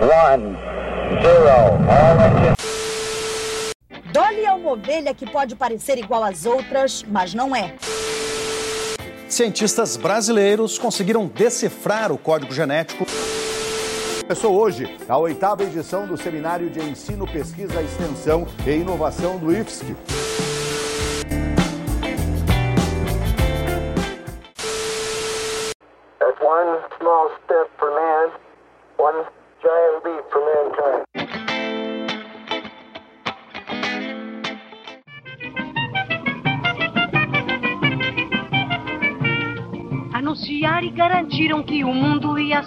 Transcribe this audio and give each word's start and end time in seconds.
one, 0.00 0.56
zero. 1.22 1.76
All 1.88 2.16
engine. 2.20 2.56
Dolly 4.12 4.44
é 4.44 4.52
uma 4.52 4.72
ovelha 4.72 5.14
que 5.14 5.28
pode 5.30 5.54
parecer 5.54 5.98
igual 5.98 6.24
às 6.24 6.46
outras, 6.46 7.04
mas 7.06 7.34
não 7.34 7.54
é. 7.54 7.74
Cientistas 9.28 9.96
brasileiros 9.96 10.78
conseguiram 10.78 11.26
decifrar 11.26 12.12
o 12.12 12.18
código 12.18 12.54
genético. 12.54 13.04
Começou 14.22 14.56
hoje 14.56 14.96
a 15.08 15.18
oitava 15.18 15.62
edição 15.62 16.06
do 16.06 16.16
Seminário 16.16 16.70
de 16.70 16.80
Ensino, 16.80 17.26
Pesquisa, 17.26 17.82
Extensão 17.82 18.46
e 18.66 18.70
Inovação 18.70 19.38
do 19.38 19.52
IFSC. 19.52 19.94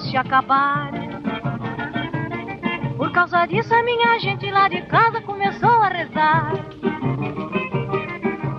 Se 0.09 0.17
acabar. 0.17 0.91
Por 2.97 3.11
causa 3.11 3.45
disso, 3.45 3.73
a 3.73 3.83
minha 3.83 4.19
gente 4.19 4.49
lá 4.49 4.67
de 4.67 4.81
casa 4.83 5.21
começou 5.21 5.69
a 5.69 5.87
rezar. 5.87 6.53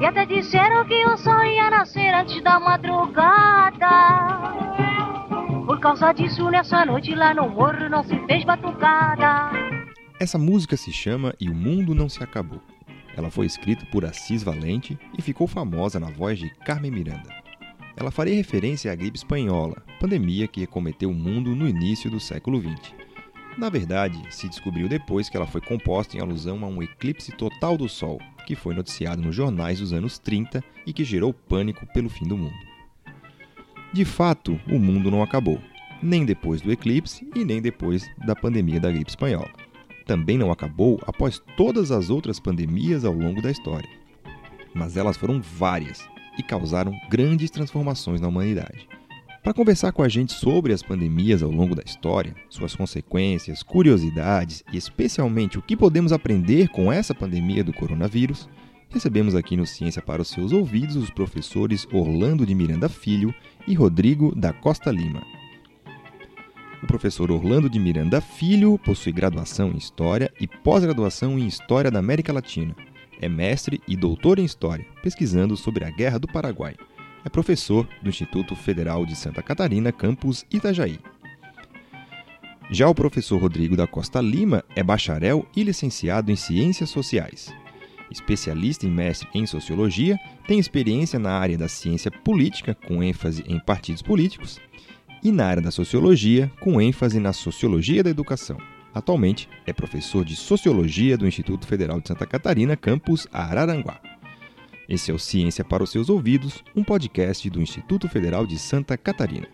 E 0.01 0.07
até 0.07 0.25
disseram 0.25 0.85
que 0.87 1.05
o 1.07 1.17
sol 1.17 1.45
ia 1.45 1.69
nascer 1.71 2.15
antes 2.15 2.43
da 2.43 2.59
madrugada. 2.59 3.89
Por 5.67 5.79
causa 5.81 6.13
disso, 6.13 6.51
nessa 6.51 6.85
noite 6.85 7.15
lá 7.15 7.35
no 7.35 7.49
morro 7.49 7.89
não 7.91 8.03
se 8.03 8.17
fez 8.27 8.45
batucada. 8.45 9.51
Essa 10.19 10.39
música 10.39 10.77
se 10.77 10.93
chama 10.93 11.35
E 11.41 11.48
o 11.48 11.55
Mundo 11.55 11.95
Não 11.95 12.09
Se 12.09 12.23
Acabou. 12.23 12.61
Ela 13.17 13.31
foi 13.31 13.47
escrita 13.47 13.85
por 13.87 14.05
Assis 14.05 14.42
Valente 14.42 14.98
e 15.19 15.23
ficou 15.23 15.47
famosa 15.47 15.98
na 15.98 16.11
voz 16.11 16.39
de 16.39 16.48
Carmen 16.64 16.91
Miranda. 16.91 17.29
Ela 17.97 18.11
faria 18.11 18.35
referência 18.35 18.91
à 18.91 18.95
gripe 18.95 19.19
espanhola, 19.19 19.83
pandemia 20.01 20.48
que 20.48 20.65
acometeu 20.65 21.11
o 21.11 21.15
mundo 21.15 21.55
no 21.55 21.69
início 21.69 22.11
do 22.11 22.19
século 22.19 22.59
XX. 22.59 22.95
Na 23.59 23.69
verdade, 23.69 24.19
se 24.31 24.48
descobriu 24.48 24.89
depois 24.89 25.29
que 25.29 25.37
ela 25.37 25.47
foi 25.47 25.61
composta 25.61 26.17
em 26.17 26.20
alusão 26.20 26.65
a 26.65 26.67
um 26.67 26.83
eclipse 26.83 27.31
total 27.33 27.77
do 27.77 27.87
Sol, 27.87 28.19
que 28.47 28.57
foi 28.57 28.75
noticiado 28.75 29.20
nos 29.20 29.37
jornais 29.37 29.79
dos 29.79 29.92
anos 29.92 30.19
30 30.19 30.65
e 30.87 30.92
que 30.95 31.05
gerou 31.05 31.34
pânico 31.34 31.87
pelo 31.92 32.09
fim 32.09 32.27
do 32.27 32.39
mundo. 32.39 32.57
De 33.92 34.07
fato, 34.07 34.59
o 34.67 34.79
mundo 34.79 35.11
não 35.11 35.23
acabou, 35.23 35.61
nem 36.03 36.25
depois 36.25 36.62
do 36.62 36.73
eclipse 36.73 37.29
e 37.37 37.45
nem 37.45 37.61
depois 37.61 38.09
da 38.25 38.35
pandemia 38.35 38.81
da 38.81 38.91
gripe 38.91 39.11
espanhola. 39.11 39.51
Também 40.07 40.39
não 40.39 40.51
acabou 40.51 40.98
após 41.07 41.42
todas 41.59 41.91
as 41.91 42.09
outras 42.09 42.41
pandemias 42.41 43.05
ao 43.05 43.12
longo 43.12 43.42
da 43.42 43.51
história. 43.51 43.91
Mas 44.73 44.97
elas 44.97 45.19
foram 45.19 45.42
várias 45.42 46.09
e 46.39 46.42
causaram 46.42 46.98
grandes 47.11 47.51
transformações 47.51 48.19
na 48.19 48.29
humanidade. 48.29 48.89
Para 49.42 49.55
conversar 49.55 49.91
com 49.92 50.02
a 50.02 50.08
gente 50.08 50.34
sobre 50.34 50.70
as 50.70 50.83
pandemias 50.83 51.42
ao 51.42 51.50
longo 51.50 51.74
da 51.74 51.83
história, 51.83 52.34
suas 52.50 52.77
consequências, 52.77 53.62
curiosidades 53.62 54.62
e 54.70 54.77
especialmente 54.77 55.58
o 55.58 55.62
que 55.62 55.74
podemos 55.74 56.12
aprender 56.12 56.69
com 56.69 56.92
essa 56.92 57.14
pandemia 57.14 57.64
do 57.64 57.72
coronavírus, 57.72 58.46
recebemos 58.91 59.34
aqui 59.34 59.56
no 59.56 59.64
Ciência 59.64 60.02
para 60.02 60.20
os 60.20 60.28
seus 60.28 60.52
ouvidos 60.52 60.94
os 60.94 61.11
professores 61.11 61.86
Orlando 61.91 62.44
de 62.44 62.55
Miranda 62.55 62.86
Filho 62.86 63.34
e 63.66 63.72
Rodrigo 63.72 64.34
da 64.34 64.52
Costa 64.52 64.91
Lima. 64.91 65.22
O 66.83 66.86
professor 66.86 67.30
Orlando 67.30 67.70
de 67.70 67.78
Miranda 67.78 68.20
Filho 68.20 68.78
possui 68.78 69.12
graduação 69.12 69.70
em 69.70 69.78
História 69.78 70.30
e 70.38 70.46
pós-graduação 70.46 71.38
em 71.38 71.46
História 71.46 71.91
da 71.91 71.98
América 71.98 72.30
Latina. 72.30 72.77
É 73.18 73.28
mestre 73.28 73.80
e 73.88 73.96
doutor 73.96 74.38
em 74.38 74.44
História, 74.44 74.86
pesquisando 75.02 75.56
sobre 75.56 75.84
a 75.84 75.90
Guerra 75.90 76.18
do 76.18 76.29
Paraguai. 76.29 76.74
É 77.25 77.29
professor 77.29 77.86
do 78.03 78.08
Instituto 78.08 78.57
Federal 78.57 79.05
de 79.05 79.14
Santa 79.14 79.42
Catarina, 79.42 79.92
campus 79.92 80.45
Itajaí. 80.51 80.98
Já 82.70 82.89
o 82.89 82.95
professor 82.95 83.41
Rodrigo 83.41 83.77
da 83.77 83.86
Costa 83.86 84.20
Lima 84.20 84.64
é 84.77 84.83
bacharel 84.83 85.47
e 85.55 85.63
licenciado 85.63 86.30
em 86.30 86.36
Ciências 86.36 86.89
Sociais. 86.89 87.53
Especialista 88.11 88.86
em 88.86 88.91
mestre 88.91 89.29
em 89.35 89.45
Sociologia, 89.45 90.19
tem 90.47 90.59
experiência 90.59 91.19
na 91.19 91.33
área 91.33 91.59
da 91.59 91.69
ciência 91.69 92.11
política, 92.11 92.75
com 92.75 93.03
ênfase 93.03 93.45
em 93.47 93.59
partidos 93.59 94.03
políticos, 94.03 94.59
e 95.23 95.30
na 95.30 95.47
área 95.47 95.63
da 95.63 95.70
sociologia, 95.70 96.51
com 96.61 96.80
ênfase 96.80 97.20
na 97.20 97.33
sociologia 97.33 98.03
da 98.03 98.11
educação. 98.11 98.57
Atualmente 98.95 99.48
é 99.67 99.73
professor 99.73 100.25
de 100.25 100.35
Sociologia 100.35 101.17
do 101.17 101.27
Instituto 101.27 101.67
Federal 101.67 102.01
de 102.01 102.09
Santa 102.09 102.27
Catarina, 102.27 102.77
campus 102.77 103.27
Araranguá. 103.33 104.01
Esse 104.90 105.12
é 105.12 105.14
o 105.14 105.18
Ciência 105.20 105.64
para 105.64 105.84
os 105.84 105.90
seus 105.90 106.11
ouvidos, 106.11 106.64
um 106.74 106.83
podcast 106.83 107.48
do 107.48 107.62
Instituto 107.62 108.08
Federal 108.08 108.45
de 108.45 108.58
Santa 108.58 108.98
Catarina. 108.98 109.46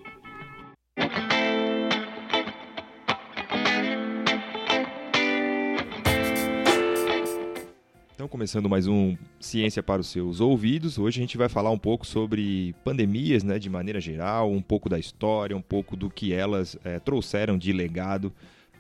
Então, 8.14 8.26
começando 8.26 8.66
mais 8.66 8.86
um 8.86 9.14
Ciência 9.38 9.82
para 9.82 10.00
os 10.00 10.06
seus 10.06 10.40
ouvidos, 10.40 10.98
hoje 10.98 11.20
a 11.20 11.22
gente 11.22 11.36
vai 11.36 11.50
falar 11.50 11.70
um 11.70 11.78
pouco 11.78 12.06
sobre 12.06 12.74
pandemias, 12.82 13.44
né, 13.44 13.58
de 13.58 13.68
maneira 13.68 14.00
geral, 14.00 14.50
um 14.50 14.62
pouco 14.62 14.88
da 14.88 14.98
história, 14.98 15.54
um 15.54 15.60
pouco 15.60 15.94
do 15.94 16.08
que 16.08 16.32
elas 16.32 16.78
é, 16.82 16.98
trouxeram 16.98 17.58
de 17.58 17.74
legado 17.74 18.32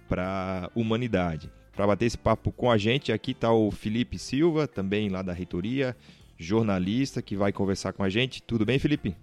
para 0.08 0.64
a 0.64 0.70
humanidade. 0.74 1.50
Para 1.74 1.86
bater 1.86 2.06
esse 2.06 2.16
papo 2.16 2.50
com 2.50 2.70
a 2.70 2.78
gente, 2.78 3.12
aqui 3.12 3.32
está 3.32 3.52
o 3.52 3.70
Felipe 3.70 4.18
Silva, 4.18 4.66
também 4.66 5.10
lá 5.10 5.20
da 5.20 5.34
reitoria, 5.34 5.94
jornalista, 6.38 7.22
que 7.22 7.36
vai 7.36 7.52
conversar 7.52 7.92
com 7.92 8.02
a 8.02 8.08
gente. 8.08 8.42
Tudo 8.42 8.64
bem, 8.64 8.78
Felipe? 8.78 9.16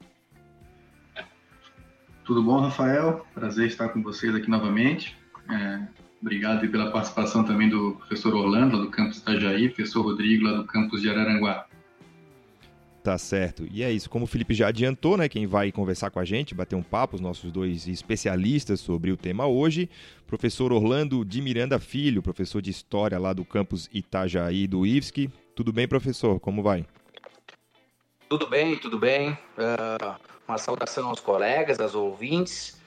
Tudo 2.25 2.41
bom, 2.41 2.59
Rafael? 2.61 3.25
Prazer 3.33 3.67
estar 3.67 3.89
com 3.89 4.01
vocês 4.01 4.33
aqui 4.33 4.49
novamente. 4.49 5.15
É, 5.49 5.81
obrigado 6.21 6.65
pela 6.69 6.89
participação 6.89 7.43
também 7.43 7.69
do 7.69 7.95
professor 7.95 8.33
Orlando, 8.33 8.77
lá 8.77 8.83
do 8.83 8.89
campus 8.89 9.17
Itajaí, 9.17 9.67
professor 9.67 10.03
Rodrigo, 10.03 10.45
lá 10.45 10.53
do 10.53 10.65
campus 10.65 11.01
de 11.01 11.09
Araranguá. 11.09 11.67
Tá 13.03 13.17
certo. 13.17 13.67
E 13.69 13.83
é 13.83 13.91
isso. 13.91 14.09
Como 14.09 14.23
o 14.23 14.27
Felipe 14.27 14.53
já 14.53 14.69
adiantou, 14.69 15.17
né? 15.17 15.27
Quem 15.27 15.45
vai 15.45 15.73
conversar 15.73 16.09
com 16.09 16.19
a 16.19 16.23
gente, 16.23 16.55
bater 16.55 16.77
um 16.77 16.81
papo, 16.81 17.17
os 17.17 17.21
nossos 17.21 17.51
dois 17.51 17.85
especialistas 17.85 18.79
sobre 18.79 19.11
o 19.11 19.17
tema 19.17 19.45
hoje, 19.45 19.89
professor 20.25 20.71
Orlando 20.71 21.25
de 21.25 21.41
Miranda 21.41 21.77
Filho, 21.77 22.23
professor 22.23 22.61
de 22.61 22.71
História 22.71 23.19
lá 23.19 23.33
do 23.33 23.43
campus 23.43 23.89
Itajaí 23.93 24.65
do 24.65 24.85
IFSC. 24.85 25.29
Tudo 25.53 25.73
bem, 25.73 25.85
professor? 25.85 26.39
Como 26.39 26.63
vai? 26.63 26.85
Tudo 28.33 28.47
bem, 28.47 28.75
tudo 28.75 28.97
bem. 28.97 29.37
Uh, 29.55 30.15
uma 30.47 30.57
saudação 30.57 31.07
aos 31.07 31.19
colegas, 31.19 31.79
aos 31.79 31.93
ouvintes. 31.93 32.81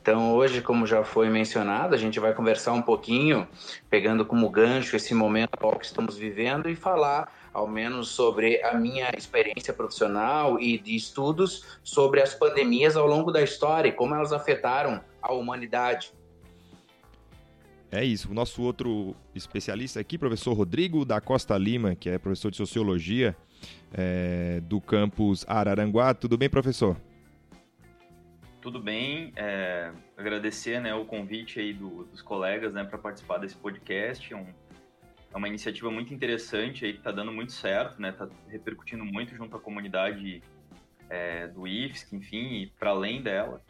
Então, 0.00 0.32
hoje, 0.32 0.62
como 0.62 0.86
já 0.86 1.02
foi 1.02 1.28
mencionado, 1.28 1.96
a 1.96 1.98
gente 1.98 2.20
vai 2.20 2.32
conversar 2.32 2.74
um 2.74 2.80
pouquinho, 2.80 3.44
pegando 3.90 4.24
como 4.24 4.48
gancho 4.48 4.94
esse 4.94 5.12
momento 5.12 5.50
atual 5.52 5.76
que 5.80 5.84
estamos 5.84 6.16
vivendo 6.16 6.70
e 6.70 6.76
falar 6.76 7.28
ao 7.52 7.66
menos 7.66 8.10
sobre 8.10 8.62
a 8.62 8.74
minha 8.74 9.10
experiência 9.18 9.74
profissional 9.74 10.60
e 10.60 10.78
de 10.78 10.94
estudos 10.94 11.64
sobre 11.82 12.22
as 12.22 12.32
pandemias 12.32 12.96
ao 12.96 13.08
longo 13.08 13.32
da 13.32 13.42
história 13.42 13.88
e 13.88 13.92
como 13.92 14.14
elas 14.14 14.32
afetaram 14.32 15.00
a 15.20 15.32
humanidade. 15.32 16.12
É 17.90 18.04
isso. 18.04 18.30
O 18.30 18.34
nosso 18.34 18.62
outro 18.62 19.16
especialista 19.34 19.98
aqui, 19.98 20.16
professor 20.16 20.52
Rodrigo 20.52 21.04
da 21.04 21.20
Costa 21.20 21.58
Lima, 21.58 21.96
que 21.96 22.08
é 22.08 22.16
professor 22.16 22.52
de 22.52 22.56
Sociologia 22.56 23.36
é, 23.92 24.60
do 24.62 24.80
campus 24.80 25.44
Araranguá. 25.48 26.12
Tudo 26.14 26.36
bem, 26.36 26.50
professor? 26.50 26.96
Tudo 28.60 28.80
bem. 28.80 29.32
É, 29.36 29.92
agradecer 30.16 30.80
né, 30.80 30.94
o 30.94 31.04
convite 31.04 31.60
aí 31.60 31.72
do, 31.72 32.04
dos 32.04 32.22
colegas 32.22 32.72
né, 32.72 32.82
para 32.82 32.98
participar 32.98 33.38
desse 33.38 33.54
podcast. 33.56 34.32
É 34.32 34.36
um, 34.36 34.46
é 35.32 35.36
uma 35.36 35.48
iniciativa 35.48 35.90
muito 35.90 36.14
interessante 36.14 36.84
aí 36.84 36.92
que 36.92 36.98
está 36.98 37.12
dando 37.12 37.30
muito 37.30 37.52
certo, 37.52 38.00
né? 38.00 38.10
Está 38.10 38.28
repercutindo 38.48 39.04
muito 39.04 39.34
junto 39.34 39.56
à 39.56 39.60
comunidade 39.60 40.42
é, 41.10 41.46
do 41.48 41.66
IFSC, 41.66 42.16
enfim, 42.16 42.62
e 42.62 42.66
para 42.66 42.90
além 42.90 43.22
dela. 43.22 43.62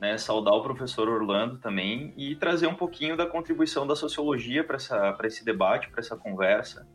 Né, 0.00 0.16
saudar 0.16 0.54
o 0.54 0.62
professor 0.62 1.08
Orlando 1.08 1.58
também 1.58 2.14
e 2.16 2.36
trazer 2.36 2.68
um 2.68 2.74
pouquinho 2.74 3.16
da 3.16 3.26
contribuição 3.26 3.84
da 3.84 3.96
sociologia 3.96 4.62
para 4.62 5.26
esse 5.26 5.44
debate, 5.44 5.90
para 5.90 5.98
essa 5.98 6.16
conversa 6.16 6.86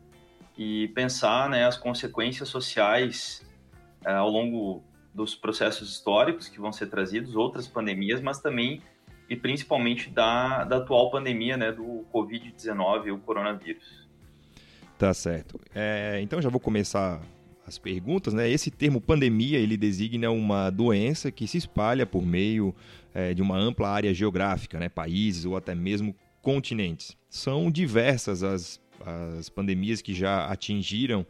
e 0.56 0.88
pensar 0.88 1.48
né, 1.48 1.66
as 1.66 1.76
consequências 1.76 2.48
sociais 2.48 3.44
é, 4.04 4.12
ao 4.12 4.28
longo 4.28 4.82
dos 5.12 5.34
processos 5.34 5.90
históricos 5.90 6.48
que 6.48 6.60
vão 6.60 6.72
ser 6.72 6.86
trazidos, 6.86 7.36
outras 7.36 7.66
pandemias, 7.66 8.20
mas 8.20 8.40
também 8.40 8.82
e 9.28 9.36
principalmente 9.36 10.10
da, 10.10 10.64
da 10.64 10.76
atual 10.78 11.10
pandemia 11.10 11.56
né, 11.56 11.72
do 11.72 12.04
Covid-19, 12.12 13.14
o 13.14 13.18
coronavírus. 13.18 14.06
Tá 14.98 15.12
certo. 15.14 15.58
É, 15.74 16.18
então 16.22 16.40
já 16.40 16.48
vou 16.48 16.60
começar 16.60 17.20
as 17.66 17.78
perguntas, 17.78 18.34
né? 18.34 18.48
Esse 18.50 18.70
termo 18.70 19.00
pandemia 19.00 19.58
ele 19.58 19.76
designa 19.76 20.30
uma 20.30 20.70
doença 20.70 21.32
que 21.32 21.46
se 21.46 21.56
espalha 21.56 22.04
por 22.04 22.24
meio 22.24 22.74
é, 23.14 23.32
de 23.32 23.40
uma 23.40 23.56
ampla 23.56 23.88
área 23.88 24.12
geográfica, 24.12 24.78
né? 24.78 24.88
Países 24.88 25.44
ou 25.44 25.56
até 25.56 25.74
mesmo 25.74 26.14
continentes. 26.42 27.16
São 27.28 27.70
diversas 27.70 28.42
as, 28.42 28.80
as 29.38 29.48
pandemias 29.48 30.02
que 30.02 30.14
já 30.14 30.46
atingiram 30.46 31.26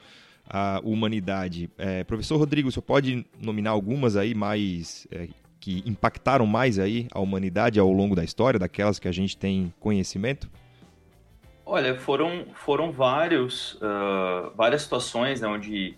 a 0.48 0.80
humanidade. 0.84 1.70
É, 1.78 2.04
professor 2.04 2.36
Rodrigo, 2.36 2.70
você 2.70 2.80
pode 2.80 3.26
nominar 3.40 3.70
algumas 3.70 4.16
aí 4.16 4.34
mais 4.34 5.06
é, 5.10 5.28
que 5.58 5.82
impactaram 5.86 6.46
mais 6.46 6.78
aí 6.78 7.08
a 7.10 7.20
humanidade 7.20 7.80
ao 7.80 7.90
longo 7.90 8.14
da 8.14 8.22
história, 8.22 8.58
daquelas 8.58 8.98
que 8.98 9.08
a 9.08 9.12
gente 9.12 9.36
tem 9.36 9.72
conhecimento? 9.80 10.50
Olha, 11.64 11.98
foram, 11.98 12.46
foram 12.54 12.92
vários, 12.92 13.74
uh, 13.76 14.54
várias 14.54 14.82
situações 14.82 15.40
né, 15.40 15.48
onde 15.48 15.96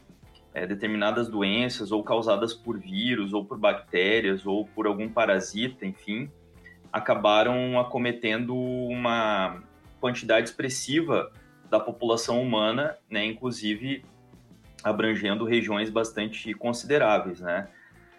é, 0.55 0.65
determinadas 0.67 1.29
doenças, 1.29 1.91
ou 1.91 2.05
causadas 2.05 2.55
por 2.55 2.79
vírus, 2.79 3.33
ou 3.33 3.45
por 3.45 3.59
bactérias, 3.59 4.47
ou 4.47 4.65
por 4.65 4.87
algum 4.87 5.09
parasita, 5.09 5.85
enfim, 5.85 6.31
acabaram 6.93 7.79
acometendo 7.79 8.55
uma 8.55 9.61
quantidade 10.01 10.49
expressiva 10.49 11.31
da 11.71 11.81
população 11.81 12.41
humana, 12.43 12.97
né, 13.11 13.25
inclusive 13.25 14.05
abrangendo 14.83 15.45
regiões 15.45 15.91
bastante 15.91 16.55
consideráveis, 16.55 17.41
né? 17.41 17.69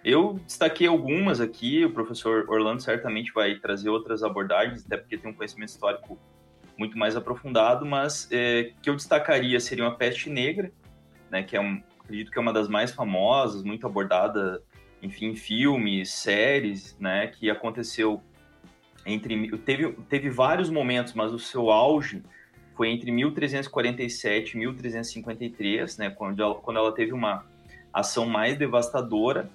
Eu 0.03 0.39
destaquei 0.45 0.87
algumas 0.87 1.41
aqui, 1.41 1.83
o 1.83 1.91
professor 1.91 2.45
Orlando 2.49 2.81
certamente 2.81 3.31
vai 3.33 3.55
trazer 3.55 3.89
outras 3.89 4.23
abordagens, 4.23 4.85
até 4.85 4.97
porque 4.97 5.17
tem 5.17 5.31
um 5.31 5.33
conhecimento 5.33 5.69
histórico 5.69 6.17
muito 6.77 6.97
mais 6.97 7.15
aprofundado, 7.15 7.85
mas 7.85 8.27
é, 8.31 8.71
que 8.81 8.89
eu 8.89 8.95
destacaria 8.95 9.59
seria 9.59 9.87
a 9.87 9.91
peste 9.91 10.29
negra, 10.29 10.71
né, 11.29 11.43
que 11.43 11.57
é 11.57 11.61
um, 11.61 11.81
acredito 11.99 12.31
que 12.31 12.37
é 12.37 12.41
uma 12.41 12.53
das 12.53 12.69
mais 12.69 12.91
famosas, 12.91 13.63
muito 13.63 13.85
abordada, 13.85 14.63
enfim, 15.01 15.27
em 15.27 15.35
filmes, 15.35 16.11
séries, 16.11 16.97
né, 16.99 17.27
que 17.27 17.49
aconteceu 17.49 18.21
entre 19.05 19.57
teve 19.59 19.93
teve 20.09 20.29
vários 20.29 20.69
momentos, 20.69 21.13
mas 21.13 21.31
o 21.31 21.39
seu 21.39 21.69
auge 21.69 22.23
foi 22.77 22.89
entre 22.91 23.11
1347 23.11 24.53
e 24.53 24.59
1353, 24.59 25.97
né, 25.97 26.09
quando 26.11 26.41
ela, 26.41 26.55
quando 26.55 26.77
ela 26.77 26.91
teve 26.93 27.11
uma 27.11 27.43
ação 27.91 28.27
mais 28.27 28.55
devastadora. 28.55 29.49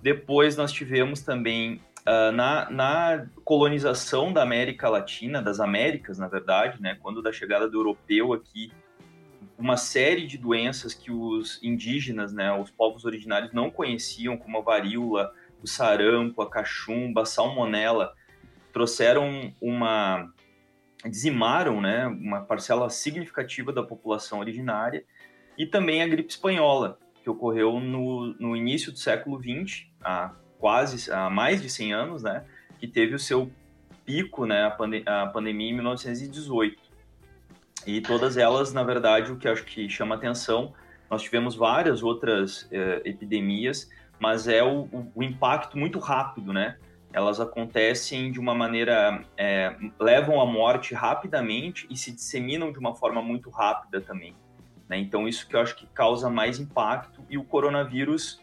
Depois 0.00 0.56
nós 0.56 0.72
tivemos 0.72 1.20
também 1.20 1.80
uh, 2.00 2.32
na, 2.32 2.70
na 2.70 3.26
colonização 3.44 4.32
da 4.32 4.42
América 4.42 4.88
Latina, 4.88 5.42
das 5.42 5.60
Américas, 5.60 6.18
na 6.18 6.26
verdade, 6.26 6.80
né, 6.80 6.96
quando 7.00 7.20
da 7.20 7.30
chegada 7.30 7.68
do 7.68 7.78
europeu 7.78 8.32
aqui 8.32 8.72
uma 9.58 9.76
série 9.76 10.26
de 10.26 10.38
doenças 10.38 10.94
que 10.94 11.12
os 11.12 11.62
indígenas, 11.62 12.32
né, 12.32 12.52
os 12.58 12.70
povos 12.70 13.04
originários 13.04 13.52
não 13.52 13.70
conheciam, 13.70 14.36
como 14.36 14.58
a 14.58 14.62
varíola, 14.62 15.30
o 15.62 15.68
sarampo, 15.68 16.40
a 16.40 16.50
cachumba, 16.50 17.22
a 17.22 17.26
salmonela, 17.26 18.14
trouxeram 18.72 19.52
uma 19.60 20.32
dizimaram, 21.08 21.80
né, 21.80 22.06
uma 22.06 22.42
parcela 22.42 22.88
significativa 22.90 23.72
da 23.72 23.82
população 23.82 24.38
originária 24.38 25.04
e 25.58 25.66
também 25.66 26.02
a 26.02 26.06
gripe 26.06 26.30
espanhola, 26.30 26.98
que 27.22 27.30
ocorreu 27.30 27.78
no, 27.80 28.34
no 28.34 28.56
início 28.56 28.92
do 28.92 28.98
século 28.98 29.40
XX, 29.40 29.86
há 30.02 30.32
quase 30.58 31.10
há 31.12 31.28
mais 31.28 31.60
de 31.60 31.68
100 31.68 31.92
anos, 31.92 32.22
né, 32.22 32.44
que 32.78 32.86
teve 32.86 33.14
o 33.14 33.18
seu 33.18 33.50
pico, 34.04 34.46
né, 34.46 34.72
a, 35.06 35.22
a 35.22 35.26
pandemia 35.26 35.70
em 35.70 35.74
1918. 35.74 36.80
E 37.86 38.00
todas 38.00 38.36
elas, 38.36 38.72
na 38.72 38.82
verdade, 38.82 39.32
o 39.32 39.36
que 39.36 39.48
acho 39.48 39.64
que 39.64 39.88
chama 39.88 40.14
atenção, 40.14 40.72
nós 41.10 41.22
tivemos 41.22 41.54
várias 41.54 42.02
outras 42.02 42.68
eh, 42.70 43.02
epidemias, 43.04 43.90
mas 44.18 44.46
é 44.46 44.62
o, 44.62 44.88
o, 45.14 45.22
impacto 45.22 45.76
muito 45.76 45.98
rápido, 45.98 46.52
né? 46.52 46.78
Elas 47.12 47.40
acontecem 47.40 48.32
de 48.32 48.40
uma 48.40 48.54
maneira, 48.54 49.24
é, 49.36 49.76
levam 50.00 50.40
à 50.40 50.46
morte 50.46 50.94
rapidamente 50.94 51.86
e 51.90 51.96
se 51.96 52.12
disseminam 52.12 52.72
de 52.72 52.78
uma 52.78 52.94
forma 52.94 53.20
muito 53.20 53.50
rápida 53.50 54.00
também. 54.00 54.34
Né? 54.88 54.98
Então, 54.98 55.28
isso 55.28 55.46
que 55.48 55.54
eu 55.54 55.60
acho 55.60 55.76
que 55.76 55.86
causa 55.86 56.30
mais 56.30 56.58
impacto 56.58 57.22
e 57.28 57.36
o 57.36 57.44
coronavírus 57.44 58.40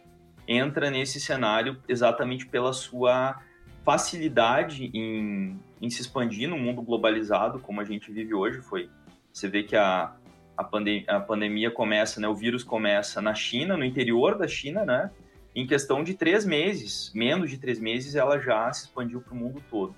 entra 0.48 0.90
nesse 0.90 1.20
cenário 1.20 1.82
exatamente 1.88 2.46
pela 2.46 2.74
sua 2.74 3.40
facilidade 3.84 4.90
em, 4.94 5.60
em 5.82 5.90
se 5.90 6.02
expandir 6.02 6.50
no 6.50 6.58
mundo 6.58 6.82
globalizado, 6.82 7.60
como 7.60 7.82
a 7.82 7.86
gente 7.86 8.12
vive 8.12 8.34
hoje, 8.34 8.62
foi 8.62 8.90
você 9.32 9.48
vê 9.48 9.64
que 9.64 9.76
a, 9.76 10.14
a, 10.58 10.64
pandem 10.64 11.06
a 11.08 11.20
pandemia 11.20 11.72
começa, 11.72 12.20
né, 12.20 12.28
o 12.28 12.36
vírus 12.36 12.64
começa 12.64 13.22
na 13.22 13.34
China, 13.34 13.78
no 13.78 13.86
interior 13.86 14.38
da 14.38 14.48
China, 14.48 14.84
né? 14.84 15.12
Em 15.60 15.68
questão 15.68 16.06
de 16.06 16.14
três 16.14 16.46
meses, 16.46 17.12
menos 17.14 17.50
de 17.50 17.58
três 17.58 17.82
meses, 17.82 18.16
ela 18.16 18.40
já 18.40 18.72
se 18.72 18.86
expandiu 18.86 19.20
para 19.20 19.34
o 19.34 19.36
mundo 19.36 19.62
todo. 19.70 19.94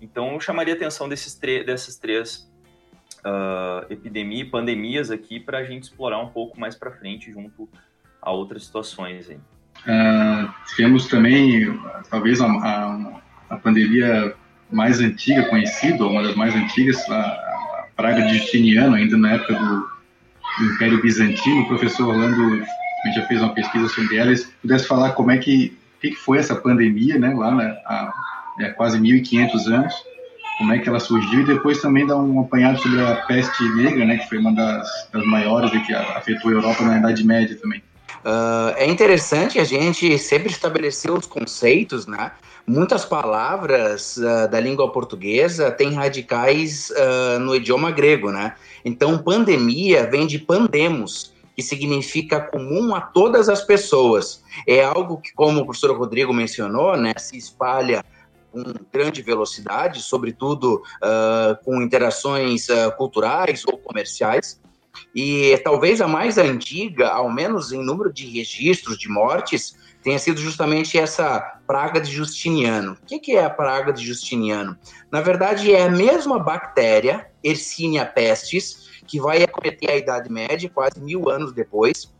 Então, 0.00 0.32
eu 0.32 0.40
chamaria 0.40 0.74
a 0.74 0.76
atenção 0.76 1.08
desses 1.08 1.38
dessas 1.38 1.96
três 1.96 2.50
uh, 3.24 3.86
epidemias, 3.88 4.48
pandemias 4.48 5.12
aqui, 5.12 5.38
para 5.38 5.58
a 5.58 5.64
gente 5.64 5.84
explorar 5.84 6.18
um 6.18 6.30
pouco 6.30 6.58
mais 6.58 6.74
para 6.74 6.90
frente, 6.90 7.30
junto 7.30 7.68
a 8.20 8.32
outras 8.32 8.64
situações. 8.64 9.30
Aí. 9.30 9.36
Uh, 9.36 10.52
tivemos 10.74 11.06
também, 11.06 11.78
talvez, 12.10 12.40
a, 12.40 12.46
a, 12.48 13.20
a, 13.50 13.56
pandemia 13.58 14.34
mais 14.72 14.98
antiga 14.98 15.48
conhecida, 15.48 16.04
uma 16.04 16.24
das 16.24 16.34
mais 16.34 16.52
antigas, 16.52 16.98
a, 17.08 17.86
praga 17.94 18.22
de 18.22 18.38
Justiniano, 18.38 18.96
ainda 18.96 19.16
na 19.16 19.34
época 19.34 19.54
do, 19.54 19.88
do 20.58 20.74
Império 20.74 21.00
Bizantino. 21.00 21.62
O 21.62 21.68
professor 21.68 22.08
Orlando 22.08 22.66
já 23.12 23.26
fez 23.26 23.40
uma 23.40 23.54
pesquisa 23.54 23.88
sobre 23.88 24.16
ela. 24.16 24.34
Se 24.34 24.46
pudesse 24.62 24.86
falar 24.86 25.12
como 25.12 25.30
é 25.30 25.38
que, 25.38 25.76
que 26.00 26.14
foi 26.14 26.38
essa 26.38 26.54
pandemia, 26.54 27.18
né, 27.18 27.34
lá 27.34 27.50
na, 27.50 27.64
há, 27.86 28.12
há 28.60 28.70
quase 28.70 28.98
1.500 28.98 29.72
anos, 29.72 29.94
como 30.58 30.72
é 30.72 30.78
que 30.78 30.88
ela 30.88 31.00
surgiu, 31.00 31.40
e 31.40 31.44
depois 31.44 31.80
também 31.80 32.06
dar 32.06 32.16
um 32.16 32.40
apanhado 32.40 32.78
sobre 32.80 33.00
a 33.00 33.16
peste 33.26 33.62
negra, 33.74 34.04
né, 34.04 34.16
que 34.18 34.28
foi 34.28 34.38
uma 34.38 34.54
das, 34.54 35.08
das 35.12 35.24
maiores 35.26 35.72
e 35.72 35.80
que 35.80 35.94
afetou 35.94 36.50
a 36.50 36.54
Europa 36.54 36.82
na 36.84 36.98
Idade 36.98 37.24
Média 37.24 37.56
também. 37.60 37.82
Uh, 38.26 38.74
é 38.76 38.86
interessante 38.86 39.60
a 39.60 39.64
gente 39.64 40.18
sempre 40.18 40.50
estabelecer 40.50 41.12
os 41.12 41.26
conceitos, 41.26 42.08
né? 42.08 42.32
Muitas 42.66 43.04
palavras 43.04 44.16
uh, 44.16 44.50
da 44.50 44.58
língua 44.58 44.90
portuguesa 44.90 45.70
têm 45.70 45.94
radicais 45.94 46.90
uh, 46.90 47.38
no 47.38 47.54
idioma 47.54 47.92
grego, 47.92 48.32
né? 48.32 48.54
Então, 48.84 49.18
pandemia 49.18 50.10
vem 50.10 50.26
de 50.26 50.40
pandemos, 50.40 51.32
que 51.56 51.62
significa 51.62 52.38
comum 52.38 52.94
a 52.94 53.00
todas 53.00 53.48
as 53.48 53.62
pessoas. 53.62 54.44
É 54.66 54.84
algo 54.84 55.16
que, 55.16 55.32
como 55.32 55.62
o 55.62 55.64
professor 55.64 55.96
Rodrigo 55.96 56.32
mencionou, 56.34 56.96
né, 56.96 57.14
se 57.16 57.38
espalha 57.38 58.04
com 58.52 58.62
grande 58.92 59.22
velocidade, 59.22 60.02
sobretudo 60.02 60.82
uh, 61.02 61.64
com 61.64 61.80
interações 61.80 62.66
culturais 62.98 63.64
ou 63.66 63.78
comerciais. 63.78 64.60
E 65.14 65.56
talvez 65.64 66.00
a 66.00 66.08
mais 66.08 66.38
antiga, 66.38 67.08
ao 67.08 67.30
menos 67.30 67.72
em 67.72 67.82
número 67.82 68.12
de 68.12 68.26
registros 68.26 68.98
de 68.98 69.08
mortes, 69.08 69.76
tenha 70.02 70.18
sido 70.18 70.40
justamente 70.40 70.96
essa 70.96 71.40
praga 71.66 72.00
de 72.00 72.12
Justiniano. 72.12 72.96
O 73.02 73.20
que 73.20 73.32
é 73.32 73.44
a 73.44 73.50
praga 73.50 73.92
de 73.92 74.04
Justiniano? 74.04 74.78
Na 75.10 75.20
verdade, 75.20 75.74
é 75.74 75.82
a 75.82 75.90
mesma 75.90 76.38
bactéria, 76.38 77.28
Yersinia 77.44 78.06
pestis, 78.06 78.95
que 79.06 79.20
vai 79.20 79.42
acometer 79.42 79.90
a 79.90 79.96
Idade 79.96 80.30
Média, 80.30 80.70
quase 80.72 81.00
mil 81.00 81.28
anos 81.28 81.52
depois, 81.52 82.12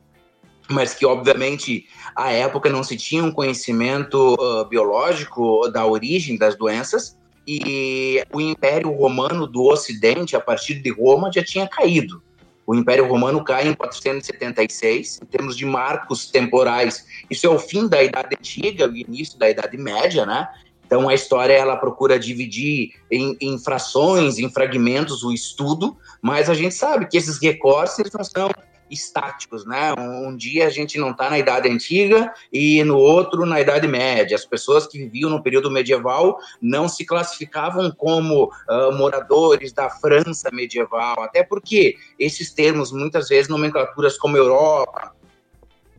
mas 0.69 0.95
que, 0.95 1.07
obviamente, 1.07 1.87
à 2.15 2.33
época 2.33 2.69
não 2.69 2.83
se 2.83 2.97
tinha 2.97 3.23
um 3.23 3.33
conhecimento 3.33 4.35
uh, 4.35 4.65
biológico 4.65 5.69
da 5.69 5.87
origem 5.87 6.37
das 6.37 6.57
doenças, 6.57 7.17
e 7.47 8.25
o 8.33 8.41
Império 8.41 8.91
Romano 8.93 9.47
do 9.47 9.63
Ocidente, 9.63 10.35
a 10.35 10.41
partir 10.41 10.83
de 10.83 10.91
Roma, 10.91 11.31
já 11.33 11.45
tinha 11.45 11.69
caído. 11.69 12.21
O 12.67 12.75
Império 12.75 13.07
Romano 13.07 13.45
cai 13.45 13.69
em 13.69 13.75
476, 13.75 15.21
em 15.23 15.27
termos 15.27 15.57
de 15.57 15.65
marcos 15.65 16.29
temporais. 16.29 17.07
Isso 17.31 17.47
é 17.47 17.51
o 17.51 17.61
fim 17.61 17.87
da 17.87 18.03
Idade 18.03 18.37
Antiga, 18.37 18.89
o 18.89 18.97
início 18.97 19.39
da 19.39 19.49
Idade 19.49 19.77
Média, 19.77 20.27
né? 20.27 20.49
Então 20.87 21.09
a 21.09 21.15
história 21.15 21.53
ela 21.53 21.77
procura 21.77 22.19
dividir 22.19 22.93
em, 23.11 23.37
em 23.41 23.59
frações, 23.59 24.39
em 24.39 24.49
fragmentos 24.49 25.25
o 25.25 25.33
estudo, 25.33 25.97
mas 26.23 26.49
a 26.49 26.55
gente 26.55 26.75
sabe 26.75 27.07
que 27.09 27.17
esses 27.17 27.41
recortes 27.41 27.99
eles 27.99 28.13
não 28.13 28.25
são 28.25 28.51
estáticos, 28.91 29.67
né? 29.67 29.93
Um, 29.99 30.37
dia 30.37 30.67
a 30.67 30.71
gente 30.71 30.99
não 30.99 31.11
está 31.11 31.29
na 31.29 31.39
Idade 31.39 31.69
Antiga 31.69 32.33
e 32.53 32.83
no 32.85 32.97
outro 32.97 33.45
na 33.45 33.61
Idade 33.61 33.87
Média. 33.87 34.37
As 34.37 34.45
pessoas 34.45 34.87
que 34.87 34.99
viviam 34.99 35.29
no 35.31 35.43
período 35.43 35.71
medieval 35.71 36.39
não 36.61 36.89
se 36.89 37.05
classificavam 37.05 37.91
como 37.91 38.45
uh, 38.45 38.93
moradores 38.97 39.73
da 39.73 39.91
França 39.91 40.51
medieval, 40.53 41.21
até 41.21 41.43
porque 41.43 41.97
esses 42.19 42.53
termos, 42.53 42.93
muitas 42.93 43.29
vezes, 43.29 43.49
nomenclaturas 43.49 44.17
como 44.17 44.37
Europa, 44.37 45.13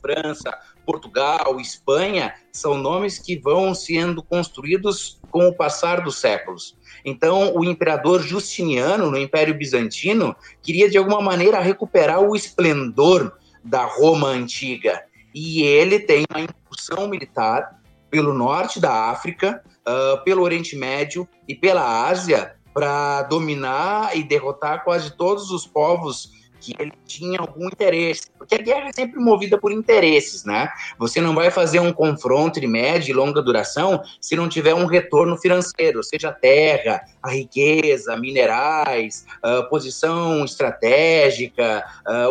França, 0.02 0.58
Portugal, 0.88 1.60
Espanha, 1.60 2.34
são 2.50 2.78
nomes 2.78 3.20
que 3.20 3.38
vão 3.38 3.76
sendo 3.76 4.24
construídos 4.24 5.20
com 5.30 5.50
o 5.50 5.54
passar 5.54 6.00
dos 6.00 6.16
séculos. 6.16 6.78
Então, 7.04 7.54
o 7.54 7.66
imperador 7.66 8.22
Justiniano, 8.22 9.12
no 9.12 9.18
Império 9.18 9.54
Bizantino, 9.54 10.34
queria 10.62 10.90
de 10.90 10.98
alguma 10.98 11.22
maneira 11.22 11.60
recuperar 11.60 12.22
o 12.22 12.34
esplendor 12.38 13.38
da 13.62 13.84
Roma 13.84 14.30
antiga. 14.30 15.04
E 15.36 15.62
ele 15.62 16.00
tem 16.00 16.24
uma 16.32 16.40
incursão 16.40 17.10
militar 17.10 17.82
pelo 18.10 18.34
norte 18.34 18.80
da 18.80 19.10
África, 19.10 19.62
uh, 19.86 20.24
pelo 20.24 20.42
Oriente 20.42 20.78
Médio 20.78 21.28
e 21.46 21.54
pela 21.54 22.08
Ásia 22.08 22.56
para 22.74 23.24
dominar 23.24 24.16
e 24.16 24.24
derrotar 24.24 24.84
quase 24.84 25.18
todos 25.18 25.52
os 25.52 25.66
povos 25.68 26.32
que 26.60 26.76
ele 26.80 26.94
tinha 27.06 27.40
algum 27.40 27.68
interesse, 27.68 28.24
porque 28.38 28.56
a 28.56 28.58
guerra 28.58 28.90
é 28.90 28.94
sempre 28.94 29.20
movida 29.20 29.58
por 29.58 29.72
interesses, 29.72 30.44
né? 30.44 30.70
Você 30.98 31.22
não 31.22 31.34
vai 31.36 31.52
fazer 31.52 31.80
um 31.80 31.94
confronto 31.94 32.60
de 32.60 32.68
média 32.68 33.12
e 33.12 33.14
longa 33.14 33.42
duração 33.42 34.02
se 34.20 34.36
não 34.36 34.50
tiver 34.50 34.74
um 34.74 34.86
retorno 34.86 35.38
financeiro, 35.38 36.04
seja 36.04 36.30
a 36.30 36.34
terra, 36.34 37.02
a 37.22 37.32
riqueza, 37.32 38.18
minerais, 38.18 39.26
a 39.42 39.64
posição 39.64 40.44
estratégica, 40.44 41.84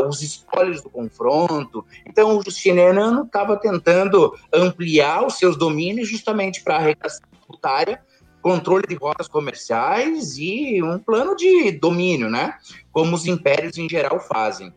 os 0.08 0.22
espólios 0.22 0.82
do 0.82 0.90
confronto. 0.90 1.84
Então, 2.04 2.36
o 2.36 2.42
Justiniano 2.42 3.24
estava 3.24 3.56
tentando 3.56 4.34
ampliar 4.52 5.26
os 5.26 5.38
seus 5.38 5.56
domínios 5.56 6.08
justamente 6.08 6.62
para 6.62 6.74
a 6.74 6.78
arrecadação 6.78 7.26
tributária 7.30 8.00
controle 8.46 8.86
de 8.86 8.94
rotas 8.94 9.26
comerciais 9.26 10.38
e 10.38 10.80
um 10.80 11.00
plano 11.00 11.34
de 11.34 11.72
domínio, 11.72 12.30
né? 12.30 12.54
Como 12.92 13.16
os 13.16 13.26
impérios 13.26 13.76
em 13.76 13.88
geral 13.88 14.20
fazem. 14.20 14.72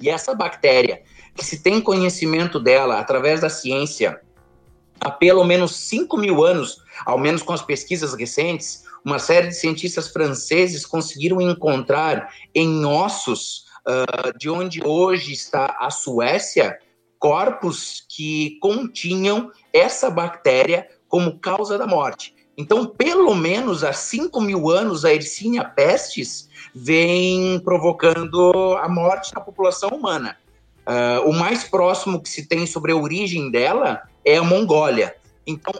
E 0.00 0.08
essa 0.08 0.34
bactéria, 0.34 1.02
que 1.34 1.44
se 1.44 1.62
tem 1.62 1.82
conhecimento 1.82 2.58
dela 2.58 2.98
através 2.98 3.42
da 3.42 3.50
ciência 3.50 4.18
há 4.98 5.10
pelo 5.10 5.44
menos 5.44 5.76
5 5.76 6.16
mil 6.16 6.42
anos, 6.42 6.78
ao 7.04 7.18
menos 7.18 7.42
com 7.42 7.52
as 7.52 7.60
pesquisas 7.60 8.14
recentes, 8.14 8.84
uma 9.04 9.18
série 9.18 9.48
de 9.48 9.56
cientistas 9.56 10.08
franceses 10.08 10.86
conseguiram 10.86 11.42
encontrar 11.42 12.32
em 12.54 12.86
ossos 12.86 13.66
uh, 13.86 14.38
de 14.38 14.48
onde 14.48 14.82
hoje 14.82 15.34
está 15.34 15.76
a 15.78 15.90
Suécia 15.90 16.78
corpos 17.18 18.06
que 18.08 18.58
continham 18.60 19.52
essa 19.74 20.08
bactéria 20.08 20.88
como 21.06 21.38
causa 21.38 21.76
da 21.76 21.86
morte. 21.86 22.37
Então, 22.58 22.84
pelo 22.84 23.36
menos 23.36 23.84
há 23.84 23.92
5 23.92 24.40
mil 24.40 24.68
anos, 24.68 25.04
a 25.04 25.10
Yersinia 25.10 25.64
pestis 25.64 26.48
vem 26.74 27.60
provocando 27.60 28.76
a 28.82 28.88
morte 28.88 29.32
na 29.32 29.40
população 29.40 29.90
humana. 29.90 30.36
Uh, 30.84 31.28
o 31.28 31.32
mais 31.32 31.62
próximo 31.62 32.20
que 32.20 32.28
se 32.28 32.48
tem 32.48 32.66
sobre 32.66 32.90
a 32.90 32.96
origem 32.96 33.48
dela 33.48 34.02
é 34.24 34.38
a 34.38 34.42
Mongólia. 34.42 35.14
Então, 35.46 35.72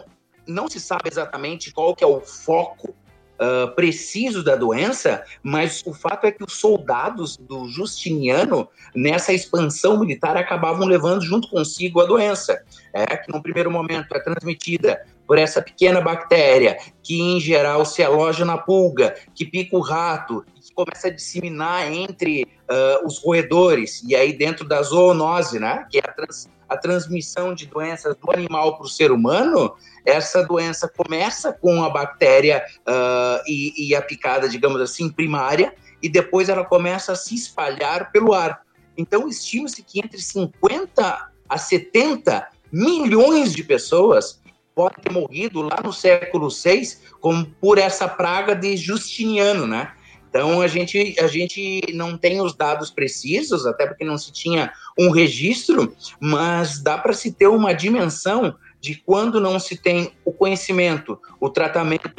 não 0.47 0.69
se 0.69 0.79
sabe 0.79 1.09
exatamente 1.11 1.73
qual 1.73 1.93
que 1.93 2.03
é 2.03 2.07
o 2.07 2.21
foco 2.21 2.95
uh, 3.39 3.75
preciso 3.75 4.41
da 4.41 4.55
doença, 4.55 5.25
mas 5.43 5.83
o 5.85 5.93
fato 5.93 6.27
é 6.27 6.31
que 6.31 6.45
os 6.45 6.53
soldados 6.53 7.35
do 7.35 7.67
Justiniano, 7.67 8.69
nessa 8.95 9.33
expansão 9.33 9.99
militar, 9.99 10.37
acabavam 10.37 10.87
levando 10.87 11.23
junto 11.23 11.49
consigo 11.49 11.99
a 11.99 12.05
doença. 12.05 12.63
É, 12.93 13.17
que 13.17 13.33
no 13.33 13.43
primeiro 13.43 13.69
momento 13.69 14.15
é 14.15 14.19
transmitida 14.21 15.05
por 15.29 15.37
essa 15.37 15.61
pequena 15.61 16.01
bactéria, 16.01 16.75
que 17.03 17.21
em 17.21 17.39
geral 17.39 17.85
se 17.85 18.01
aloja 18.01 18.43
na 18.43 18.57
pulga, 18.57 19.15
que 19.35 19.45
pica 19.45 19.77
o 19.77 19.79
rato, 19.79 20.43
que 20.55 20.73
começa 20.73 21.07
a 21.07 21.11
disseminar 21.11 21.93
entre 21.93 22.45
uh, 22.45 23.05
os 23.05 23.23
roedores, 23.23 24.01
e 24.07 24.15
aí 24.15 24.33
dentro 24.33 24.67
da 24.67 24.81
zoonose, 24.81 25.59
né, 25.59 25.85
que 25.87 25.99
é 25.99 26.01
a, 26.03 26.11
trans, 26.11 26.49
a 26.67 26.75
transmissão 26.75 27.53
de 27.53 27.67
doenças 27.67 28.15
do 28.15 28.31
animal 28.31 28.77
para 28.77 28.87
o 28.87 28.89
ser 28.89 29.11
humano, 29.11 29.75
essa 30.03 30.43
doença 30.43 30.87
começa 30.87 31.53
com 31.53 31.83
a 31.83 31.91
bactéria 31.91 32.65
uh, 32.79 33.39
e, 33.47 33.89
e 33.89 33.93
a 33.93 34.01
picada, 34.01 34.49
digamos 34.49 34.81
assim, 34.81 35.11
primária, 35.11 35.75
e 36.01 36.09
depois 36.09 36.49
ela 36.49 36.65
começa 36.65 37.11
a 37.11 37.15
se 37.15 37.35
espalhar 37.35 38.11
pelo 38.11 38.33
ar. 38.33 38.63
Então, 38.97 39.27
estima-se 39.27 39.83
que 39.83 39.99
entre 39.99 40.19
50 40.19 41.29
a 41.47 41.57
70 41.59 42.47
milhões 42.71 43.53
de 43.53 43.63
pessoas 43.63 44.38
pode 44.79 44.95
ter 45.01 45.11
morrido 45.11 45.61
lá 45.61 45.77
no 45.83 45.91
século 45.91 46.47
VI 46.47 46.99
como 47.19 47.45
por 47.59 47.77
essa 47.77 48.07
praga 48.07 48.55
de 48.55 48.77
Justiniano, 48.77 49.67
né? 49.67 49.91
Então 50.29 50.61
a 50.61 50.67
gente, 50.67 51.17
a 51.19 51.27
gente 51.27 51.81
não 51.93 52.17
tem 52.17 52.39
os 52.39 52.55
dados 52.55 52.89
precisos, 52.89 53.65
até 53.65 53.85
porque 53.85 54.05
não 54.05 54.17
se 54.17 54.31
tinha 54.31 54.71
um 54.97 55.09
registro, 55.09 55.93
mas 56.17 56.81
dá 56.81 56.97
para 56.97 57.11
se 57.11 57.33
ter 57.33 57.47
uma 57.47 57.73
dimensão 57.73 58.55
de 58.79 58.95
quando 58.95 59.41
não 59.41 59.59
se 59.59 59.75
tem 59.75 60.13
o 60.23 60.31
conhecimento, 60.31 61.19
o 61.41 61.49
tratamento, 61.49 62.09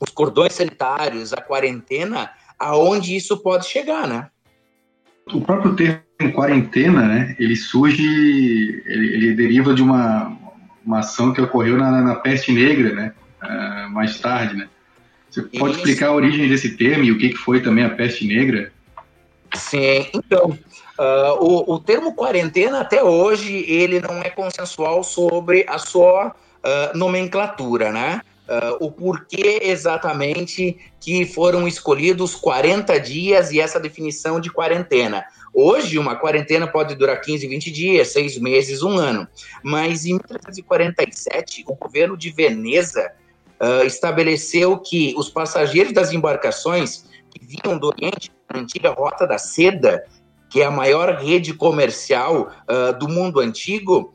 os 0.00 0.08
cordões 0.08 0.54
sanitários, 0.54 1.34
a 1.34 1.42
quarentena, 1.42 2.30
aonde 2.58 3.14
isso 3.14 3.36
pode 3.42 3.66
chegar, 3.66 4.08
né? 4.08 4.30
O 5.30 5.42
próprio 5.42 5.76
termo 5.76 6.32
quarentena, 6.32 7.06
né, 7.06 7.36
ele 7.38 7.54
surge, 7.54 8.02
ele, 8.86 9.14
ele 9.14 9.34
deriva 9.34 9.74
de 9.74 9.82
uma, 9.82 10.36
uma 10.88 11.00
ação 11.00 11.34
que 11.34 11.40
ocorreu 11.40 11.76
na, 11.76 12.00
na 12.00 12.14
peste 12.14 12.50
negra, 12.50 12.94
né? 12.94 13.12
Uh, 13.42 13.90
mais 13.90 14.18
tarde, 14.18 14.56
né? 14.56 14.68
Você 15.30 15.42
pode 15.42 15.72
Isso. 15.72 15.80
explicar 15.80 16.08
a 16.08 16.14
origem 16.14 16.48
desse 16.48 16.76
termo 16.78 17.04
e 17.04 17.12
o 17.12 17.18
que, 17.18 17.28
que 17.28 17.36
foi 17.36 17.60
também 17.60 17.84
a 17.84 17.90
peste 17.90 18.26
negra? 18.26 18.72
Sim, 19.54 20.06
então, 20.14 20.58
uh, 20.98 21.44
o, 21.44 21.74
o 21.74 21.78
termo 21.78 22.14
quarentena 22.14 22.80
até 22.80 23.04
hoje 23.04 23.64
ele 23.68 24.00
não 24.00 24.18
é 24.22 24.30
consensual 24.30 25.04
sobre 25.04 25.66
a 25.68 25.76
sua 25.76 26.28
uh, 26.28 26.96
nomenclatura, 26.96 27.92
né? 27.92 28.22
Uh, 28.48 28.86
o 28.86 28.90
porquê 28.90 29.60
exatamente 29.64 30.78
que 30.98 31.26
foram 31.26 31.68
escolhidos 31.68 32.34
40 32.34 32.98
dias 32.98 33.52
e 33.52 33.60
essa 33.60 33.78
definição 33.78 34.40
de 34.40 34.50
quarentena. 34.50 35.22
Hoje, 35.52 35.98
uma 35.98 36.16
quarentena 36.16 36.66
pode 36.66 36.94
durar 36.94 37.20
15, 37.20 37.46
20 37.46 37.70
dias, 37.70 38.08
seis 38.08 38.38
meses, 38.38 38.82
um 38.82 38.96
ano. 38.96 39.28
Mas 39.62 40.06
em 40.06 40.14
1947, 40.14 41.62
o 41.68 41.74
governo 41.74 42.16
de 42.16 42.30
Veneza 42.30 43.12
uh, 43.60 43.84
estabeleceu 43.84 44.78
que 44.78 45.14
os 45.18 45.28
passageiros 45.28 45.92
das 45.92 46.14
embarcações 46.14 47.04
que 47.30 47.44
vinham 47.44 47.78
do 47.78 47.88
Oriente, 47.88 48.32
a 48.48 48.56
antiga 48.56 48.92
Rota 48.92 49.26
da 49.26 49.36
Seda, 49.36 50.02
que 50.48 50.62
é 50.62 50.64
a 50.64 50.70
maior 50.70 51.16
rede 51.16 51.52
comercial 51.52 52.50
uh, 52.66 52.98
do 52.98 53.08
mundo 53.08 53.40
antigo, 53.40 54.14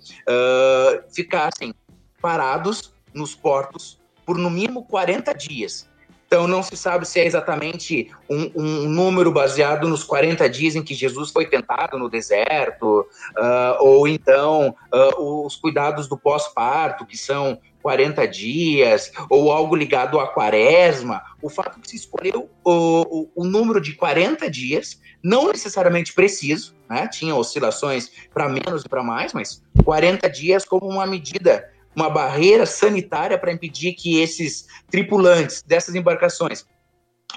ficassem 1.12 1.72
parados 2.20 2.92
nos 3.13 3.36
portos 3.36 4.02
por 4.25 4.38
no 4.38 4.50
mínimo 4.50 4.86
40 4.86 5.34
dias. 5.34 5.88
Então 6.34 6.48
não 6.48 6.63
se 6.63 6.75
sabe 6.75 7.08
se 7.08 7.20
é 7.20 7.27
exatamente 7.27 8.10
um, 8.27 8.51
um, 8.56 8.89
número 8.89 9.32
baseado 9.32 9.88
nos 9.88 10.03
40 10.03 10.50
dias 10.50 10.75
em 10.75 10.82
que 10.82 10.96
Jesus 10.96 11.30
foi 11.30 11.46
tentado 11.46 11.96
no 12.00 12.10
deserto, 12.10 13.01
uh, 13.01 13.77
ou 13.80 14.08
então 14.08 14.75
uh, 14.92 15.46
os 15.46 15.56
cuidados 15.56 16.08
do 16.08 16.18
pós-parto, 16.18 17.06
que 17.06 17.15
são 17.15 17.60
40 17.84 18.27
dias, 18.27 19.12
ou 19.30 19.51
algo 19.51 19.75
ligado 19.75 20.20
à 20.20 20.25
quaresma. 20.25 21.22
O 21.39 21.50
fato 21.50 21.80
que 21.80 21.88
se 21.88 21.98
escolheu 21.98 22.50
o, 22.63 23.30
o, 23.36 23.44
o 23.44 23.44
número 23.44 23.80
de 23.80 23.94
40 23.94 24.50
dias, 24.50 25.00
não 25.22 25.50
necessariamente 25.50 26.13
preciso, 26.13 26.74
né? 26.89 27.08
tinha 27.08 27.36
oscilações 27.36 28.10
para 28.34 28.50
menos 28.50 28.84
e 28.84 28.89
para 28.89 29.03
mais, 29.03 29.34
mas 29.34 29.62
40 29.84 30.27
dias 30.32 30.65
como 30.65 30.88
uma 30.88 31.06
medida 31.06 31.70
uma 31.95 32.09
barreira 32.09 32.65
sanitária 32.65 33.38
para 33.38 33.51
impedir 33.51 33.93
que 33.93 34.19
esses 34.19 34.67
tripulantes 34.89 35.62
dessas 35.63 35.95
embarcações 35.95 36.65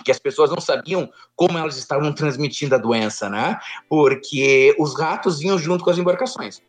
que 0.04 0.10
as 0.10 0.18
pessoas 0.18 0.50
não 0.50 0.60
sabiam 0.60 1.10
como 1.34 1.56
elas 1.56 1.76
estavam 1.76 2.12
transmitindo 2.12 2.74
a 2.74 2.78
doença, 2.78 3.28
né? 3.28 3.58
Porque 3.88 4.74
os 4.78 4.98
ratos 4.98 5.38
vinham 5.38 5.58
junto 5.58 5.82
com 5.82 5.90
as 5.90 5.98
embarcações. 5.98 6.60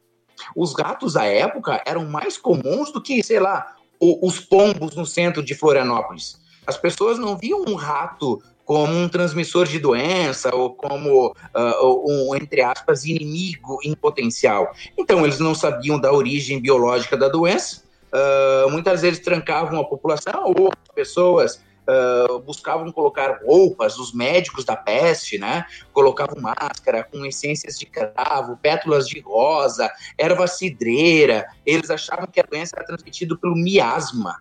Os 0.55 0.73
ratos 0.73 1.17
à 1.17 1.25
época 1.25 1.81
eram 1.85 2.05
mais 2.05 2.37
comuns 2.37 2.91
do 2.91 3.01
que, 3.01 3.21
sei 3.23 3.39
lá, 3.39 3.75
os 3.99 4.39
pombos 4.39 4.95
no 4.95 5.05
centro 5.05 5.43
de 5.43 5.55
Florianópolis. 5.55 6.39
As 6.65 6.77
pessoas 6.77 7.17
não 7.17 7.37
viam 7.37 7.63
um 7.67 7.75
rato 7.75 8.41
como 8.67 8.93
um 8.93 9.07
transmissor 9.07 9.65
de 9.65 9.79
doença 9.79 10.53
ou 10.53 10.75
como 10.75 11.29
uh, 11.29 12.05
um, 12.05 12.35
entre 12.35 12.61
aspas, 12.61 13.05
inimigo 13.05 13.79
em 13.81 13.95
potencial. 13.95 14.73
Então, 14.97 15.23
eles 15.23 15.39
não 15.39 15.55
sabiam 15.55 15.97
da 15.97 16.11
origem 16.11 16.59
biológica 16.59 17.15
da 17.15 17.29
doença, 17.29 17.81
uh, 18.11 18.69
muitas 18.69 19.03
vezes 19.03 19.19
trancavam 19.19 19.79
a 19.79 19.85
população 19.85 20.53
ou 20.59 20.69
pessoas 20.93 21.65
Uh, 21.89 22.39
buscavam 22.39 22.91
colocar 22.91 23.39
roupas, 23.45 23.97
os 23.97 24.13
médicos 24.13 24.65
da 24.65 24.75
peste, 24.75 25.37
né? 25.37 25.65
Colocavam 25.93 26.35
máscara 26.41 27.01
com 27.01 27.25
essências 27.25 27.79
de 27.79 27.85
cravo, 27.85 28.57
pétalas 28.57 29.07
de 29.07 29.21
rosa, 29.21 29.89
erva 30.17 30.47
cidreira. 30.47 31.47
Eles 31.65 31.89
achavam 31.89 32.27
que 32.27 32.41
a 32.41 32.43
doença 32.43 32.75
era 32.75 32.85
transmitida 32.85 33.37
pelo 33.37 33.55
miasma. 33.55 34.35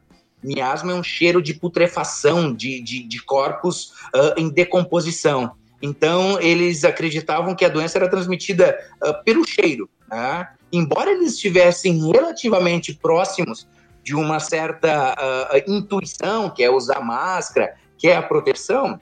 Miasma 0.47 0.93
é 0.93 0.95
um 0.95 1.03
cheiro 1.03 1.43
de 1.43 1.55
putrefação 1.55 2.55
de, 2.55 2.81
de, 2.81 3.03
de 3.03 3.23
corpos 3.25 3.93
uh, 4.15 4.39
em 4.39 4.49
decomposição. 4.49 5.53
Então, 5.83 6.41
eles 6.41 6.85
acreditavam 6.85 7.55
que 7.55 7.65
a 7.65 7.69
doença 7.69 7.99
era 7.99 8.09
transmitida 8.09 8.79
uh, 9.05 9.25
pelo 9.25 9.47
cheiro. 9.47 9.89
Né? 10.09 10.49
Embora 10.73 11.11
eles 11.11 11.35
estivessem 11.35 12.11
relativamente 12.13 12.95
próximos 12.95 13.67
de 14.05 14.15
uma 14.15 14.39
certa 14.39 15.15
uh, 15.15 15.71
intuição, 15.71 16.49
que 16.49 16.63
é 16.63 16.71
usar 16.71 17.01
máscara, 17.01 17.75
que 17.99 18.07
é 18.07 18.17
a 18.17 18.23
proteção, 18.23 19.01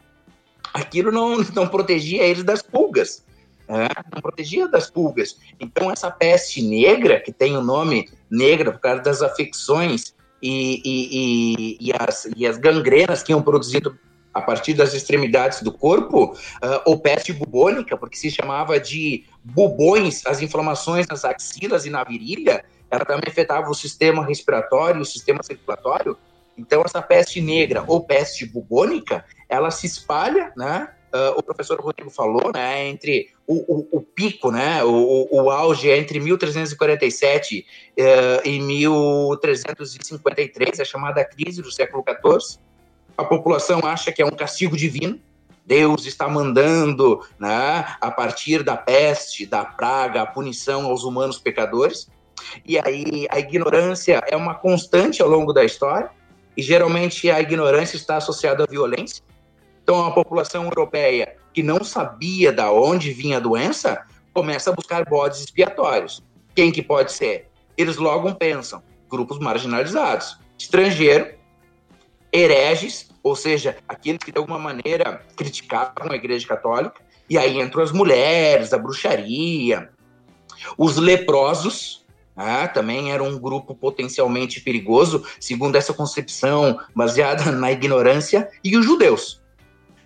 aquilo 0.73 1.13
não, 1.13 1.37
não 1.55 1.69
protegia 1.69 2.25
eles 2.25 2.43
das 2.43 2.63
pulgas. 2.63 3.23
Né? 3.69 3.89
Não 4.13 4.23
protegia 4.23 4.67
das 4.67 4.91
pulgas. 4.91 5.37
Então, 5.61 5.91
essa 5.91 6.11
peste 6.11 6.63
negra, 6.63 7.21
que 7.21 7.33
tem 7.33 7.57
o 7.57 7.63
nome 7.63 8.09
negra 8.31 8.73
por 8.73 8.81
causa 8.81 9.03
das 9.03 9.21
afecções 9.23 10.15
e, 10.45 10.83
e, 10.85 11.09
e, 11.17 11.89
e, 11.89 11.93
as, 11.99 12.29
e 12.37 12.47
as 12.47 12.59
gangrenas 12.59 13.23
que 13.23 13.33
iam 13.33 13.41
produzido 13.41 13.99
a 14.35 14.43
partir 14.43 14.75
das 14.75 14.93
extremidades 14.93 15.63
do 15.63 15.73
corpo, 15.73 16.35
uh, 16.35 16.37
ou 16.85 16.99
peste 16.99 17.33
bubônica, 17.33 17.97
porque 17.97 18.17
se 18.17 18.31
chamava 18.31 18.79
de 18.79 19.25
bubões, 19.43 20.27
as 20.27 20.43
inflamações 20.43 21.07
nas 21.07 21.25
axilas 21.25 21.87
e 21.87 21.91
na 21.91 22.05
virilha, 22.05 22.63
ela 22.91 23.05
também 23.05 23.25
afetava 23.29 23.71
o 23.71 23.75
sistema 23.75 24.27
respiratório, 24.27 25.01
o 25.01 25.05
sistema 25.07 25.43
circulatório. 25.43 26.19
Então, 26.59 26.83
essa 26.85 27.01
peste 27.01 27.41
negra 27.41 27.85
ou 27.87 28.05
peste 28.05 28.45
bubônica, 28.45 29.25
ela 29.49 29.71
se 29.71 29.87
espalha, 29.87 30.53
né? 30.57 30.89
Uh, 31.15 31.39
o 31.39 31.43
professor 31.43 31.81
Rodrigo 31.81 32.11
falou, 32.11 32.51
né, 32.53 32.89
entre 32.89 33.31
o, 33.47 33.55
o, 33.55 33.99
o 33.99 34.01
pico, 34.01 34.51
né, 34.51 34.83
o, 34.83 35.29
o, 35.31 35.51
auge 35.51 35.91
é 35.91 35.99
entre 35.99 36.19
1347 36.19 37.67
uh, 37.99 38.49
e 38.49 38.59
1353, 38.59 40.81
a 40.81 40.85
chamada 40.85 41.23
crise 41.25 41.61
do 41.61 41.71
século 41.71 42.03
XIV. 42.07 42.59
A 43.17 43.25
população 43.25 43.81
acha 43.85 44.11
que 44.11 44.23
é 44.23 44.27
um 44.27 44.31
castigo 44.31 44.77
divino, 44.77 45.21
Deus 45.67 46.05
está 46.05 46.29
mandando, 46.29 47.21
né, 47.39 47.87
a 48.01 48.11
partir 48.11 48.63
da 48.63 48.77
peste, 48.77 49.47
da 49.47 49.65
praga, 49.65 50.23
a 50.23 50.27
punição 50.27 50.87
aos 50.87 51.05
humanos 51.05 51.39
pecadores. 51.39 52.09
E 52.67 52.79
aí 52.79 53.27
a 53.31 53.39
ignorância 53.39 54.23
é 54.27 54.37
uma 54.37 54.55
constante 54.55 55.23
ao 55.23 55.29
longo 55.29 55.53
da 55.53 55.65
história, 55.65 56.11
e 56.57 56.63
geralmente 56.63 57.31
a 57.31 57.41
ignorância 57.41 57.97
está 57.97 58.17
associada 58.17 58.65
à 58.65 58.67
violência. 58.67 59.23
Então 59.83 60.05
a 60.05 60.13
população 60.13 60.65
europeia 60.65 61.37
que 61.55 61.63
não 61.63 61.83
sabia 61.85 62.53
da 62.53 62.71
onde 62.71 63.13
vinha 63.13 63.39
a 63.39 63.41
doença 63.41 64.05
começa 64.35 64.71
a 64.71 64.75
buscar 64.75 65.05
bodes 65.05 65.41
expiatórios. 65.41 66.23
Quem 66.55 66.73
que 66.73 66.83
pode 66.83 67.13
ser? 67.13 67.49
Eles 67.77 67.97
logo 67.97 68.35
pensam 68.35 68.83
grupos 69.09 69.39
marginalizados, 69.39 70.37
estrangeiro, 70.59 71.33
hereges, 72.33 73.09
ou 73.23 73.37
seja, 73.37 73.77
aqueles 73.89 74.19
que 74.19 74.33
de 74.33 74.39
alguma 74.39 74.59
maneira 74.59 75.25
criticavam 75.37 76.11
a 76.11 76.17
Igreja 76.17 76.47
Católica, 76.47 77.01
e 77.31 77.39
aí 77.39 77.61
entram 77.61 77.83
as 77.83 77.93
mulheres, 77.93 78.73
a 78.73 78.79
bruxaria, 78.79 79.89
os 80.77 80.97
leprosos, 80.97 82.05
ah, 82.37 82.67
também 82.67 83.13
era 83.13 83.23
um 83.23 83.39
grupo 83.39 83.75
potencialmente 83.75 84.61
perigoso, 84.61 85.25
segundo 85.39 85.77
essa 85.77 85.95
concepção 85.95 86.81
baseada 86.95 87.53
na 87.53 87.71
ignorância, 87.71 88.51
e 88.65 88.77
os 88.77 88.85
judeus. 88.85 89.44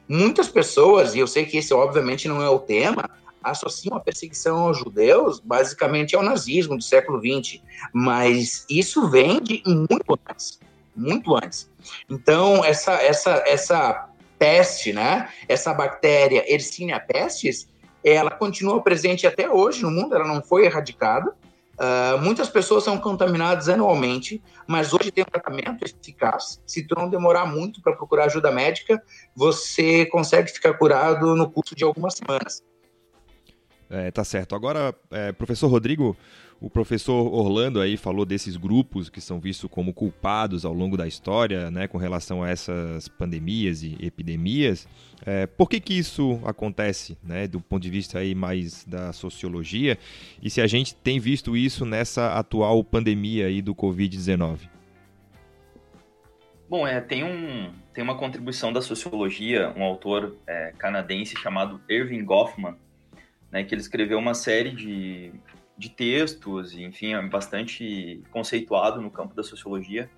Muitas 0.09 0.49
pessoas, 0.49 1.15
e 1.15 1.19
eu 1.19 1.27
sei 1.27 1.45
que 1.45 1.59
esse 1.59 1.75
obviamente 1.75 2.27
não 2.27 2.43
é 2.43 2.49
o 2.49 2.59
tema, 2.59 3.09
associam 3.43 3.97
a 3.97 4.01
perseguição 4.01 4.59
aos 4.59 4.79
judeus 4.79 5.41
basicamente 5.41 6.17
ao 6.17 6.23
nazismo 6.23 6.77
do 6.77 6.83
século 6.83 7.21
XX, 7.21 7.61
mas 7.93 8.65
isso 8.69 9.09
vem 9.09 9.41
de 9.41 9.63
muito 9.67 10.19
antes, 10.29 10.59
muito 10.97 11.37
antes. 11.37 11.71
Então, 12.09 12.65
essa, 12.65 12.95
essa, 12.95 13.43
essa 13.47 14.09
peste, 14.39 14.93
né, 14.93 15.29
essa 15.49 15.75
bactéria 15.75 16.45
Yersinia 16.51 17.01
pestis, 17.01 17.69
ela 18.03 18.31
continua 18.31 18.81
presente 18.81 19.27
até 19.27 19.51
hoje 19.51 19.83
no 19.83 19.91
mundo, 19.91 20.15
ela 20.15 20.27
não 20.27 20.43
foi 20.43 20.65
erradicada, 20.65 21.35
Uh, 21.79 22.19
muitas 22.21 22.49
pessoas 22.49 22.83
são 22.83 22.99
contaminadas 22.99 23.69
anualmente, 23.69 24.43
mas 24.67 24.93
hoje 24.93 25.13
tem 25.13 25.23
um 25.23 25.31
tratamento 25.31 25.85
eficaz. 25.85 26.61
Se 26.67 26.85
tu 26.85 26.97
não 26.97 27.09
demorar 27.09 27.47
muito 27.47 27.81
para 27.81 27.95
procurar 27.95 28.25
ajuda 28.25 28.51
médica, 28.51 29.01
você 29.35 30.05
consegue 30.07 30.51
ficar 30.51 30.75
curado 30.75 31.37
no 31.37 31.49
curso 31.49 31.77
de 31.77 31.85
algumas 31.85 32.15
semanas. 32.15 32.65
É, 33.89 34.11
tá 34.11 34.25
certo. 34.25 34.55
Agora, 34.55 34.95
é, 35.11 35.33
professor 35.33 35.69
Rodrigo, 35.69 36.17
o 36.61 36.69
professor 36.69 37.33
Orlando 37.33 37.81
aí 37.81 37.97
falou 37.97 38.25
desses 38.25 38.57
grupos 38.57 39.09
que 39.09 39.21
são 39.21 39.39
vistos 39.39 39.71
como 39.71 39.93
culpados 39.95 40.65
ao 40.65 40.73
longo 40.73 40.97
da 40.97 41.07
história, 41.07 41.71
né, 41.71 41.87
com 41.87 41.99
relação 41.99 42.43
a 42.43 42.51
essas 42.51 43.07
pandemias 43.07 43.83
e 43.85 43.97
epidemias. 44.01 44.89
É, 45.25 45.47
por 45.47 45.69
que 45.69 45.79
que 45.79 45.95
isso 45.95 46.41
acontece, 46.45 47.17
né, 47.23 47.47
do 47.47 47.61
ponto 47.61 47.83
de 47.83 47.91
vista 47.91 48.19
aí 48.19 48.35
mais 48.35 48.85
da 48.85 49.13
sociologia? 49.13 49.97
E 50.43 50.51
se 50.51 50.61
a 50.61 50.67
gente 50.67 50.95
tem 50.97 51.21
visto 51.21 51.57
isso 51.57 51.85
nessa 51.85 52.35
atual 52.35 52.83
pandemia 52.83 53.47
aí 53.47 53.63
do 53.63 53.75
Covid-19? 53.75 54.69
Bom, 56.69 56.87
é, 56.87 57.01
tem, 57.01 57.23
um, 57.23 57.73
tem 57.95 58.03
uma 58.03 58.17
contribuição 58.17 58.73
da 58.73 58.83
sociologia, 58.83 59.73
um 59.77 59.83
autor 59.83 60.37
é, 60.47 60.73
canadense 60.77 61.35
chamado 61.37 61.81
Irving 61.89 62.25
Goffman, 62.25 62.75
né, 63.51 63.65
que 63.65 63.75
ele 63.75 63.81
escreveu 63.81 64.19
uma 64.19 64.35
série 64.35 64.73
de 64.73 65.33
de 65.79 65.89
textos, 65.89 66.75
enfim, 66.75 67.15
é 67.15 67.23
bastante 67.23 68.21
conceituado 68.33 69.01
no 69.01 69.11
campo 69.11 69.35
da 69.35 69.45
sociologia. 69.45 70.11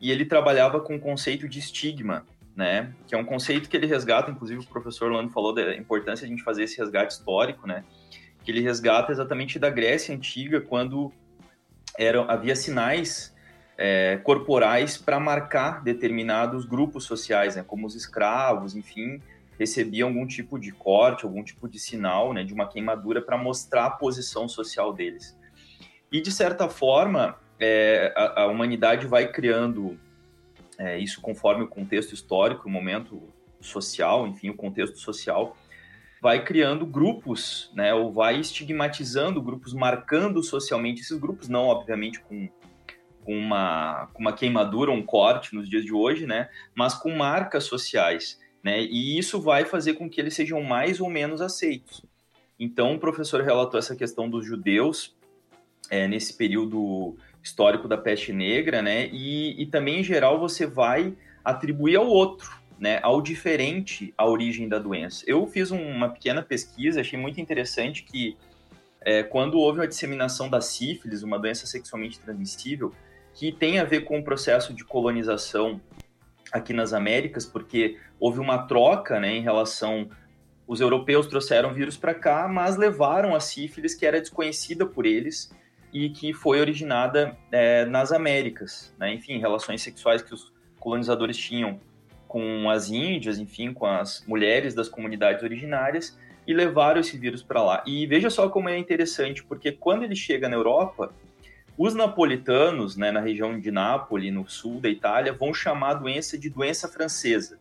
E 0.00 0.12
ele 0.12 0.24
trabalhava 0.24 0.80
com 0.80 0.94
o 0.94 1.00
conceito 1.00 1.48
de 1.48 1.58
estigma, 1.58 2.24
né? 2.54 2.92
Que 3.08 3.14
é 3.14 3.18
um 3.18 3.24
conceito 3.24 3.68
que 3.68 3.76
ele 3.76 3.86
resgata, 3.86 4.30
inclusive 4.30 4.60
o 4.60 4.66
professor 4.66 5.10
Lando 5.10 5.30
falou 5.30 5.52
da 5.52 5.74
importância 5.74 6.24
de 6.24 6.32
a 6.32 6.36
gente 6.36 6.44
fazer 6.44 6.62
esse 6.62 6.78
resgate 6.78 7.14
histórico, 7.14 7.66
né? 7.66 7.84
Que 8.44 8.52
ele 8.52 8.60
resgata 8.60 9.10
exatamente 9.10 9.58
da 9.58 9.68
Grécia 9.68 10.14
Antiga, 10.14 10.60
quando 10.60 11.12
eram, 11.98 12.30
havia 12.30 12.54
sinais 12.54 13.34
é, 13.76 14.18
corporais 14.18 14.96
para 14.96 15.18
marcar 15.18 15.82
determinados 15.82 16.64
grupos 16.64 17.04
sociais, 17.04 17.56
né? 17.56 17.64
Como 17.66 17.86
os 17.86 17.96
escravos, 17.96 18.76
enfim, 18.76 19.20
recebiam 19.58 20.08
algum 20.08 20.26
tipo 20.26 20.58
de 20.58 20.72
corte, 20.72 21.24
algum 21.24 21.42
tipo 21.42 21.68
de 21.68 21.78
sinal, 21.78 22.32
né, 22.32 22.44
de 22.44 22.52
uma 22.52 22.68
queimadura 22.68 23.22
para 23.22 23.38
mostrar 23.38 23.86
a 23.86 23.90
posição 23.90 24.48
social 24.48 24.92
deles. 24.92 25.36
E 26.12 26.20
de 26.20 26.30
certa 26.30 26.68
forma, 26.68 27.38
é, 27.58 28.12
a, 28.16 28.42
a, 28.42 28.46
humanidade 28.46 29.06
vai 29.06 29.30
criando 29.30 29.98
é, 30.78 30.98
isso 30.98 31.20
conforme 31.20 31.64
o 31.64 31.68
contexto 31.68 32.12
histórico, 32.12 32.68
o 32.68 32.70
momento 32.70 33.22
social, 33.60 34.26
enfim, 34.26 34.50
o 34.50 34.54
contexto 34.54 34.98
social, 34.98 35.56
vai 36.20 36.44
criando 36.44 36.86
grupos, 36.86 37.70
né, 37.74 37.94
ou 37.94 38.12
vai 38.12 38.38
estigmatizando 38.38 39.42
grupos, 39.42 39.72
marcando 39.72 40.42
socialmente 40.42 41.00
esses 41.00 41.18
grupos, 41.18 41.48
não 41.48 41.64
obviamente 41.64 42.20
com 42.20 42.48
uma, 43.26 44.08
com 44.12 44.20
uma 44.20 44.32
queimadura, 44.32 44.92
um 44.92 45.02
corte 45.02 45.54
nos 45.54 45.68
dias 45.68 45.84
de 45.84 45.92
hoje, 45.92 46.26
né? 46.26 46.48
Mas 46.74 46.94
com 46.94 47.10
marcas 47.10 47.64
sociais. 47.64 48.38
Né? 48.66 48.82
E 48.82 49.16
isso 49.16 49.40
vai 49.40 49.64
fazer 49.64 49.94
com 49.94 50.10
que 50.10 50.20
eles 50.20 50.34
sejam 50.34 50.60
mais 50.60 51.00
ou 51.00 51.08
menos 51.08 51.40
aceitos. 51.40 52.04
Então, 52.58 52.96
o 52.96 52.98
professor 52.98 53.40
relatou 53.40 53.78
essa 53.78 53.94
questão 53.94 54.28
dos 54.28 54.44
judeus 54.44 55.14
é, 55.88 56.08
nesse 56.08 56.34
período 56.34 57.16
histórico 57.40 57.86
da 57.86 57.96
peste 57.96 58.32
negra, 58.32 58.82
né? 58.82 59.06
E, 59.12 59.62
e, 59.62 59.66
também, 59.66 60.00
em 60.00 60.02
geral, 60.02 60.40
você 60.40 60.66
vai 60.66 61.14
atribuir 61.44 61.94
ao 61.94 62.08
outro, 62.08 62.50
né? 62.76 62.98
Ao 63.04 63.22
diferente 63.22 64.12
a 64.18 64.26
origem 64.26 64.68
da 64.68 64.80
doença. 64.80 65.22
Eu 65.28 65.46
fiz 65.46 65.70
uma 65.70 66.08
pequena 66.08 66.42
pesquisa, 66.42 67.02
achei 67.02 67.16
muito 67.16 67.40
interessante 67.40 68.02
que 68.02 68.36
é, 69.00 69.22
quando 69.22 69.60
houve 69.60 69.80
a 69.80 69.86
disseminação 69.86 70.50
da 70.50 70.60
sífilis, 70.60 71.22
uma 71.22 71.38
doença 71.38 71.68
sexualmente 71.68 72.18
transmissível, 72.18 72.92
que 73.32 73.52
tem 73.52 73.78
a 73.78 73.84
ver 73.84 74.00
com 74.00 74.18
o 74.18 74.24
processo 74.24 74.74
de 74.74 74.84
colonização 74.84 75.80
aqui 76.56 76.72
nas 76.72 76.92
Américas, 76.92 77.46
porque 77.46 77.98
houve 78.18 78.40
uma 78.40 78.66
troca 78.66 79.20
né, 79.20 79.36
em 79.36 79.42
relação. 79.42 80.08
Os 80.66 80.80
europeus 80.80 81.26
trouxeram 81.26 81.72
vírus 81.72 81.96
para 81.96 82.14
cá, 82.14 82.48
mas 82.48 82.76
levaram 82.76 83.34
a 83.34 83.40
sífilis, 83.40 83.94
que 83.94 84.04
era 84.04 84.20
desconhecida 84.20 84.84
por 84.84 85.06
eles 85.06 85.50
e 85.92 86.10
que 86.10 86.32
foi 86.32 86.60
originada 86.60 87.36
é, 87.52 87.84
nas 87.84 88.12
Américas. 88.12 88.94
Né? 88.98 89.14
Enfim, 89.14 89.38
relações 89.38 89.82
sexuais 89.82 90.22
que 90.22 90.34
os 90.34 90.52
colonizadores 90.78 91.36
tinham 91.36 91.80
com 92.26 92.68
as 92.68 92.90
índias, 92.90 93.38
enfim, 93.38 93.72
com 93.72 93.86
as 93.86 94.24
mulheres 94.26 94.74
das 94.74 94.88
comunidades 94.88 95.42
originárias 95.42 96.18
e 96.46 96.52
levaram 96.52 97.00
esse 97.00 97.16
vírus 97.16 97.42
para 97.42 97.62
lá. 97.62 97.82
E 97.86 98.06
veja 98.06 98.30
só 98.30 98.48
como 98.48 98.68
é 98.68 98.78
interessante, 98.78 99.42
porque 99.44 99.72
quando 99.72 100.04
ele 100.04 100.14
chega 100.14 100.48
na 100.48 100.56
Europa, 100.56 101.12
os 101.78 101.94
napolitanos, 101.94 102.96
né, 102.96 103.10
na 103.10 103.20
região 103.20 103.60
de 103.60 103.70
Nápoles, 103.70 104.32
no 104.32 104.48
sul 104.48 104.80
da 104.80 104.88
Itália, 104.88 105.32
vão 105.32 105.52
chamar 105.52 105.90
a 105.90 105.94
doença 105.94 106.38
de 106.38 106.48
doença 106.48 106.88
francesa. 106.88 107.58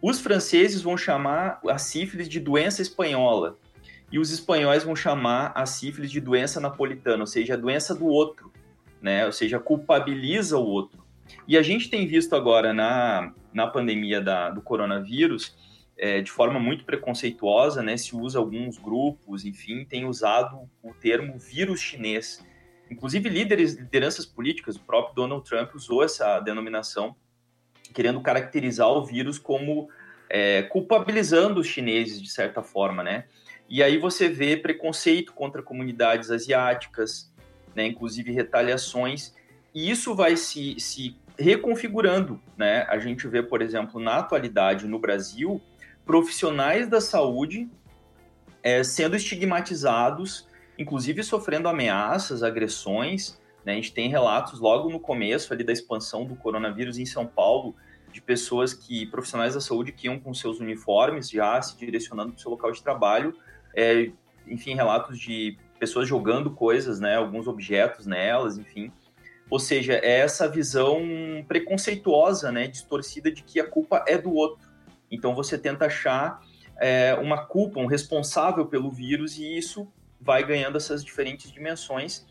Os 0.00 0.20
franceses 0.20 0.82
vão 0.82 0.96
chamar 0.96 1.60
a 1.68 1.78
sífilis 1.78 2.28
de 2.28 2.38
doença 2.38 2.80
espanhola. 2.80 3.58
E 4.10 4.18
os 4.18 4.30
espanhóis 4.30 4.84
vão 4.84 4.94
chamar 4.94 5.52
a 5.54 5.66
sífilis 5.66 6.10
de 6.10 6.20
doença 6.20 6.60
napolitana, 6.60 7.22
ou 7.22 7.26
seja, 7.26 7.54
a 7.54 7.56
doença 7.56 7.94
do 7.94 8.06
outro, 8.06 8.52
né? 9.00 9.24
Ou 9.26 9.32
seja, 9.32 9.58
culpabiliza 9.58 10.58
o 10.58 10.64
outro. 10.64 11.02
E 11.48 11.56
a 11.56 11.62
gente 11.62 11.88
tem 11.88 12.06
visto 12.06 12.36
agora 12.36 12.72
na, 12.74 13.32
na 13.52 13.66
pandemia 13.66 14.20
da, 14.20 14.50
do 14.50 14.60
coronavírus, 14.60 15.56
é, 15.96 16.20
de 16.20 16.30
forma 16.30 16.60
muito 16.60 16.84
preconceituosa, 16.84 17.82
né? 17.82 17.96
Se 17.96 18.14
usa 18.14 18.38
alguns 18.38 18.76
grupos, 18.76 19.44
enfim, 19.44 19.84
tem 19.84 20.04
usado 20.04 20.68
o 20.82 20.92
termo 20.92 21.38
vírus 21.38 21.80
chinês 21.80 22.44
Inclusive, 22.92 23.28
líderes, 23.28 23.74
lideranças 23.74 24.26
políticas, 24.26 24.76
o 24.76 24.80
próprio 24.80 25.14
Donald 25.14 25.48
Trump 25.48 25.74
usou 25.74 26.04
essa 26.04 26.38
denominação, 26.40 27.16
querendo 27.94 28.20
caracterizar 28.20 28.88
o 28.88 29.04
vírus 29.04 29.38
como 29.38 29.88
é, 30.28 30.62
culpabilizando 30.64 31.58
os 31.58 31.66
chineses, 31.66 32.20
de 32.20 32.30
certa 32.30 32.62
forma, 32.62 33.02
né? 33.02 33.24
E 33.68 33.82
aí 33.82 33.96
você 33.96 34.28
vê 34.28 34.58
preconceito 34.58 35.32
contra 35.32 35.62
comunidades 35.62 36.30
asiáticas, 36.30 37.32
né? 37.74 37.86
inclusive 37.86 38.30
retaliações, 38.30 39.34
e 39.74 39.90
isso 39.90 40.14
vai 40.14 40.36
se, 40.36 40.78
se 40.78 41.16
reconfigurando, 41.38 42.38
né? 42.58 42.84
A 42.90 42.98
gente 42.98 43.26
vê, 43.26 43.42
por 43.42 43.62
exemplo, 43.62 43.98
na 43.98 44.18
atualidade 44.18 44.86
no 44.86 44.98
Brasil, 44.98 45.62
profissionais 46.04 46.86
da 46.86 47.00
saúde 47.00 47.70
é, 48.62 48.84
sendo 48.84 49.16
estigmatizados, 49.16 50.46
inclusive 50.78 51.22
sofrendo 51.22 51.68
ameaças, 51.68 52.42
agressões. 52.42 53.40
Né? 53.64 53.72
A 53.72 53.76
gente 53.76 53.92
tem 53.92 54.08
relatos 54.08 54.60
logo 54.60 54.88
no 54.90 55.00
começo 55.00 55.52
ali 55.52 55.64
da 55.64 55.72
expansão 55.72 56.24
do 56.24 56.36
coronavírus 56.36 56.98
em 56.98 57.06
São 57.06 57.26
Paulo 57.26 57.74
de 58.12 58.20
pessoas 58.20 58.74
que, 58.74 59.06
profissionais 59.06 59.54
da 59.54 59.60
saúde, 59.60 59.92
que 59.92 60.06
iam 60.06 60.18
com 60.18 60.34
seus 60.34 60.60
uniformes 60.60 61.30
já 61.30 61.60
se 61.62 61.76
direcionando 61.76 62.32
para 62.32 62.38
o 62.38 62.40
seu 62.40 62.50
local 62.50 62.70
de 62.70 62.82
trabalho, 62.82 63.34
é, 63.74 64.10
enfim, 64.46 64.74
relatos 64.74 65.18
de 65.18 65.56
pessoas 65.78 66.06
jogando 66.06 66.50
coisas, 66.50 67.00
né, 67.00 67.16
alguns 67.16 67.48
objetos 67.48 68.06
nelas, 68.06 68.58
enfim. 68.58 68.92
Ou 69.50 69.58
seja, 69.58 69.94
é 69.94 70.18
essa 70.18 70.48
visão 70.48 71.02
preconceituosa, 71.48 72.52
né, 72.52 72.68
distorcida 72.68 73.32
de 73.32 73.42
que 73.42 73.58
a 73.58 73.66
culpa 73.66 74.04
é 74.06 74.16
do 74.18 74.32
outro. 74.32 74.70
Então 75.10 75.34
você 75.34 75.58
tenta 75.58 75.86
achar 75.86 76.40
é, 76.80 77.14
uma 77.14 77.46
culpa, 77.46 77.80
um 77.80 77.86
responsável 77.86 78.66
pelo 78.66 78.90
vírus 78.90 79.38
e 79.38 79.56
isso 79.56 79.88
vai 80.24 80.44
ganhando 80.44 80.76
essas 80.76 81.04
diferentes 81.04 81.50
dimensões 81.52 82.24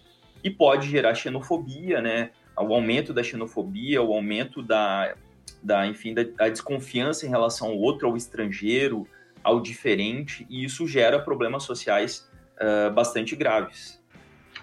e 0.43 0.49
pode 0.49 0.89
gerar 0.89 1.13
xenofobia, 1.13 2.01
né? 2.01 2.31
O 2.57 2.73
aumento 2.73 3.13
da 3.13 3.23
xenofobia, 3.23 4.01
o 4.01 4.13
aumento 4.13 4.61
da, 4.61 5.15
da 5.61 5.85
enfim, 5.87 6.13
da, 6.13 6.23
da 6.23 6.49
desconfiança 6.49 7.25
em 7.25 7.29
relação 7.29 7.69
ao 7.69 7.77
outro, 7.77 8.07
ao 8.07 8.17
estrangeiro, 8.17 9.07
ao 9.43 9.59
diferente, 9.59 10.45
e 10.49 10.63
isso 10.63 10.87
gera 10.87 11.19
problemas 11.19 11.63
sociais 11.63 12.29
uh, 12.59 12.91
bastante 12.93 13.35
graves. 13.35 13.99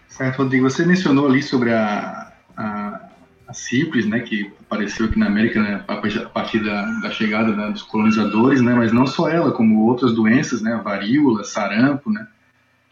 Certo, 0.07 0.39
Rodrigo. 0.39 0.69
Você 0.69 0.87
mencionou 0.87 1.27
ali 1.27 1.43
sobre 1.43 1.73
a, 1.73 2.33
a, 2.57 3.09
a 3.47 3.53
sífilis, 3.53 4.07
né, 4.07 4.21
que 4.21 4.53
apareceu 4.63 5.07
aqui 5.07 5.19
na 5.19 5.27
América 5.27 5.61
né, 5.61 5.85
a 5.87 6.29
partir 6.29 6.65
da, 6.65 6.83
da 7.01 7.11
chegada 7.11 7.53
dos 7.71 7.83
colonizadores, 7.83 8.61
né, 8.61 8.75
mas 8.75 8.93
não 8.93 9.07
só 9.07 9.29
ela, 9.29 9.53
como 9.53 9.87
outras 9.87 10.15
doenças, 10.15 10.63
né, 10.63 10.81
varíola, 10.83 11.45
sarampo, 11.45 12.11
né, 12.11 12.27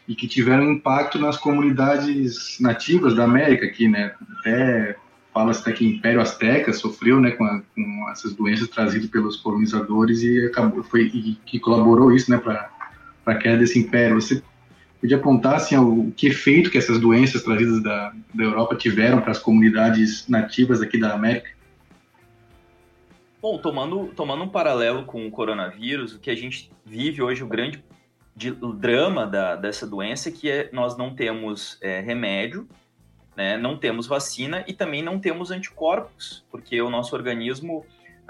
e 0.08 0.14
que 0.14 0.28
tiveram 0.28 0.72
impacto 0.72 1.18
nas 1.18 1.36
comunidades 1.36 2.58
nativas 2.60 3.14
da 3.14 3.24
América 3.24 3.66
aqui, 3.66 3.88
né, 3.88 4.14
até 4.38 4.96
fala-se 5.34 5.60
até 5.60 5.72
que 5.72 5.84
o 5.84 5.88
Império 5.88 6.20
Azteca 6.20 6.72
sofreu, 6.72 7.20
né, 7.20 7.32
com, 7.32 7.44
a, 7.44 7.60
com, 7.74 8.10
essas 8.10 8.32
doenças 8.34 8.68
trazidas 8.68 9.10
pelos 9.10 9.36
colonizadores 9.36 10.22
e 10.22 10.46
acabou 10.46 10.82
foi 10.82 11.02
e 11.02 11.38
que 11.44 11.58
colaborou 11.58 12.12
isso, 12.12 12.30
né, 12.30 12.38
para 12.38 12.70
para 13.26 13.34
a 13.34 13.38
queda 13.38 13.58
desse 13.58 13.76
império. 13.80 14.20
Você 14.20 14.40
podia 15.00 15.16
apontar 15.16 15.56
assim, 15.56 15.76
o 15.76 16.12
que 16.16 16.28
efeito 16.28 16.70
que 16.70 16.78
essas 16.78 17.00
doenças 17.00 17.42
trazidas 17.42 17.82
da, 17.82 18.14
da 18.32 18.44
Europa 18.44 18.76
tiveram 18.76 19.20
para 19.20 19.32
as 19.32 19.38
comunidades 19.40 20.28
nativas 20.28 20.80
aqui 20.80 20.96
da 20.96 21.12
América? 21.12 21.50
Bom, 23.42 23.58
tomando, 23.58 24.12
tomando 24.14 24.44
um 24.44 24.48
paralelo 24.48 25.04
com 25.04 25.26
o 25.26 25.30
coronavírus, 25.30 26.14
o 26.14 26.20
que 26.20 26.30
a 26.30 26.36
gente 26.36 26.70
vive 26.84 27.20
hoje, 27.20 27.42
o 27.42 27.48
grande 27.48 27.82
o 28.60 28.72
drama 28.72 29.26
da, 29.26 29.56
dessa 29.56 29.86
doença 29.86 30.28
é 30.28 30.32
que 30.32 30.50
é, 30.50 30.70
nós 30.72 30.96
não 30.96 31.14
temos 31.14 31.78
é, 31.80 32.00
remédio 32.00 32.68
né? 33.36 33.56
Não 33.56 33.76
temos 33.76 34.06
vacina 34.06 34.64
e 34.66 34.72
também 34.72 35.02
não 35.02 35.20
temos 35.20 35.50
anticorpos, 35.50 36.44
porque 36.50 36.80
o 36.80 36.88
nosso 36.88 37.14
organismo, 37.14 37.84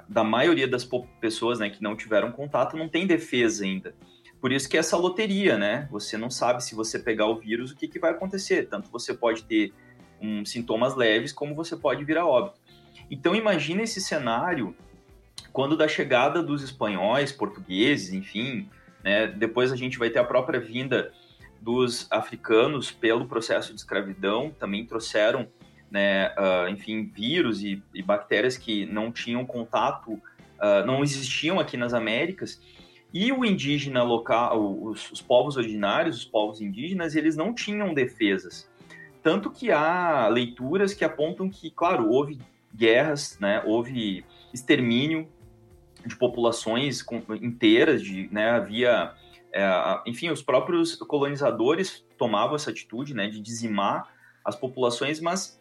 da 0.08 0.24
maioria 0.24 0.66
das 0.66 0.86
pessoas 1.20 1.60
né, 1.60 1.70
que 1.70 1.82
não 1.82 1.96
tiveram 1.96 2.32
contato, 2.32 2.76
não 2.76 2.88
tem 2.88 3.06
defesa 3.06 3.64
ainda. 3.64 3.94
Por 4.40 4.52
isso 4.52 4.68
que 4.68 4.76
é 4.76 4.80
essa 4.80 4.96
loteria, 4.96 5.56
né? 5.56 5.88
Você 5.90 6.18
não 6.18 6.28
sabe 6.28 6.62
se 6.62 6.74
você 6.74 6.98
pegar 6.98 7.26
o 7.26 7.38
vírus, 7.38 7.70
o 7.70 7.76
que, 7.76 7.88
que 7.88 7.98
vai 7.98 8.10
acontecer. 8.10 8.68
Tanto 8.68 8.90
você 8.90 9.14
pode 9.14 9.44
ter 9.44 9.72
um, 10.20 10.44
sintomas 10.44 10.94
leves, 10.94 11.32
como 11.32 11.54
você 11.54 11.76
pode 11.76 12.04
vir 12.04 12.18
a 12.18 12.26
óbito. 12.26 12.60
Então 13.10 13.34
imagine 13.34 13.84
esse 13.84 14.00
cenário 14.00 14.76
quando 15.52 15.76
da 15.76 15.88
chegada 15.88 16.42
dos 16.42 16.62
espanhóis, 16.62 17.32
portugueses, 17.32 18.12
enfim, 18.12 18.68
né? 19.06 19.28
Depois 19.28 19.70
a 19.70 19.76
gente 19.76 20.00
vai 20.00 20.10
ter 20.10 20.18
a 20.18 20.24
própria 20.24 20.58
vinda 20.58 21.12
dos 21.60 22.08
africanos 22.10 22.90
pelo 22.90 23.28
processo 23.28 23.72
de 23.72 23.78
escravidão, 23.78 24.50
também 24.58 24.84
trouxeram, 24.84 25.46
né, 25.88 26.30
uh, 26.30 26.68
enfim, 26.68 27.04
vírus 27.04 27.62
e, 27.62 27.80
e, 27.94 28.02
bactérias 28.02 28.58
que 28.58 28.84
não 28.84 29.12
tinham 29.12 29.46
contato, 29.46 30.14
uh, 30.14 30.84
não 30.84 31.04
existiam 31.04 31.60
aqui 31.60 31.76
nas 31.76 31.94
Américas. 31.94 32.60
E 33.14 33.30
o 33.30 33.44
indígena 33.44 34.02
local, 34.02 34.82
os, 34.82 35.12
os, 35.12 35.22
povos 35.22 35.56
originários, 35.56 36.18
os 36.18 36.24
povos 36.24 36.60
indígenas, 36.60 37.14
eles 37.14 37.36
não 37.36 37.54
tinham 37.54 37.94
defesas. 37.94 38.68
Tanto 39.22 39.52
que 39.52 39.70
há 39.70 40.26
leituras 40.26 40.92
que 40.92 41.04
apontam 41.04 41.48
que, 41.48 41.70
claro, 41.70 42.10
houve 42.10 42.40
guerras, 42.74 43.38
né, 43.40 43.62
houve 43.64 44.24
extermínio 44.52 45.28
de 46.06 46.16
populações 46.16 47.04
inteiras, 47.42 48.02
de, 48.02 48.28
né, 48.32 48.50
havia 48.50 49.14
é, 49.52 50.02
enfim, 50.06 50.28
os 50.28 50.42
próprios 50.42 50.96
colonizadores 50.96 52.04
tomavam 52.18 52.56
essa 52.56 52.70
atitude 52.70 53.14
né, 53.14 53.26
de 53.28 53.40
dizimar 53.40 54.12
as 54.44 54.54
populações, 54.54 55.18
mas 55.18 55.58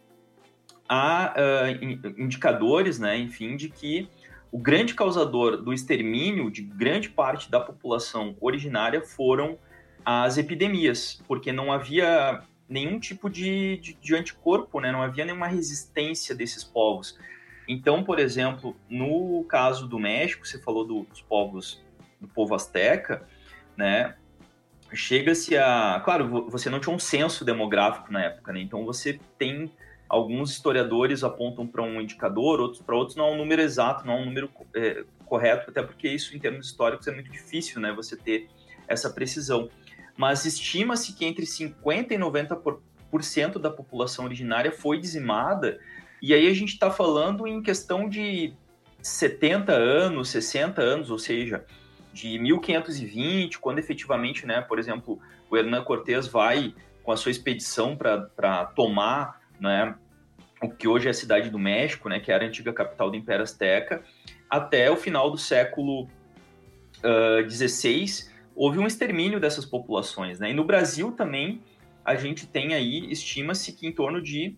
há 0.87 1.33
uh, 1.33 2.21
indicadores, 2.21 2.99
né, 2.99 3.17
enfim, 3.17 3.55
de 3.55 3.69
que 3.69 4.09
o 4.51 4.57
grande 4.59 4.93
causador 4.93 5.57
do 5.57 5.73
extermínio 5.73 6.51
de 6.51 6.61
grande 6.61 7.09
parte 7.09 7.49
da 7.49 7.59
população 7.59 8.35
originária 8.41 9.01
foram 9.01 9.57
as 10.03 10.37
epidemias, 10.37 11.21
porque 11.25 11.53
não 11.53 11.71
havia 11.71 12.43
nenhum 12.67 12.99
tipo 12.99 13.29
de, 13.29 13.77
de, 13.77 13.93
de 13.93 14.13
anticorpo, 14.13 14.81
né, 14.81 14.91
não 14.91 15.01
havia 15.01 15.23
nenhuma 15.23 15.47
resistência 15.47 16.35
desses 16.35 16.65
povos. 16.65 17.17
Então, 17.67 18.03
por 18.03 18.19
exemplo, 18.19 18.75
no 18.89 19.43
caso 19.45 19.87
do 19.87 19.99
México, 19.99 20.45
você 20.45 20.59
falou 20.59 20.85
do, 20.85 21.03
dos 21.03 21.21
povos, 21.21 21.83
do 22.19 22.27
povo 22.27 22.53
azteca, 22.53 23.27
né? 23.75 24.15
Chega-se 24.93 25.57
a. 25.57 26.01
Claro, 26.03 26.49
você 26.49 26.69
não 26.69 26.79
tinha 26.79 26.95
um 26.95 26.99
censo 26.99 27.43
demográfico 27.43 28.11
na 28.13 28.23
época, 28.23 28.53
né? 28.53 28.61
Então 28.61 28.85
você 28.85 29.19
tem. 29.37 29.71
Alguns 30.07 30.51
historiadores 30.51 31.23
apontam 31.23 31.65
para 31.65 31.81
um 31.81 31.99
indicador, 31.99 32.59
outros 32.59 32.79
para 32.79 32.95
outros 32.95 33.17
não 33.17 33.25
é 33.25 33.31
um 33.31 33.37
número 33.37 33.59
exato, 33.59 34.05
não 34.05 34.13
é 34.13 34.17
um 34.17 34.25
número 34.25 34.51
é, 34.75 35.03
correto, 35.25 35.71
até 35.71 35.81
porque 35.81 36.07
isso, 36.07 36.35
em 36.35 36.39
termos 36.39 36.67
históricos, 36.67 37.07
é 37.07 37.11
muito 37.11 37.31
difícil, 37.31 37.81
né? 37.81 37.91
Você 37.91 38.15
ter 38.15 38.47
essa 38.87 39.09
precisão. 39.09 39.67
Mas 40.15 40.45
estima-se 40.45 41.13
que 41.13 41.25
entre 41.25 41.45
50% 41.45 42.11
e 42.11 42.17
90% 42.17 43.59
da 43.59 43.71
população 43.71 44.25
originária 44.25 44.71
foi 44.71 44.99
dizimada, 44.99 45.79
e 46.21 46.33
aí 46.33 46.47
a 46.47 46.53
gente 46.53 46.73
está 46.73 46.89
falando 46.89 47.45
em 47.47 47.61
questão 47.61 48.07
de 48.09 48.53
70 49.01 49.71
anos, 49.71 50.29
60 50.29 50.81
anos, 50.81 51.11
ou 51.11 51.19
seja, 51.19 51.65
de 52.11 52.39
1520, 52.39 53.59
quando 53.59 53.79
efetivamente, 53.79 54.45
né, 54.45 54.61
por 54.61 54.79
exemplo, 54.79 55.19
o 55.49 55.57
Hernán 55.57 55.83
Cortés 55.83 56.27
vai 56.27 56.73
com 57.03 57.11
a 57.11 57.17
sua 57.17 57.29
expedição 57.29 57.95
para 57.95 58.65
tomar 58.75 59.41
né, 59.59 59.95
o 60.61 60.69
que 60.69 60.87
hoje 60.87 61.07
é 61.07 61.11
a 61.11 61.13
cidade 61.13 61.49
do 61.49 61.59
México, 61.59 62.09
né, 62.09 62.19
que 62.19 62.31
era 62.31 62.45
a 62.45 62.47
antiga 62.47 62.73
capital 62.73 63.11
do 63.11 63.17
Império 63.17 63.43
Azteca, 63.43 64.03
até 64.49 64.89
o 64.89 64.95
final 64.95 65.29
do 65.29 65.37
século 65.37 66.07
XVI, 67.47 68.05
uh, 68.05 68.31
houve 68.55 68.79
um 68.79 68.87
extermínio 68.87 69.39
dessas 69.39 69.65
populações. 69.65 70.39
Né? 70.39 70.51
E 70.51 70.53
no 70.53 70.63
Brasil 70.63 71.11
também, 71.11 71.61
a 72.03 72.15
gente 72.15 72.47
tem 72.47 72.73
aí, 72.73 73.11
estima-se 73.11 73.73
que 73.73 73.85
em 73.85 73.91
torno 73.91 74.21
de 74.21 74.55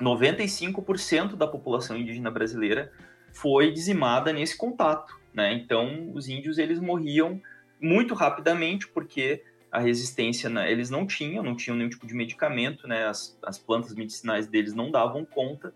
95% 0.00 1.36
da 1.36 1.46
população 1.46 1.96
indígena 1.96 2.30
brasileira 2.30 2.92
foi 3.32 3.72
dizimada 3.72 4.32
nesse 4.32 4.56
contato. 4.56 5.18
Né? 5.32 5.52
Então, 5.54 6.10
os 6.14 6.28
índios 6.28 6.58
eles 6.58 6.80
morriam 6.80 7.40
muito 7.80 8.14
rapidamente 8.14 8.88
porque 8.88 9.42
a 9.70 9.78
resistência 9.78 10.48
né, 10.48 10.70
eles 10.70 10.88
não 10.88 11.06
tinham, 11.06 11.42
não 11.42 11.54
tinham 11.54 11.76
nenhum 11.76 11.90
tipo 11.90 12.06
de 12.06 12.14
medicamento, 12.14 12.88
né? 12.88 13.06
As, 13.06 13.38
as 13.42 13.58
plantas 13.58 13.94
medicinais 13.94 14.46
deles 14.46 14.72
não 14.72 14.90
davam 14.90 15.24
conta 15.24 15.74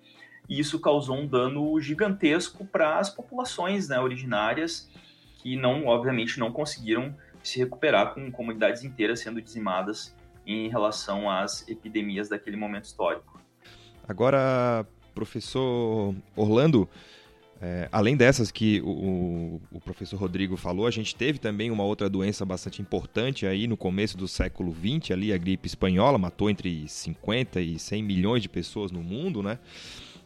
e 0.48 0.58
isso 0.58 0.80
causou 0.80 1.16
um 1.16 1.26
dano 1.26 1.78
gigantesco 1.80 2.64
para 2.64 2.98
as 2.98 3.10
populações 3.10 3.88
né, 3.88 4.00
originárias 4.00 4.90
que 5.42 5.54
não, 5.54 5.86
obviamente, 5.86 6.38
não 6.38 6.50
conseguiram 6.50 7.14
se 7.42 7.58
recuperar 7.58 8.14
com 8.14 8.30
comunidades 8.30 8.84
inteiras 8.84 9.20
sendo 9.20 9.40
dizimadas 9.40 10.14
em 10.46 10.68
relação 10.68 11.30
às 11.30 11.66
epidemias 11.68 12.28
daquele 12.28 12.56
momento 12.56 12.84
histórico. 12.84 13.29
Agora, 14.08 14.86
professor 15.14 16.14
Orlando, 16.36 16.88
é, 17.62 17.88
além 17.92 18.16
dessas 18.16 18.50
que 18.50 18.80
o, 18.80 19.60
o, 19.70 19.80
professor 19.80 20.18
Rodrigo 20.18 20.56
falou, 20.56 20.86
a 20.86 20.90
gente 20.90 21.14
teve 21.14 21.38
também 21.38 21.70
uma 21.70 21.84
outra 21.84 22.08
doença 22.08 22.42
bastante 22.44 22.80
importante 22.80 23.44
aí 23.44 23.66
no 23.66 23.76
começo 23.76 24.16
do 24.16 24.26
século 24.26 24.74
XX, 24.74 25.10
ali 25.10 25.30
a 25.30 25.36
gripe 25.36 25.66
espanhola, 25.66 26.16
matou 26.16 26.48
entre 26.48 26.88
50 26.88 27.60
e 27.60 27.78
100 27.78 28.02
milhões 28.02 28.42
de 28.42 28.48
pessoas 28.48 28.90
no 28.90 29.02
mundo, 29.02 29.42
né? 29.42 29.58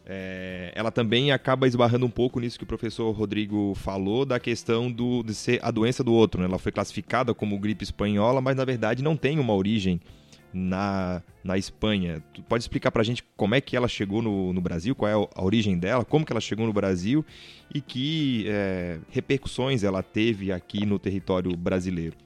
É, 0.06 0.70
ela 0.76 0.92
também 0.92 1.32
acaba 1.32 1.66
esbarrando 1.66 2.04
um 2.04 2.10
pouco 2.10 2.38
nisso 2.38 2.58
que 2.58 2.64
o 2.64 2.66
professor 2.66 3.10
Rodrigo 3.10 3.74
falou, 3.74 4.24
da 4.24 4.38
questão 4.38 4.92
do, 4.92 5.22
de 5.22 5.34
ser 5.34 5.58
a 5.62 5.70
doença 5.70 6.04
do 6.04 6.12
outro. 6.12 6.40
Né? 6.40 6.46
Ela 6.46 6.58
foi 6.58 6.70
classificada 6.70 7.32
como 7.32 7.58
gripe 7.58 7.82
espanhola, 7.82 8.40
mas 8.40 8.54
na 8.54 8.64
verdade 8.66 9.02
não 9.02 9.16
tem 9.16 9.38
uma 9.38 9.54
origem 9.54 10.00
na, 10.54 11.20
na 11.42 11.58
Espanha. 11.58 12.22
Tu 12.32 12.42
pode 12.42 12.62
explicar 12.62 12.90
para 12.90 13.02
a 13.02 13.04
gente 13.04 13.24
como 13.36 13.54
é 13.54 13.60
que 13.60 13.76
ela 13.76 13.88
chegou 13.88 14.22
no, 14.22 14.52
no 14.52 14.60
Brasil, 14.60 14.94
qual 14.94 15.10
é 15.10 15.28
a 15.34 15.42
origem 15.42 15.76
dela, 15.76 16.04
como 16.04 16.24
que 16.24 16.32
ela 16.32 16.40
chegou 16.40 16.66
no 16.66 16.72
Brasil 16.72 17.24
e 17.74 17.80
que 17.80 18.46
é, 18.48 18.98
repercussões 19.10 19.82
ela 19.82 20.02
teve 20.02 20.52
aqui 20.52 20.86
no 20.86 20.98
território 20.98 21.54
brasileiro? 21.56 22.16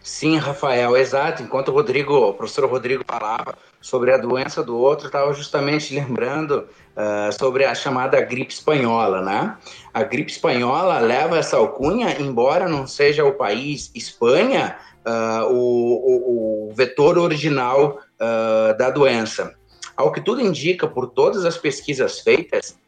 Sim, 0.00 0.38
Rafael, 0.38 0.96
exato. 0.96 1.42
Enquanto 1.42 1.68
o 1.68 1.72
Rodrigo, 1.72 2.14
o 2.14 2.34
professor 2.34 2.68
Rodrigo 2.68 3.04
falava 3.06 3.54
sobre 3.80 4.12
a 4.12 4.16
doença 4.16 4.62
do 4.62 4.76
outro, 4.76 5.06
estava 5.06 5.32
justamente 5.34 5.94
lembrando 5.94 6.66
uh, 6.96 7.32
sobre 7.38 7.64
a 7.64 7.74
chamada 7.74 8.20
gripe 8.20 8.52
espanhola, 8.52 9.20
né? 9.22 9.56
A 9.92 10.02
gripe 10.02 10.32
espanhola 10.32 10.98
leva 10.98 11.38
essa 11.38 11.56
alcunha, 11.56 12.20
embora 12.20 12.68
não 12.68 12.86
seja 12.86 13.24
o 13.24 13.34
país 13.34 13.90
Espanha 13.94 14.76
uh, 15.06 15.52
o, 15.52 16.68
o, 16.68 16.74
vetor 16.74 17.16
original 17.16 18.00
uh, 18.20 18.76
da 18.76 18.90
doença. 18.90 19.54
Ao 19.96 20.12
que 20.12 20.20
tudo 20.20 20.40
indica, 20.40 20.86
por 20.86 21.08
todas 21.08 21.44
as 21.44 21.56
pesquisas 21.56 22.20
feitas, 22.20 22.78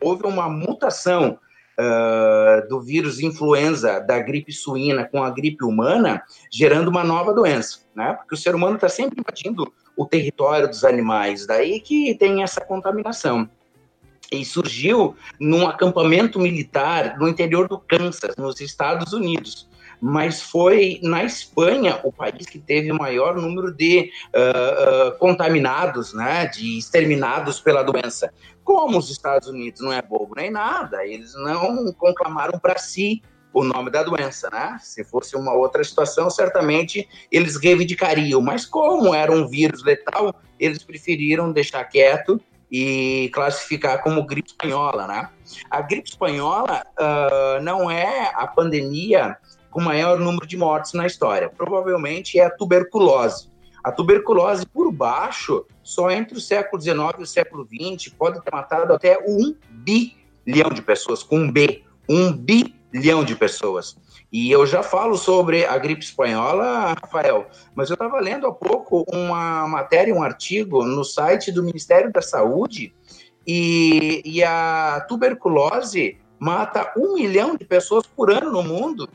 houve 0.00 0.26
uma 0.26 0.48
mutação 0.48 1.38
uh, 1.78 2.68
do 2.68 2.80
vírus 2.80 3.20
influenza 3.20 4.00
da 4.00 4.18
gripe 4.18 4.52
suína 4.52 5.04
com 5.04 5.22
a 5.22 5.30
gripe 5.30 5.64
humana, 5.64 6.22
gerando 6.52 6.88
uma 6.88 7.02
nova 7.02 7.32
doença, 7.32 7.80
né? 7.94 8.12
Porque 8.12 8.34
o 8.34 8.38
ser 8.38 8.54
humano 8.54 8.74
está 8.74 8.88
sempre 8.88 9.20
invadindo 9.20 9.72
o 9.96 10.04
território 10.04 10.68
dos 10.68 10.84
animais, 10.84 11.46
daí 11.46 11.80
que 11.80 12.14
tem 12.14 12.42
essa 12.42 12.60
contaminação. 12.60 13.48
E 14.30 14.44
surgiu 14.44 15.16
num 15.40 15.66
acampamento 15.66 16.38
militar 16.38 17.16
no 17.18 17.26
interior 17.26 17.66
do 17.66 17.78
Kansas, 17.78 18.36
nos 18.36 18.60
Estados 18.60 19.14
Unidos 19.14 19.66
mas 20.00 20.42
foi 20.42 21.00
na 21.02 21.24
Espanha 21.24 22.00
o 22.04 22.12
país 22.12 22.46
que 22.46 22.58
teve 22.58 22.90
o 22.92 22.98
maior 22.98 23.36
número 23.36 23.72
de 23.72 24.10
uh, 24.34 25.08
uh, 25.08 25.18
contaminados, 25.18 26.14
né, 26.14 26.46
de 26.46 26.78
exterminados 26.78 27.60
pela 27.60 27.82
doença. 27.82 28.32
Como 28.64 28.98
os 28.98 29.10
Estados 29.10 29.48
Unidos 29.48 29.80
não 29.80 29.92
é 29.92 30.02
bobo 30.02 30.34
nem 30.36 30.50
nada, 30.50 31.04
eles 31.06 31.34
não 31.34 31.92
conclamaram 31.94 32.58
para 32.58 32.78
si 32.78 33.22
o 33.52 33.64
nome 33.64 33.90
da 33.90 34.02
doença, 34.02 34.50
né? 34.50 34.76
Se 34.80 35.02
fosse 35.04 35.34
uma 35.34 35.54
outra 35.54 35.82
situação, 35.82 36.28
certamente 36.28 37.08
eles 37.32 37.56
reivindicariam, 37.56 38.40
mas 38.40 38.66
como 38.66 39.14
era 39.14 39.32
um 39.32 39.48
vírus 39.48 39.82
letal, 39.82 40.34
eles 40.60 40.82
preferiram 40.82 41.50
deixar 41.50 41.82
quieto 41.84 42.40
e 42.70 43.30
classificar 43.32 44.02
como 44.02 44.26
gripe 44.26 44.50
espanhola, 44.50 45.06
né? 45.06 45.30
A 45.70 45.80
gripe 45.80 46.10
espanhola 46.10 46.82
uh, 46.98 47.62
não 47.62 47.90
é 47.90 48.30
a 48.34 48.46
pandemia 48.46 49.36
com 49.70 49.80
maior 49.80 50.18
número 50.18 50.46
de 50.46 50.56
mortes 50.56 50.92
na 50.92 51.06
história. 51.06 51.48
Provavelmente 51.48 52.38
é 52.38 52.44
a 52.44 52.50
tuberculose. 52.50 53.48
A 53.82 53.92
tuberculose 53.92 54.66
por 54.66 54.90
baixo, 54.92 55.64
só 55.82 56.10
entre 56.10 56.36
o 56.36 56.40
século 56.40 56.80
XIX 56.80 56.98
e 57.18 57.22
o 57.22 57.26
século 57.26 57.66
XX, 57.66 58.12
pode 58.12 58.42
ter 58.42 58.50
matado 58.52 58.92
até 58.92 59.18
um 59.26 59.54
bilhão 59.70 60.70
de 60.70 60.82
pessoas, 60.82 61.22
com 61.22 61.38
um 61.38 61.50
B, 61.50 61.82
um 62.08 62.32
bilhão 62.32 63.24
de 63.24 63.36
pessoas. 63.36 63.96
E 64.30 64.50
eu 64.50 64.66
já 64.66 64.82
falo 64.82 65.16
sobre 65.16 65.64
a 65.64 65.78
gripe 65.78 66.04
espanhola, 66.04 66.94
Rafael, 67.00 67.46
mas 67.74 67.88
eu 67.88 67.94
estava 67.94 68.20
lendo 68.20 68.46
há 68.46 68.52
pouco 68.52 69.04
uma 69.10 69.66
matéria, 69.66 70.14
um 70.14 70.22
artigo 70.22 70.84
no 70.84 71.04
site 71.04 71.50
do 71.50 71.62
Ministério 71.62 72.12
da 72.12 72.20
Saúde, 72.20 72.92
e, 73.46 74.20
e 74.24 74.44
a 74.44 75.04
tuberculose 75.08 76.18
mata 76.38 76.92
um 76.96 77.14
milhão 77.14 77.56
de 77.56 77.64
pessoas 77.64 78.06
por 78.06 78.30
ano 78.30 78.52
no 78.52 78.62
mundo 78.62 79.08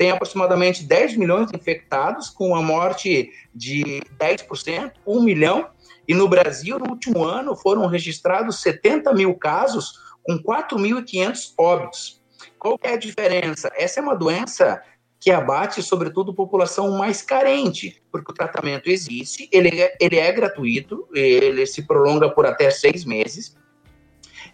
tem 0.00 0.10
aproximadamente 0.10 0.82
10 0.82 1.18
milhões 1.18 1.50
de 1.50 1.56
infectados, 1.58 2.30
com 2.30 2.56
a 2.56 2.62
morte 2.62 3.30
de 3.54 4.00
10%, 4.18 4.92
1 5.06 5.22
milhão. 5.22 5.68
E 6.08 6.14
no 6.14 6.26
Brasil, 6.26 6.78
no 6.78 6.88
último 6.88 7.22
ano, 7.22 7.54
foram 7.54 7.86
registrados 7.86 8.62
70 8.62 9.12
mil 9.12 9.34
casos, 9.34 10.00
com 10.22 10.38
4.500 10.38 11.52
óbitos. 11.58 12.22
Qual 12.58 12.78
é 12.82 12.94
a 12.94 12.96
diferença? 12.96 13.70
Essa 13.76 14.00
é 14.00 14.02
uma 14.02 14.16
doença 14.16 14.82
que 15.20 15.30
abate, 15.30 15.82
sobretudo, 15.82 16.32
população 16.32 16.92
mais 16.92 17.20
carente, 17.20 18.02
porque 18.10 18.32
o 18.32 18.34
tratamento 18.34 18.88
existe, 18.88 19.50
ele 19.52 19.82
é, 19.82 19.94
ele 20.00 20.16
é 20.16 20.32
gratuito, 20.32 21.06
ele 21.12 21.66
se 21.66 21.86
prolonga 21.86 22.30
por 22.30 22.46
até 22.46 22.70
seis 22.70 23.04
meses. 23.04 23.54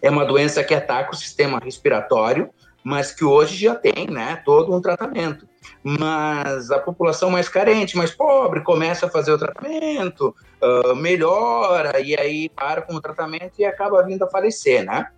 É 0.01 0.09
uma 0.09 0.25
doença 0.25 0.61
que 0.61 0.73
ataca 0.73 1.13
o 1.13 1.15
sistema 1.15 1.57
respiratório, 1.63 2.49
mas 2.87 3.11
que 3.11 3.25
hoje 3.25 3.57
já 3.57 3.75
tem 3.75 4.07
né, 4.09 4.41
todo 4.45 4.73
um 4.73 4.79
tratamento. 4.79 5.45
Mas 5.83 6.71
a 6.71 6.79
população 6.79 7.29
mais 7.29 7.49
carente, 7.49 7.97
mais 7.97 8.11
pobre, 8.11 8.61
começa 8.61 9.07
a 9.07 9.09
fazer 9.09 9.33
o 9.33 9.37
tratamento, 9.37 10.33
uh, 10.63 10.95
melhora, 10.95 11.99
e 11.99 12.17
aí 12.17 12.47
para 12.47 12.81
com 12.81 12.95
o 12.95 13.01
tratamento 13.01 13.59
e 13.59 13.65
acaba 13.65 14.01
vindo 14.03 14.23
a 14.23 14.29
falecer, 14.29 14.85
né? 14.85 15.09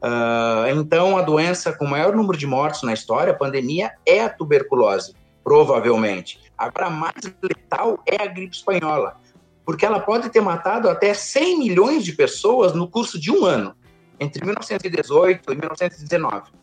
Uh, 0.00 0.70
então, 0.78 1.18
a 1.18 1.22
doença 1.22 1.72
com 1.72 1.84
maior 1.84 2.14
número 2.14 2.38
de 2.38 2.46
mortes 2.46 2.84
na 2.84 2.92
história, 2.92 3.32
a 3.32 3.36
pandemia, 3.36 3.90
é 4.06 4.22
a 4.22 4.28
tuberculose, 4.28 5.12
provavelmente. 5.42 6.40
Agora, 6.56 6.86
a 6.86 6.90
mais 6.90 7.20
letal 7.42 7.98
é 8.06 8.22
a 8.22 8.26
gripe 8.26 8.54
espanhola, 8.54 9.16
porque 9.64 9.84
ela 9.84 9.98
pode 9.98 10.30
ter 10.30 10.40
matado 10.40 10.88
até 10.88 11.12
100 11.12 11.58
milhões 11.58 12.04
de 12.04 12.12
pessoas 12.12 12.72
no 12.72 12.86
curso 12.86 13.18
de 13.18 13.32
um 13.32 13.44
ano, 13.44 13.74
entre 14.20 14.44
1918 14.44 15.52
e 15.52 15.56
1919. 15.56 16.60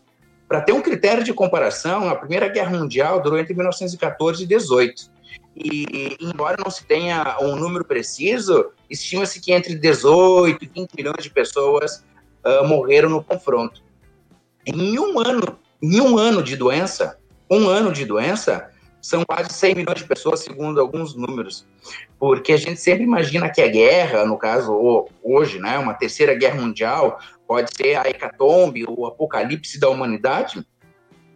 Para 0.47 0.61
ter 0.61 0.71
um 0.71 0.81
critério 0.81 1.23
de 1.23 1.33
comparação, 1.33 2.07
a 2.09 2.15
Primeira 2.15 2.47
Guerra 2.47 2.77
Mundial 2.77 3.21
durou 3.21 3.37
entre 3.37 3.53
1914 3.53 4.43
e 4.43 4.47
18. 4.47 5.11
E, 5.55 6.15
embora 6.21 6.55
não 6.63 6.71
se 6.71 6.85
tenha 6.85 7.37
um 7.41 7.55
número 7.55 7.83
preciso, 7.83 8.71
estima-se 8.89 9.41
que 9.41 9.51
entre 9.51 9.75
18 9.75 10.63
e 10.63 10.67
20 10.67 10.93
milhões 10.95 11.23
de 11.23 11.29
pessoas 11.29 12.03
uh, 12.45 12.65
morreram 12.65 13.09
no 13.09 13.23
confronto. 13.23 13.81
Em 14.65 14.97
um 14.99 15.19
ano, 15.19 15.59
em 15.81 15.99
um 15.99 16.17
ano 16.17 16.41
de 16.41 16.55
doença, 16.55 17.17
um 17.49 17.67
ano 17.67 17.91
de 17.91 18.05
doença, 18.05 18.69
são 19.01 19.23
quase 19.25 19.53
100 19.53 19.75
milhões 19.75 19.99
de 19.99 20.05
pessoas, 20.05 20.41
segundo 20.41 20.79
alguns 20.79 21.15
números. 21.15 21.65
Porque 22.19 22.53
a 22.53 22.57
gente 22.57 22.79
sempre 22.79 23.03
imagina 23.03 23.49
que 23.49 23.61
a 23.61 23.67
guerra, 23.67 24.25
no 24.25 24.37
caso 24.37 25.07
hoje, 25.23 25.59
né, 25.59 25.77
uma 25.77 25.93
terceira 25.93 26.33
guerra 26.35 26.61
mundial, 26.61 27.19
pode 27.47 27.69
ser 27.75 27.95
a 27.95 28.07
hecatombe, 28.07 28.85
o 28.87 29.05
apocalipse 29.05 29.79
da 29.79 29.89
humanidade, 29.89 30.65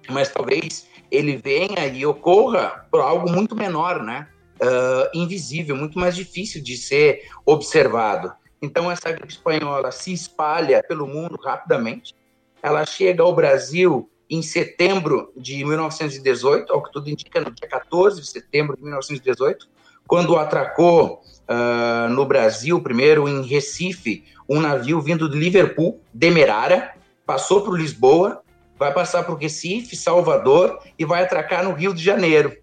mas 0.10 0.30
talvez 0.30 0.88
ele 1.10 1.38
venha 1.38 1.88
e 1.88 2.06
ocorra 2.06 2.86
por 2.92 3.02
algo 3.02 3.30
muito 3.30 3.56
menor, 3.56 4.04
né? 4.04 4.28
Uh, 4.62 5.18
invisível, 5.18 5.76
muito 5.76 5.98
mais 5.98 6.16
difícil 6.16 6.62
de 6.62 6.78
ser 6.78 7.24
observado. 7.46 8.32
Então, 8.62 8.92
essa 8.92 9.12
gripe 9.12 9.34
espanhola 9.34 9.92
se 9.92 10.14
espalha 10.14 10.84
pelo 10.84 11.08
mundo 11.08 11.36
rapidamente. 11.44 12.14
Ela 12.62 12.86
chega 12.86 13.24
ao 13.24 13.34
Brasil 13.34 14.08
em 14.30 14.42
setembro 14.42 15.34
de 15.36 15.66
1918, 15.66 16.72
ao 16.72 16.84
que 16.84 16.92
tudo 16.92 17.10
indica, 17.10 17.42
no 17.42 17.52
dia 17.52 17.68
14 17.68 18.22
de 18.22 18.28
setembro 18.28 18.78
de 18.78 18.84
1918, 18.84 19.68
quando 20.08 20.38
atracou 20.38 21.22
uh, 21.50 22.10
no 22.10 22.26
Brasil, 22.26 22.80
primeiro 22.82 23.28
em 23.28 23.42
Recife, 23.42 24.24
um 24.52 24.60
navio 24.60 25.00
vindo 25.00 25.30
de 25.30 25.38
Liverpool, 25.38 26.02
Demerara, 26.14 26.94
passou 27.26 27.62
por 27.62 27.80
Lisboa, 27.80 28.44
vai 28.78 28.94
passar 28.94 29.24
por 29.24 29.38
Recife, 29.38 29.96
Salvador 29.96 30.80
e 31.00 31.06
vai 31.06 31.24
atracar 31.24 31.64
no 31.64 31.72
Rio 31.72 31.94
de 31.94 32.04
Janeiro. 32.04 32.58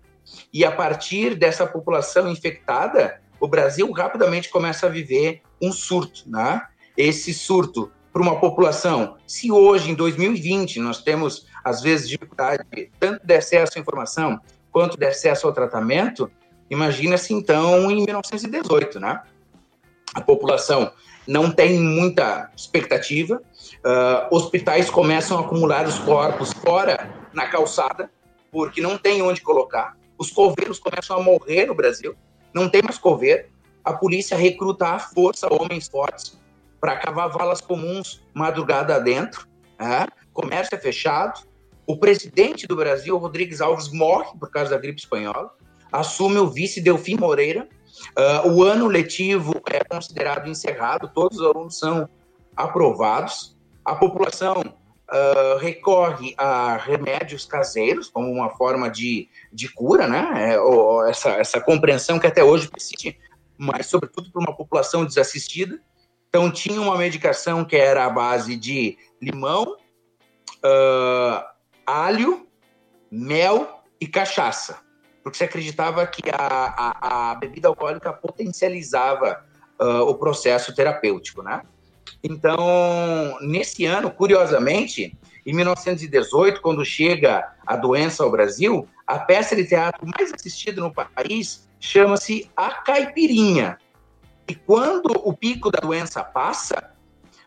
E 0.53 0.67
a 0.67 0.71
partir 0.71 1.35
dessa 1.35 1.67
população 1.67 2.31
infectada, 2.31 3.23
o 3.41 3.49
Brasil 3.49 3.91
rapidamente 3.91 4.51
começa 4.51 4.85
a 4.85 4.91
viver 4.91 5.41
um 5.63 5.73
surto, 5.73 6.25
né? 6.27 6.61
Esse 6.95 7.33
surto 7.33 7.91
para 8.13 8.21
uma 8.21 8.39
população, 8.39 9.17
se 9.27 9.51
hoje, 9.51 9.91
em 9.91 9.95
2020, 9.95 10.81
nós 10.81 11.03
temos, 11.03 11.47
às 11.65 11.81
vezes, 11.81 12.07
dificuldade 12.07 12.65
tanto 13.01 13.27
de 13.27 13.35
acesso 13.35 13.79
à 13.79 13.81
informação 13.81 14.39
quanto 14.71 14.99
de 14.99 15.07
acesso 15.07 15.47
ao 15.47 15.55
tratamento, 15.55 16.31
imagina-se, 16.69 17.33
então, 17.33 17.91
em 17.91 18.05
1918, 18.05 19.01
né? 19.01 19.23
A 20.13 20.21
população 20.21 20.93
não 21.29 21.51
tem 21.51 21.79
muita 21.79 22.51
expectativa. 22.57 23.43
Uh, 23.85 24.35
hospitais 24.35 24.89
começam 24.89 25.37
a 25.37 25.43
acumular 25.43 25.87
os 25.87 25.99
corpos 25.99 26.55
fora 26.55 27.15
na 27.35 27.47
calçada, 27.47 28.11
porque 28.51 28.81
não 28.81 28.97
tem 28.97 29.21
onde 29.21 29.43
colocar. 29.43 29.95
Os 30.17 30.31
coveiros 30.31 30.79
começam 30.79 31.19
a 31.19 31.23
morrer 31.23 31.67
no 31.67 31.75
Brasil, 31.75 32.17
não 32.55 32.67
tem 32.67 32.81
mais 32.83 32.97
coveiro. 32.97 33.45
A 33.85 33.93
polícia 33.93 34.37
recruta 34.37 34.89
à 34.89 34.99
força 34.99 35.53
homens 35.53 35.87
fortes 35.87 36.39
para 36.81 36.97
cavar 36.97 37.29
valas 37.29 37.61
comuns 37.61 38.25
madrugada 38.33 38.97
adentro. 38.97 39.47
Né? 39.79 40.07
Comércio 40.33 40.75
é 40.75 40.79
fechado. 40.79 41.47
O 41.87 41.97
presidente 41.97 42.67
do 42.67 42.75
Brasil, 42.75 43.17
Rodrigues 43.19 43.61
Alves, 43.61 43.89
morre 43.93 44.31
por 44.39 44.51
causa 44.51 44.71
da 44.71 44.79
gripe 44.79 45.01
espanhola. 45.01 45.51
Assume 45.93 46.39
o 46.39 46.49
vice 46.49 46.81
Delfim 46.81 47.17
Moreira, 47.17 47.69
Uh, 48.17 48.49
o 48.49 48.63
ano 48.63 48.87
letivo 48.87 49.61
é 49.71 49.83
considerado 49.85 50.49
encerrado, 50.49 51.11
todos 51.15 51.39
os 51.39 51.47
alunos 51.47 51.79
são 51.79 52.09
aprovados. 52.57 53.57
A 53.85 53.95
população 53.95 54.63
uh, 54.63 55.59
recorre 55.59 56.35
a 56.37 56.77
remédios 56.77 57.47
caseiros 57.47 58.09
como 58.11 58.31
uma 58.31 58.51
forma 58.51 58.91
de, 58.91 59.29
de 59.53 59.73
cura, 59.73 60.07
né? 60.07 60.53
É, 60.53 60.61
ou 60.61 61.07
essa, 61.07 61.31
essa 61.31 61.61
compreensão 61.61 62.19
que 62.19 62.27
até 62.27 62.43
hoje 62.43 62.69
persiste, 62.69 63.19
mas 63.57 63.87
sobretudo 63.87 64.31
para 64.31 64.41
uma 64.41 64.57
população 64.57 65.05
desassistida. 65.05 65.81
Então 66.29 66.51
tinha 66.51 66.81
uma 66.81 66.97
medicação 66.99 67.65
que 67.65 67.77
era 67.77 68.05
a 68.05 68.11
base 68.11 68.55
de 68.55 68.99
limão, 69.21 69.77
uh, 70.65 71.45
alho, 71.87 72.47
mel 73.11 73.83
e 74.01 74.07
cachaça, 74.07 74.81
porque 75.29 75.37
se 75.37 75.45
acreditava 75.45 76.07
que 76.07 76.23
a, 76.31 76.39
a, 76.39 77.31
a 77.33 77.35
bebida 77.35 77.69
alcoólica 77.69 78.11
potencializava 78.15 79.45
uh, 79.79 80.01
o 80.09 80.15
processo 80.15 80.75
terapêutico, 80.75 81.43
né? 81.43 81.61
Então, 82.25 83.37
nesse 83.43 83.85
ano, 83.85 84.11
curiosamente, 84.11 85.15
em 85.45 85.55
1918, 85.55 86.63
quando 86.63 86.83
chega 86.83 87.47
a 87.67 87.77
doença 87.77 88.25
ao 88.25 88.31
Brasil, 88.31 88.89
a 89.07 89.19
peça 89.19 89.55
de 89.55 89.67
teatro 89.67 90.07
mais 90.07 90.33
assistida 90.33 90.81
no 90.81 90.91
país 90.91 91.69
chama-se 91.79 92.51
A 92.57 92.71
Caipirinha. 92.71 93.77
E 94.49 94.55
quando 94.55 95.13
o 95.25 95.35
pico 95.35 95.71
da 95.71 95.79
doença 95.79 96.25
passa, 96.25 96.95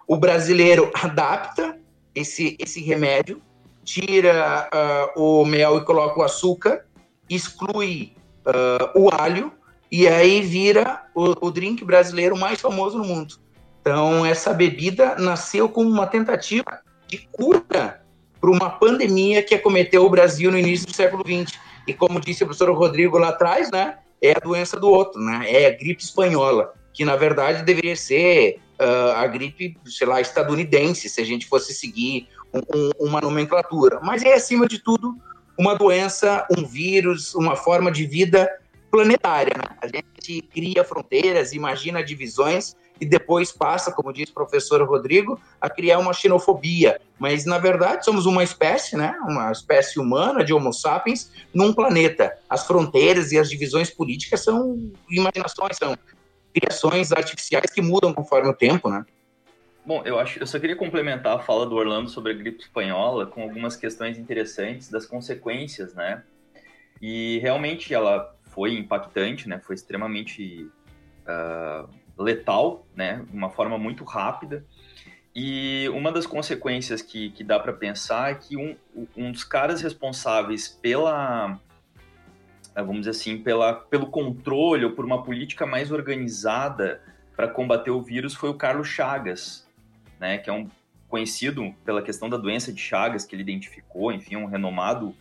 o 0.08 0.16
brasileiro 0.18 0.92
adapta 1.02 1.80
esse, 2.14 2.56
esse 2.60 2.80
remédio, 2.80 3.42
tira 3.84 4.70
uh, 4.72 5.20
o 5.20 5.44
mel 5.44 5.78
e 5.78 5.84
coloca 5.84 6.20
o 6.20 6.24
açúcar, 6.24 6.86
exclui 7.36 8.14
uh, 8.46 9.00
o 9.00 9.10
alho, 9.14 9.52
e 9.92 10.08
aí 10.08 10.42
vira 10.42 11.04
o, 11.14 11.48
o 11.48 11.52
drink 11.52 11.84
brasileiro 11.84 12.38
mais 12.38 12.62
famoso 12.62 12.98
no 12.98 13.04
mundo. 13.04 13.36
Então, 13.82 14.26
essa 14.26 14.54
bebida 14.54 15.16
nasceu 15.16 15.68
como 15.68 15.90
uma 15.90 16.08
tentativa 16.08 16.82
de 17.08 17.18
cura 17.32 18.02
para 18.40 18.50
uma 18.50 18.70
pandemia 18.70 19.44
que 19.44 19.54
acometeu 19.54 20.06
o 20.06 20.10
Brasil 20.10 20.52
no 20.52 20.58
início 20.58 20.88
do 20.88 20.94
século 20.94 21.24
XX. 21.24 21.60
E 21.88 21.94
como 21.94 22.20
disse 22.20 22.44
o 22.44 22.48
professor 22.48 22.72
Rodrigo 22.76 23.18
lá 23.18 23.30
atrás, 23.30 23.70
né, 23.72 23.98
é 24.22 24.32
a 24.32 24.40
doença 24.40 24.80
do 24.80 24.90
outro, 24.90 25.20
né, 25.20 25.46
é 25.48 25.68
a 25.68 25.72
gripe 25.72 26.04
espanhola, 26.04 26.74
que 26.94 27.04
na 27.04 27.16
verdade 27.16 27.64
deveria 27.64 27.96
ser 27.96 28.60
uh, 28.80 29.12
a 29.16 29.28
gripe, 29.28 29.78
sei 29.86 30.08
lá, 30.08 30.22
estadunidense, 30.22 31.10
se 31.10 31.20
a 31.20 31.26
gente 31.26 31.48
fosse 31.48 31.74
seguir 31.74 32.28
um, 32.54 32.60
um, 32.60 33.08
uma 33.08 33.22
nomenclatura. 33.22 34.00
Mas 34.02 34.24
é, 34.24 34.34
acima 34.34 34.68
de 34.68 34.80
tudo, 34.80 35.16
uma 35.62 35.76
doença, 35.76 36.44
um 36.58 36.66
vírus, 36.66 37.36
uma 37.36 37.56
forma 37.56 37.92
de 37.92 38.04
vida 38.08 38.50
planetária. 38.90 39.54
Né? 39.56 39.78
A 39.80 39.86
gente 39.86 40.42
cria 40.52 40.84
fronteiras, 40.84 41.54
imagina 41.54 42.04
divisões, 42.04 42.76
e 43.00 43.06
depois 43.06 43.52
passa, 43.52 43.92
como 43.92 44.12
diz 44.12 44.30
o 44.30 44.34
professor 44.34 44.82
Rodrigo, 44.82 45.40
a 45.60 45.70
criar 45.70 46.00
uma 46.00 46.14
xenofobia. 46.14 47.00
Mas, 47.20 47.46
na 47.46 47.60
verdade, 47.60 48.04
somos 48.04 48.26
uma 48.26 48.44
espécie, 48.44 48.98
né? 48.98 49.16
uma 49.28 49.52
espécie 49.52 50.00
humana 50.00 50.44
de 50.44 50.52
Homo 50.52 50.74
sapiens 50.74 51.32
num 51.54 51.72
planeta. 51.72 52.36
As 52.50 52.66
fronteiras 52.66 53.32
e 53.32 53.38
as 53.38 53.48
divisões 53.48 53.92
políticas 53.92 54.44
são 54.44 54.92
imaginações, 55.12 55.78
são 55.78 55.96
criações 56.56 57.12
artificiais 57.12 57.70
que 57.72 57.84
mudam 57.84 58.12
conforme 58.14 58.50
o 58.50 58.54
tempo, 58.54 58.90
né? 58.90 59.06
Bom, 59.86 60.04
eu 60.06 60.20
acho, 60.20 60.40
eu 60.40 60.46
só 60.46 60.60
queria 60.60 60.76
complementar 60.76 61.38
a 61.38 61.40
fala 61.40 61.66
do 61.66 61.76
Orlando 61.76 62.10
sobre 62.10 62.32
a 62.32 62.36
gripe 62.36 62.62
espanhola 62.62 63.26
com 63.26 63.42
algumas 63.42 63.76
questões 63.76 64.18
interessantes 64.18 64.90
das 64.90 65.06
consequências, 65.06 65.94
né? 65.96 66.24
E 67.02 67.40
realmente 67.40 67.94
ela 67.94 68.36
foi 68.44 68.76
impactante, 68.76 69.50
né? 69.50 69.60
Foi 69.60 69.74
extremamente 69.74 70.70
uh, 71.26 71.90
letal, 72.18 72.86
né, 72.96 73.26
uma 73.34 73.50
forma 73.50 73.78
muito 73.78 74.04
rápida. 74.04 74.64
E 75.34 75.88
uma 75.90 76.12
das 76.12 76.26
consequências 76.26 77.02
que, 77.02 77.32
que 77.32 77.44
dá 77.44 77.60
para 77.60 77.72
pensar 77.72 78.32
é 78.32 78.36
que 78.36 78.58
um, 78.58 78.76
um 79.16 79.32
dos 79.32 79.46
caras 79.46 79.82
responsáveis 79.82 80.68
pela, 80.68 81.58
eh, 82.76 82.84
vamos 82.84 83.02
dizer 83.02 83.12
assim, 83.12 83.38
pela, 83.38 83.74
pelo 83.74 84.08
controle 84.08 84.84
ou 84.84 84.92
por 84.92 85.06
uma 85.06 85.24
política 85.24 85.66
mais 85.66 85.90
organizada 85.90 87.02
para 87.34 87.48
combater 87.48 87.92
o 87.92 88.02
vírus 88.02 88.36
foi 88.36 88.50
o 88.50 88.56
Carlos 88.56 88.90
Chagas, 88.90 89.66
né, 90.22 90.38
que 90.38 90.50
é 90.50 90.54
um 90.54 90.70
conhecido 91.10 91.76
pela 91.84 92.02
questão 92.02 92.30
da 92.30 92.38
doença 92.38 92.72
de 92.72 92.80
Chagas 92.80 93.26
que 93.26 93.36
ele 93.36 93.42
identificou, 93.42 94.14
enfim, 94.14 94.38
um 94.38 94.46
renomado 94.46 95.14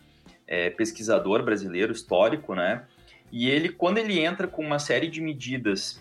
é, 0.47 0.69
pesquisador 0.69 1.43
brasileiro 1.43 1.91
histórico, 1.91 2.55
né, 2.55 2.85
e 3.31 3.49
ele, 3.49 3.69
quando 3.69 3.97
ele 3.97 4.19
entra 4.19 4.47
com 4.47 4.63
uma 4.63 4.79
série 4.79 5.09
de 5.09 5.19
medidas 5.19 5.99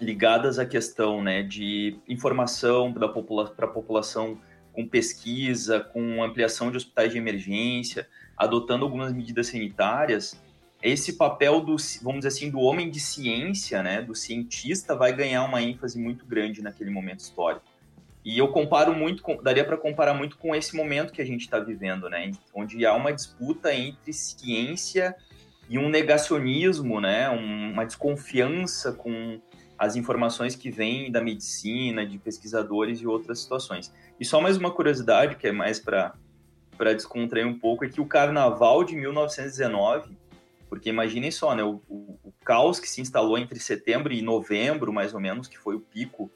ligadas 0.00 0.58
à 0.58 0.66
questão 0.66 1.22
né, 1.22 1.42
de 1.42 1.96
informação 2.08 2.92
para 2.92 3.08
popula 3.08 3.52
a 3.56 3.66
população 3.66 4.38
com 4.72 4.86
pesquisa, 4.86 5.80
com 5.80 6.22
ampliação 6.22 6.70
de 6.70 6.76
hospitais 6.76 7.10
de 7.10 7.18
emergência, 7.18 8.08
adotando 8.36 8.84
algumas 8.84 9.12
medidas 9.12 9.48
sanitárias, 9.48 10.40
esse 10.80 11.14
papel 11.14 11.60
do, 11.60 11.76
vamos 12.02 12.20
dizer 12.20 12.28
assim, 12.28 12.50
do 12.50 12.60
homem 12.60 12.88
de 12.88 13.00
ciência, 13.00 13.82
né, 13.82 14.00
do 14.00 14.14
cientista, 14.14 14.94
vai 14.94 15.12
ganhar 15.12 15.42
uma 15.44 15.60
ênfase 15.60 15.98
muito 15.98 16.24
grande 16.24 16.62
naquele 16.62 16.90
momento 16.90 17.20
histórico. 17.20 17.66
E 18.28 18.36
eu 18.36 18.48
comparo 18.48 18.94
muito, 18.94 19.24
daria 19.42 19.64
para 19.64 19.78
comparar 19.78 20.12
muito 20.12 20.36
com 20.36 20.54
esse 20.54 20.76
momento 20.76 21.14
que 21.14 21.22
a 21.22 21.24
gente 21.24 21.40
está 21.40 21.58
vivendo, 21.58 22.10
né, 22.10 22.30
onde 22.52 22.84
há 22.84 22.92
uma 22.92 23.10
disputa 23.10 23.74
entre 23.74 24.12
ciência 24.12 25.16
e 25.66 25.78
um 25.78 25.88
negacionismo, 25.88 27.00
né, 27.00 27.30
uma 27.30 27.86
desconfiança 27.86 28.92
com 28.92 29.40
as 29.78 29.96
informações 29.96 30.54
que 30.54 30.70
vêm 30.70 31.10
da 31.10 31.22
medicina, 31.22 32.04
de 32.04 32.18
pesquisadores 32.18 33.00
e 33.00 33.06
outras 33.06 33.40
situações. 33.40 33.90
E 34.20 34.26
só 34.26 34.42
mais 34.42 34.58
uma 34.58 34.70
curiosidade, 34.70 35.36
que 35.36 35.46
é 35.46 35.52
mais 35.52 35.80
para 35.80 36.12
descontrair 36.94 37.46
um 37.46 37.58
pouco, 37.58 37.86
é 37.86 37.88
que 37.88 37.98
o 37.98 38.04
carnaval 38.04 38.84
de 38.84 38.94
1919, 38.94 40.14
porque 40.68 40.90
imaginem 40.90 41.30
só, 41.30 41.54
né, 41.54 41.62
o, 41.62 41.80
o, 41.88 42.18
o, 42.22 42.32
caos 42.44 42.78
que 42.78 42.90
se 42.90 43.00
instalou 43.00 43.38
entre 43.38 43.58
setembro 43.58 44.12
e 44.12 44.20
novembro, 44.20 44.92
mais 44.92 45.14
ou 45.14 45.20
menos, 45.20 45.48
que 45.48 45.56
foi 45.56 45.76
o 45.76 45.80
pico 45.80 46.30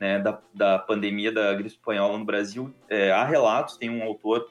né, 0.00 0.18
da, 0.18 0.40
da 0.54 0.78
pandemia 0.78 1.32
da 1.32 1.52
gripe 1.54 1.70
espanhola 1.70 2.18
no 2.18 2.24
Brasil, 2.24 2.72
é, 2.88 3.10
há 3.10 3.24
relatos, 3.24 3.76
tem 3.76 3.90
um 3.90 4.02
autor 4.02 4.48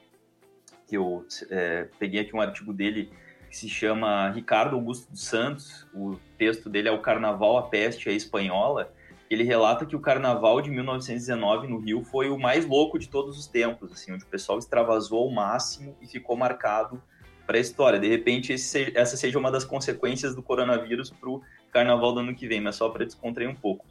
que 0.86 0.96
eu 0.96 1.24
é, 1.50 1.88
peguei 1.98 2.20
aqui 2.20 2.34
um 2.34 2.40
artigo 2.40 2.72
dele 2.72 3.10
que 3.50 3.56
se 3.56 3.68
chama 3.68 4.30
Ricardo 4.30 4.76
Augusto 4.76 5.10
dos 5.10 5.24
Santos, 5.24 5.86
o 5.94 6.16
texto 6.36 6.68
dele 6.68 6.88
é 6.88 6.92
O 6.92 7.00
Carnaval, 7.00 7.58
a 7.58 7.62
Peste, 7.62 8.08
a 8.08 8.12
Espanhola, 8.12 8.92
ele 9.28 9.42
relata 9.42 9.84
que 9.84 9.96
o 9.96 10.00
Carnaval 10.00 10.60
de 10.60 10.70
1919 10.70 11.66
no 11.66 11.78
Rio 11.78 12.04
foi 12.04 12.28
o 12.28 12.38
mais 12.38 12.64
louco 12.66 12.98
de 12.98 13.08
todos 13.08 13.36
os 13.38 13.46
tempos, 13.46 13.92
assim, 13.92 14.12
onde 14.12 14.24
o 14.24 14.28
pessoal 14.28 14.58
extravasou 14.58 15.24
ao 15.24 15.30
máximo 15.30 15.96
e 16.00 16.06
ficou 16.06 16.36
marcado 16.36 17.02
para 17.44 17.58
a 17.58 17.60
história. 17.60 17.98
De 17.98 18.08
repente, 18.08 18.52
esse, 18.52 18.92
essa 18.94 19.16
seja 19.16 19.38
uma 19.38 19.50
das 19.50 19.64
consequências 19.64 20.34
do 20.34 20.42
coronavírus 20.42 21.10
para 21.10 21.28
o 21.28 21.42
Carnaval 21.72 22.12
do 22.12 22.20
ano 22.20 22.34
que 22.34 22.46
vem, 22.46 22.60
mas 22.60 22.76
só 22.76 22.88
para 22.88 23.04
descontrair 23.04 23.48
um 23.48 23.54
pouco. 23.54 23.84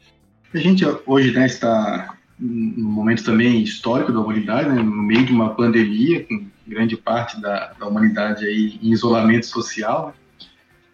A 0.56 0.60
gente 0.60 0.86
hoje 1.06 1.32
né, 1.32 1.46
está 1.48 2.16
num 2.40 2.90
momento 2.90 3.26
também 3.26 3.62
histórico 3.62 4.14
da 4.14 4.22
humanidade, 4.22 4.70
né, 4.70 4.82
no 4.82 5.04
meio 5.04 5.26
de 5.26 5.34
uma 5.34 5.54
pandemia, 5.54 6.24
com 6.24 6.48
grande 6.66 6.96
parte 6.96 7.42
da, 7.42 7.74
da 7.78 7.86
humanidade 7.86 8.46
aí 8.46 8.80
em 8.82 8.92
isolamento 8.92 9.48
social, 9.48 10.16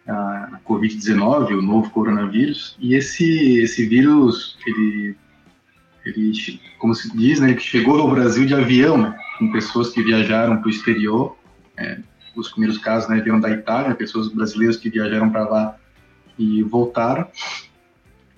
né, 0.03 0.11
a, 0.11 0.49
a 0.53 0.59
Covid-19, 0.67 1.59
o 1.59 1.61
novo 1.61 1.91
coronavírus, 1.91 2.75
e 2.79 2.95
esse, 2.95 3.59
esse 3.59 3.85
vírus, 3.85 4.57
ele, 4.65 5.15
ele, 6.07 6.59
como 6.79 6.95
se 6.95 7.15
diz, 7.15 7.39
né, 7.39 7.53
que 7.53 7.61
chegou 7.61 8.01
ao 8.01 8.09
Brasil 8.09 8.47
de 8.47 8.55
avião, 8.55 8.97
né, 8.97 9.15
com 9.37 9.51
pessoas 9.51 9.91
que 9.91 10.01
viajaram 10.01 10.57
para 10.57 10.67
o 10.67 10.71
exterior, 10.71 11.37
é, 11.77 11.99
os 12.35 12.49
primeiros 12.49 12.79
casos 12.79 13.07
né, 13.11 13.21
vieram 13.21 13.39
da 13.39 13.51
Itália, 13.51 13.93
pessoas 13.93 14.27
brasileiras 14.27 14.77
que 14.77 14.89
viajaram 14.89 15.29
para 15.29 15.47
lá 15.47 15.75
e 16.35 16.63
voltaram, 16.63 17.27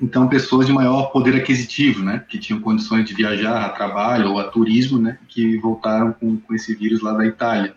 então 0.03 0.27
pessoas 0.27 0.67
de 0.67 0.73
maior 0.73 1.11
poder 1.13 1.33
aquisitivo, 1.33 2.03
né, 2.03 2.25
que 2.27 2.37
tinham 2.37 2.59
condições 2.59 3.05
de 3.05 3.13
viajar 3.13 3.65
a 3.65 3.69
trabalho 3.69 4.31
ou 4.31 4.39
a 4.39 4.43
turismo, 4.43 4.99
né, 4.99 5.17
que 5.29 5.57
voltaram 5.57 6.11
com, 6.11 6.35
com 6.35 6.53
esse 6.53 6.75
vírus 6.75 7.01
lá 7.01 7.13
da 7.13 7.25
Itália. 7.25 7.73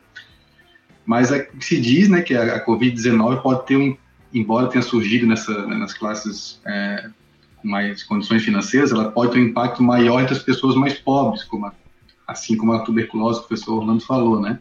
Mas 1.05 1.31
é, 1.31 1.49
se 1.61 1.81
diz, 1.81 2.09
né, 2.09 2.23
que 2.23 2.35
a, 2.35 2.57
a 2.57 2.67
Covid-19 2.67 3.41
pode 3.43 3.65
ter 3.65 3.77
um, 3.77 3.97
embora 4.35 4.67
tenha 4.67 4.83
surgido 4.83 5.25
nessa, 5.25 5.69
nas 5.69 5.95
classes 5.95 6.61
é, 6.67 7.09
com 7.59 7.69
mais 7.69 8.03
condições 8.03 8.43
financeiras, 8.43 8.91
ela 8.91 9.13
pode 9.13 9.31
ter 9.31 9.39
um 9.39 9.45
impacto 9.45 9.81
maior 9.81 10.21
entre 10.21 10.35
as 10.35 10.43
pessoas 10.43 10.75
mais 10.75 10.95
pobres, 10.95 11.45
como 11.45 11.67
a, 11.67 11.73
assim 12.27 12.57
como 12.57 12.73
a 12.73 12.81
tuberculose 12.81 13.39
que 13.39 13.45
o 13.45 13.49
professor 13.49 13.77
Orlando 13.77 14.01
falou, 14.01 14.41
né, 14.41 14.59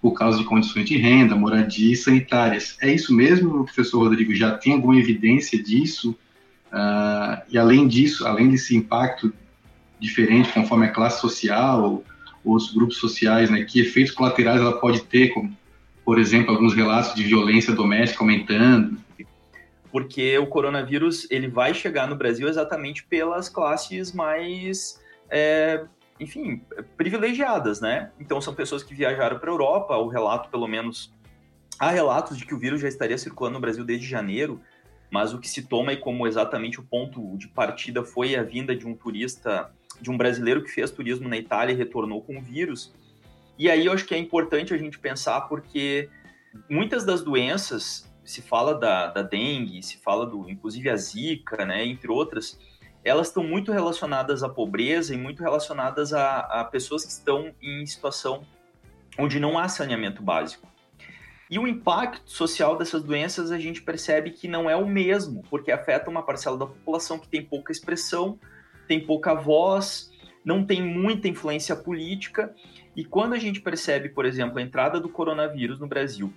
por 0.00 0.12
causa 0.12 0.38
de 0.38 0.44
condições 0.44 0.86
de 0.86 0.96
renda, 0.96 1.34
moradia 1.34 1.92
e 1.92 1.96
sanitárias. 1.96 2.76
É 2.80 2.94
isso 2.94 3.12
mesmo, 3.12 3.64
professor 3.64 3.98
Rodrigo? 3.98 4.32
Já 4.32 4.56
tem 4.56 4.74
alguma 4.74 4.96
evidência 4.96 5.60
disso? 5.60 6.16
Uh, 6.72 7.42
e 7.48 7.58
além 7.58 7.88
disso, 7.88 8.26
além 8.26 8.48
desse 8.48 8.76
impacto 8.76 9.32
diferente 9.98 10.52
conforme 10.52 10.86
a 10.86 10.90
classe 10.90 11.20
social 11.20 11.82
ou 11.82 12.04
outros 12.44 12.72
grupos 12.72 12.96
sociais, 12.96 13.50
né, 13.50 13.64
que 13.64 13.80
efeitos 13.80 14.12
colaterais 14.12 14.60
ela 14.60 14.78
pode 14.80 15.02
ter, 15.02 15.28
como, 15.28 15.54
por 16.04 16.18
exemplo, 16.18 16.54
alguns 16.54 16.74
relatos 16.74 17.14
de 17.14 17.24
violência 17.24 17.74
doméstica 17.74 18.22
aumentando? 18.22 18.98
Porque 19.92 20.38
o 20.38 20.46
coronavírus 20.46 21.26
ele 21.30 21.48
vai 21.48 21.74
chegar 21.74 22.06
no 22.06 22.16
Brasil 22.16 22.48
exatamente 22.48 23.04
pelas 23.04 23.48
classes 23.48 24.12
mais 24.12 25.00
é, 25.28 25.84
enfim, 26.20 26.62
privilegiadas, 26.96 27.80
né? 27.80 28.10
Então 28.20 28.40
são 28.40 28.54
pessoas 28.54 28.82
que 28.82 28.94
viajaram 28.94 29.38
para 29.38 29.50
a 29.50 29.54
Europa, 29.54 29.96
o 29.96 30.08
relato, 30.08 30.50
pelo 30.50 30.68
menos, 30.68 31.12
há 31.78 31.90
relatos 31.90 32.36
de 32.36 32.44
que 32.44 32.54
o 32.54 32.58
vírus 32.58 32.80
já 32.80 32.88
estaria 32.88 33.16
circulando 33.16 33.54
no 33.54 33.60
Brasil 33.60 33.84
desde 33.84 34.06
janeiro, 34.06 34.60
mas 35.10 35.34
o 35.34 35.38
que 35.38 35.48
se 35.48 35.62
toma 35.62 35.90
aí 35.90 35.96
como 35.96 36.26
exatamente 36.26 36.78
o 36.78 36.82
ponto 36.82 37.36
de 37.36 37.48
partida 37.48 38.04
foi 38.04 38.36
a 38.36 38.42
vinda 38.42 38.74
de 38.74 38.86
um 38.86 38.94
turista, 38.94 39.70
de 40.00 40.10
um 40.10 40.16
brasileiro 40.16 40.62
que 40.62 40.70
fez 40.70 40.90
turismo 40.90 41.28
na 41.28 41.36
Itália 41.36 41.72
e 41.72 41.76
retornou 41.76 42.22
com 42.22 42.38
o 42.38 42.42
vírus. 42.42 42.92
E 43.58 43.68
aí 43.68 43.86
eu 43.86 43.92
acho 43.92 44.06
que 44.06 44.14
é 44.14 44.18
importante 44.18 44.72
a 44.72 44.78
gente 44.78 44.98
pensar 44.98 45.42
porque 45.42 46.08
muitas 46.68 47.04
das 47.04 47.22
doenças, 47.22 48.10
se 48.24 48.40
fala 48.40 48.74
da, 48.74 49.08
da 49.08 49.22
dengue, 49.22 49.82
se 49.82 49.98
fala 49.98 50.24
do, 50.24 50.48
inclusive 50.48 50.88
a 50.88 50.96
zika, 50.96 51.64
né, 51.66 51.84
entre 51.84 52.10
outras, 52.10 52.58
elas 53.04 53.28
estão 53.28 53.42
muito 53.42 53.72
relacionadas 53.72 54.42
à 54.42 54.48
pobreza 54.48 55.14
e 55.14 55.18
muito 55.18 55.42
relacionadas 55.42 56.12
a, 56.12 56.38
a 56.38 56.64
pessoas 56.64 57.04
que 57.04 57.10
estão 57.10 57.52
em 57.60 57.84
situação 57.84 58.44
onde 59.18 59.40
não 59.40 59.58
há 59.58 59.68
saneamento 59.68 60.22
básico. 60.22 60.69
E 61.50 61.58
o 61.58 61.66
impacto 61.66 62.30
social 62.30 62.78
dessas 62.78 63.02
doenças 63.02 63.50
a 63.50 63.58
gente 63.58 63.82
percebe 63.82 64.30
que 64.30 64.46
não 64.46 64.70
é 64.70 64.76
o 64.76 64.86
mesmo, 64.86 65.42
porque 65.50 65.72
afeta 65.72 66.08
uma 66.08 66.22
parcela 66.22 66.56
da 66.56 66.66
população 66.66 67.18
que 67.18 67.26
tem 67.26 67.44
pouca 67.44 67.72
expressão, 67.72 68.38
tem 68.86 69.04
pouca 69.04 69.34
voz, 69.34 70.12
não 70.44 70.64
tem 70.64 70.80
muita 70.80 71.26
influência 71.26 71.74
política. 71.74 72.54
E 72.94 73.04
quando 73.04 73.32
a 73.32 73.38
gente 73.38 73.60
percebe, 73.60 74.10
por 74.10 74.24
exemplo, 74.24 74.60
a 74.60 74.62
entrada 74.62 75.00
do 75.00 75.08
coronavírus 75.08 75.80
no 75.80 75.88
Brasil 75.88 76.32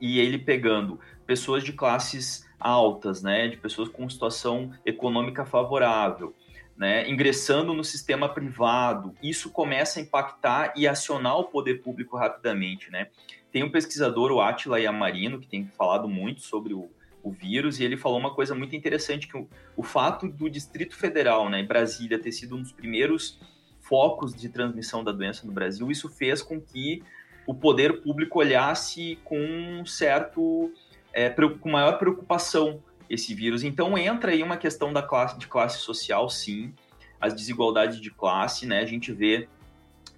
e 0.00 0.18
ele 0.18 0.38
pegando 0.38 0.98
pessoas 1.24 1.62
de 1.62 1.72
classes 1.72 2.44
altas, 2.58 3.22
né, 3.22 3.46
de 3.46 3.56
pessoas 3.56 3.88
com 3.88 4.08
situação 4.08 4.72
econômica 4.84 5.44
favorável, 5.44 6.34
né, 6.76 7.08
ingressando 7.08 7.72
no 7.72 7.84
sistema 7.84 8.28
privado, 8.28 9.14
isso 9.22 9.50
começa 9.50 10.00
a 10.00 10.02
impactar 10.02 10.72
e 10.76 10.86
acionar 10.86 11.38
o 11.38 11.44
poder 11.44 11.82
público 11.82 12.16
rapidamente, 12.16 12.90
né? 12.90 13.08
Tem 13.56 13.64
um 13.64 13.70
pesquisador, 13.70 14.30
o 14.32 14.42
Atila 14.42 14.78
Yamarino, 14.78 15.40
que 15.40 15.48
tem 15.48 15.66
falado 15.78 16.06
muito 16.06 16.42
sobre 16.42 16.74
o, 16.74 16.90
o 17.22 17.30
vírus, 17.30 17.80
e 17.80 17.84
ele 17.84 17.96
falou 17.96 18.18
uma 18.18 18.34
coisa 18.34 18.54
muito 18.54 18.76
interessante, 18.76 19.26
que 19.26 19.34
o, 19.34 19.48
o 19.74 19.82
fato 19.82 20.28
do 20.28 20.50
Distrito 20.50 20.94
Federal, 20.94 21.48
né, 21.48 21.62
Brasília, 21.62 22.18
ter 22.18 22.32
sido 22.32 22.54
um 22.54 22.60
dos 22.60 22.70
primeiros 22.70 23.40
focos 23.80 24.34
de 24.34 24.50
transmissão 24.50 25.02
da 25.02 25.10
doença 25.10 25.46
no 25.46 25.54
Brasil, 25.54 25.90
isso 25.90 26.06
fez 26.06 26.42
com 26.42 26.60
que 26.60 27.02
o 27.46 27.54
poder 27.54 28.02
público 28.02 28.40
olhasse 28.40 29.18
com 29.24 29.40
um 29.40 29.86
certo 29.86 30.70
é, 31.10 31.30
com 31.30 31.70
maior 31.70 31.98
preocupação 31.98 32.82
esse 33.08 33.34
vírus. 33.34 33.64
Então 33.64 33.96
entra 33.96 34.32
aí 34.32 34.42
uma 34.42 34.58
questão 34.58 34.92
da 34.92 35.00
classe 35.00 35.38
de 35.38 35.46
classe 35.46 35.78
social, 35.78 36.28
sim, 36.28 36.74
as 37.18 37.32
desigualdades 37.32 38.02
de 38.02 38.10
classe, 38.10 38.66
né? 38.66 38.80
A 38.80 38.86
gente 38.86 39.12
vê 39.12 39.48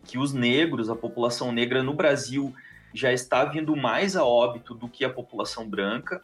que 0.03 0.19
os 0.19 0.33
negros, 0.33 0.91
a 0.91 0.97
população 0.97 1.53
negra 1.53 1.85
no 1.85 1.95
Brasil 1.95 2.53
já 2.95 3.13
está 3.13 3.45
vindo 3.45 3.77
mais 3.77 4.17
a 4.17 4.25
óbito 4.25 4.75
do 4.75 4.89
que 4.89 5.05
a 5.05 5.11
população 5.11 5.69
branca. 5.69 6.23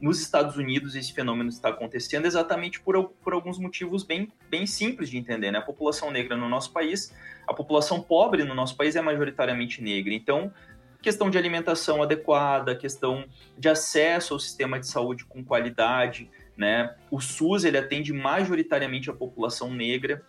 Nos 0.00 0.20
Estados 0.20 0.56
Unidos, 0.56 0.94
esse 0.94 1.12
fenômeno 1.12 1.48
está 1.48 1.70
acontecendo 1.70 2.26
exatamente 2.26 2.80
por, 2.80 3.10
por 3.22 3.32
alguns 3.32 3.58
motivos 3.58 4.02
bem, 4.02 4.30
bem 4.50 4.66
simples 4.66 5.08
de 5.08 5.16
entender. 5.16 5.50
Né? 5.50 5.58
A 5.58 5.62
população 5.62 6.10
negra 6.10 6.36
no 6.36 6.48
nosso 6.48 6.72
país, 6.72 7.14
a 7.46 7.54
população 7.54 8.02
pobre 8.02 8.44
no 8.44 8.54
nosso 8.54 8.76
país 8.76 8.94
é 8.94 9.00
majoritariamente 9.00 9.82
negra. 9.82 10.12
Então, 10.12 10.52
questão 11.00 11.30
de 11.30 11.38
alimentação 11.38 12.02
adequada, 12.02 12.74
questão 12.74 13.24
de 13.56 13.68
acesso 13.68 14.34
ao 14.34 14.40
sistema 14.40 14.78
de 14.78 14.86
saúde 14.86 15.24
com 15.24 15.44
qualidade, 15.44 16.28
né? 16.56 16.94
O 17.10 17.20
SUS 17.20 17.64
ele 17.64 17.78
atende 17.78 18.12
majoritariamente 18.12 19.08
a 19.08 19.12
população 19.12 19.70
negra. 19.70 20.22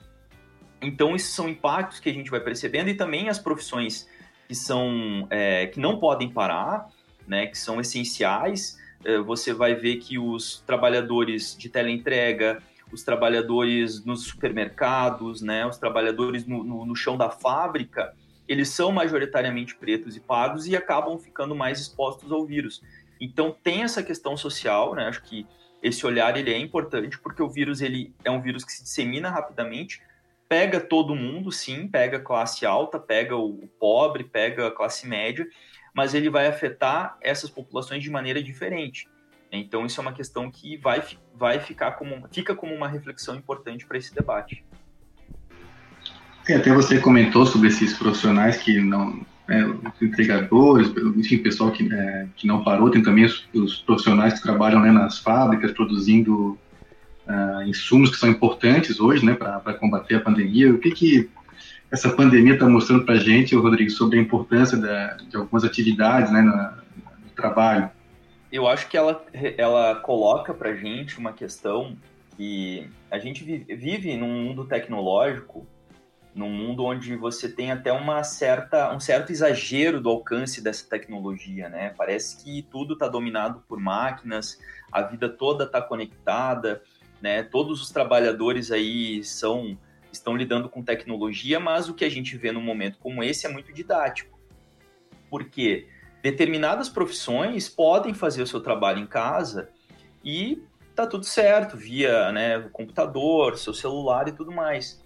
Então 0.81 1.15
esses 1.15 1.33
são 1.33 1.49
impactos 1.49 1.99
que 1.99 2.09
a 2.09 2.13
gente 2.13 2.29
vai 2.29 2.39
percebendo 2.39 2.89
e 2.89 2.93
também 2.93 3.29
as 3.29 3.39
profissões 3.39 4.07
que 4.47 4.55
são 4.55 5.27
é, 5.29 5.67
que 5.67 5.79
não 5.79 5.99
podem 5.99 6.29
parar, 6.29 6.89
né? 7.27 7.47
Que 7.47 7.57
são 7.57 7.79
essenciais. 7.79 8.79
É, 9.03 9.17
você 9.19 9.53
vai 9.53 9.75
ver 9.75 9.97
que 9.97 10.17
os 10.17 10.63
trabalhadores 10.65 11.55
de 11.57 11.69
teleentrega, 11.69 12.61
os 12.91 13.03
trabalhadores 13.03 14.03
nos 14.05 14.23
supermercados, 14.23 15.41
né? 15.41 15.65
Os 15.65 15.77
trabalhadores 15.77 16.45
no, 16.45 16.63
no, 16.63 16.85
no 16.85 16.95
chão 16.95 17.17
da 17.17 17.29
fábrica, 17.29 18.13
eles 18.47 18.69
são 18.69 18.91
majoritariamente 18.91 19.75
pretos 19.75 20.15
e 20.15 20.19
pardos 20.19 20.67
e 20.67 20.75
acabam 20.75 21.17
ficando 21.17 21.53
mais 21.53 21.79
expostos 21.79 22.31
ao 22.31 22.45
vírus. 22.45 22.81
Então 23.19 23.55
tem 23.63 23.83
essa 23.83 24.01
questão 24.01 24.37
social, 24.37 24.95
né? 24.95 25.07
Acho 25.07 25.21
que 25.23 25.45
esse 25.83 26.05
olhar 26.05 26.35
ele 26.37 26.51
é 26.51 26.57
importante 26.57 27.19
porque 27.19 27.41
o 27.41 27.49
vírus 27.49 27.81
ele 27.81 28.13
é 28.23 28.31
um 28.31 28.41
vírus 28.41 28.63
que 28.63 28.71
se 28.71 28.83
dissemina 28.83 29.29
rapidamente, 29.29 30.01
pega 30.47 30.79
todo 30.79 31.15
mundo, 31.15 31.51
sim, 31.51 31.87
pega 31.87 32.17
a 32.17 32.21
classe 32.21 32.65
alta, 32.65 32.99
pega 32.99 33.35
o 33.35 33.67
pobre, 33.79 34.23
pega 34.23 34.67
a 34.67 34.71
classe 34.71 35.07
média, 35.07 35.47
mas 35.93 36.13
ele 36.13 36.29
vai 36.29 36.47
afetar 36.47 37.17
essas 37.21 37.49
populações 37.49 38.03
de 38.03 38.09
maneira 38.09 38.41
diferente. 38.41 39.07
Então 39.51 39.85
isso 39.85 39.99
é 39.99 40.01
uma 40.01 40.13
questão 40.13 40.51
que 40.51 40.77
vai, 40.77 41.01
vai 41.33 41.59
ficar 41.59 41.91
como 41.91 42.27
fica 42.31 42.53
como 42.53 42.73
uma 42.73 42.87
reflexão 42.87 43.35
importante 43.35 43.85
para 43.85 43.97
esse 43.97 44.13
debate. 44.13 44.63
É, 46.47 46.55
até 46.55 46.73
você 46.73 46.99
comentou 46.99 47.45
sobre 47.45 47.67
esses 47.67 47.97
profissionais 47.97 48.57
que 48.57 48.79
não, 48.79 49.25
é, 49.49 49.65
os 49.65 50.01
entregadores, 50.01 50.91
enfim, 51.15 51.37
pessoal 51.39 51.71
que, 51.71 51.91
é, 51.91 52.27
que 52.35 52.47
não 52.47 52.63
parou, 52.63 52.89
tem 52.89 53.01
também 53.01 53.25
os, 53.25 53.47
os 53.53 53.77
profissionais 53.79 54.35
que 54.35 54.41
trabalham 54.41 54.81
né, 54.81 54.91
nas 54.91 55.19
fábricas 55.19 55.71
produzindo 55.71 56.57
uh, 57.27 57.61
insumos 57.63 58.09
que 58.09 58.17
são 58.17 58.29
importantes 58.29 58.99
hoje, 58.99 59.25
né, 59.25 59.33
para 59.33 59.73
combater 59.73 60.15
a 60.15 60.21
pandemia. 60.21 60.73
O 60.73 60.79
que 60.79 60.91
que 60.91 61.29
essa 61.91 62.09
pandemia 62.09 62.53
está 62.53 62.67
mostrando 62.67 63.05
para 63.05 63.15
a 63.15 63.19
gente, 63.19 63.55
Rodrigo, 63.55 63.89
sobre 63.91 64.19
a 64.19 64.21
importância 64.21 64.77
da, 64.77 65.15
de 65.15 65.35
algumas 65.37 65.63
atividades, 65.63 66.31
né, 66.31 66.41
no, 66.41 66.87
trabalho? 67.35 67.91
Eu 68.51 68.67
acho 68.67 68.87
que 68.87 68.97
ela, 68.97 69.23
ela 69.57 69.95
coloca 69.95 70.53
para 70.53 70.69
a 70.69 70.75
gente 70.75 71.19
uma 71.19 71.31
questão 71.31 71.95
que 72.35 72.89
a 73.11 73.19
gente 73.19 73.43
vive, 73.43 73.75
vive 73.75 74.17
num 74.17 74.43
mundo 74.43 74.65
tecnológico 74.65 75.67
num 76.37 76.51
mundo 76.51 76.85
onde 76.85 77.15
você 77.15 77.49
tem 77.49 77.71
até 77.71 77.91
uma 77.91 78.23
certa, 78.23 78.93
um 78.93 78.99
certo 78.99 79.31
exagero 79.31 79.99
do 79.99 80.07
alcance 80.07 80.63
dessa 80.63 80.87
tecnologia, 80.87 81.67
né? 81.67 81.93
Parece 81.97 82.43
que 82.43 82.61
tudo 82.61 82.93
está 82.93 83.07
dominado 83.07 83.63
por 83.67 83.79
máquinas, 83.79 84.59
a 84.91 85.01
vida 85.01 85.27
toda 85.27 85.63
está 85.63 85.81
conectada, 85.81 86.81
né? 87.21 87.43
Todos 87.43 87.81
os 87.81 87.89
trabalhadores 87.89 88.71
aí 88.71 89.23
são 89.23 89.77
estão 90.11 90.35
lidando 90.35 90.69
com 90.69 90.81
tecnologia, 90.81 91.59
mas 91.59 91.89
o 91.89 91.93
que 91.93 92.05
a 92.05 92.09
gente 92.09 92.37
vê 92.37 92.51
num 92.51 92.61
momento 92.61 92.97
como 92.97 93.23
esse 93.23 93.45
é 93.45 93.49
muito 93.49 93.71
didático. 93.71 94.39
Porque 95.29 95.87
determinadas 96.23 96.89
profissões 96.89 97.69
podem 97.69 98.13
fazer 98.13 98.41
o 98.41 98.47
seu 98.47 98.59
trabalho 98.59 98.99
em 98.99 99.05
casa 99.05 99.69
e 100.23 100.63
tá 100.95 101.05
tudo 101.05 101.25
certo, 101.25 101.77
via 101.77 102.31
né, 102.31 102.59
computador, 102.71 103.57
seu 103.57 103.73
celular 103.73 104.27
e 104.27 104.31
tudo 104.31 104.51
mais. 104.51 105.03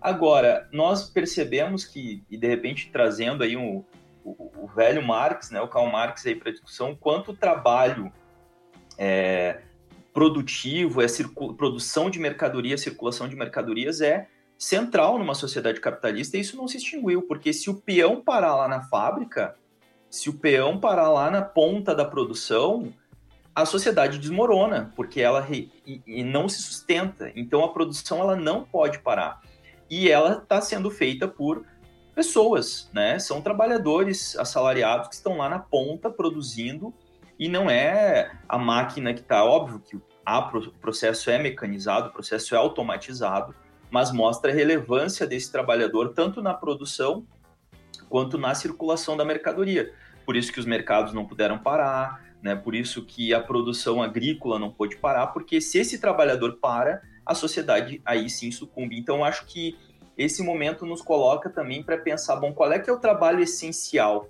Agora, 0.00 0.68
nós 0.72 1.08
percebemos 1.08 1.84
que, 1.84 2.22
e 2.30 2.36
de 2.36 2.46
repente 2.46 2.90
trazendo 2.90 3.44
aí 3.44 3.56
o, 3.56 3.84
o, 4.24 4.66
velho 4.74 5.02
Marx, 5.02 5.50
né, 5.50 5.60
o 5.60 5.68
Karl 5.68 5.86
Marx 5.90 6.26
aí 6.26 6.34
para 6.34 6.50
discussão, 6.50 6.94
quanto 6.94 7.32
o 7.32 7.36
trabalho 7.36 8.12
é, 8.96 9.62
produtivo, 10.18 11.00
é 11.00 11.06
produção 11.56 12.10
de 12.10 12.18
mercadoria, 12.18 12.76
circulação 12.76 13.28
de 13.28 13.36
mercadorias 13.36 14.00
é 14.00 14.26
central 14.58 15.16
numa 15.16 15.32
sociedade 15.32 15.80
capitalista 15.80 16.36
e 16.36 16.40
isso 16.40 16.56
não 16.56 16.66
se 16.66 16.76
extinguiu, 16.76 17.22
porque 17.22 17.52
se 17.52 17.70
o 17.70 17.74
peão 17.74 18.20
parar 18.20 18.56
lá 18.56 18.66
na 18.66 18.80
fábrica, 18.80 19.54
se 20.10 20.28
o 20.28 20.32
peão 20.32 20.80
parar 20.80 21.08
lá 21.08 21.30
na 21.30 21.40
ponta 21.40 21.94
da 21.94 22.04
produção, 22.04 22.92
a 23.54 23.64
sociedade 23.64 24.18
desmorona, 24.18 24.92
porque 24.96 25.20
ela 25.20 25.40
re, 25.40 25.70
e 25.86 26.24
não 26.24 26.48
se 26.48 26.60
sustenta. 26.62 27.30
Então 27.36 27.62
a 27.62 27.72
produção 27.72 28.18
ela 28.18 28.34
não 28.34 28.64
pode 28.64 28.98
parar 28.98 29.40
e 29.88 30.10
ela 30.10 30.38
está 30.42 30.60
sendo 30.60 30.90
feita 30.90 31.28
por 31.28 31.64
pessoas, 32.12 32.90
né? 32.92 33.20
São 33.20 33.40
trabalhadores 33.40 34.36
assalariados 34.36 35.06
que 35.06 35.14
estão 35.14 35.36
lá 35.36 35.48
na 35.48 35.60
ponta 35.60 36.10
produzindo 36.10 36.92
e 37.38 37.48
não 37.48 37.70
é 37.70 38.32
a 38.48 38.58
máquina 38.58 39.14
que 39.14 39.20
está 39.20 39.44
óbvio 39.44 39.78
que 39.78 40.07
o 40.36 40.72
processo 40.80 41.30
é 41.30 41.38
mecanizado, 41.38 42.08
o 42.08 42.12
processo 42.12 42.54
é 42.54 42.58
automatizado, 42.58 43.54
mas 43.90 44.12
mostra 44.12 44.52
a 44.52 44.54
relevância 44.54 45.26
desse 45.26 45.50
trabalhador 45.50 46.12
tanto 46.14 46.42
na 46.42 46.52
produção 46.52 47.26
quanto 48.08 48.36
na 48.36 48.54
circulação 48.54 49.16
da 49.16 49.24
mercadoria. 49.24 49.92
Por 50.24 50.36
isso 50.36 50.52
que 50.52 50.60
os 50.60 50.66
mercados 50.66 51.12
não 51.12 51.26
puderam 51.26 51.58
parar, 51.58 52.22
né? 52.42 52.54
Por 52.54 52.74
isso 52.74 53.04
que 53.04 53.32
a 53.32 53.40
produção 53.40 54.02
agrícola 54.02 54.58
não 54.58 54.70
pôde 54.70 54.96
parar, 54.96 55.28
porque 55.28 55.60
se 55.60 55.78
esse 55.78 55.98
trabalhador 55.98 56.58
para, 56.60 57.02
a 57.24 57.34
sociedade 57.34 58.00
aí 58.04 58.28
sim 58.30 58.50
sucumbe. 58.50 58.98
Então, 58.98 59.24
acho 59.24 59.44
que 59.46 59.76
esse 60.16 60.42
momento 60.42 60.84
nos 60.86 61.02
coloca 61.02 61.48
também 61.50 61.82
para 61.82 61.98
pensar, 61.98 62.36
bom, 62.36 62.52
qual 62.52 62.72
é 62.72 62.78
que 62.78 62.90
é 62.90 62.92
o 62.92 62.98
trabalho 62.98 63.40
essencial, 63.40 64.28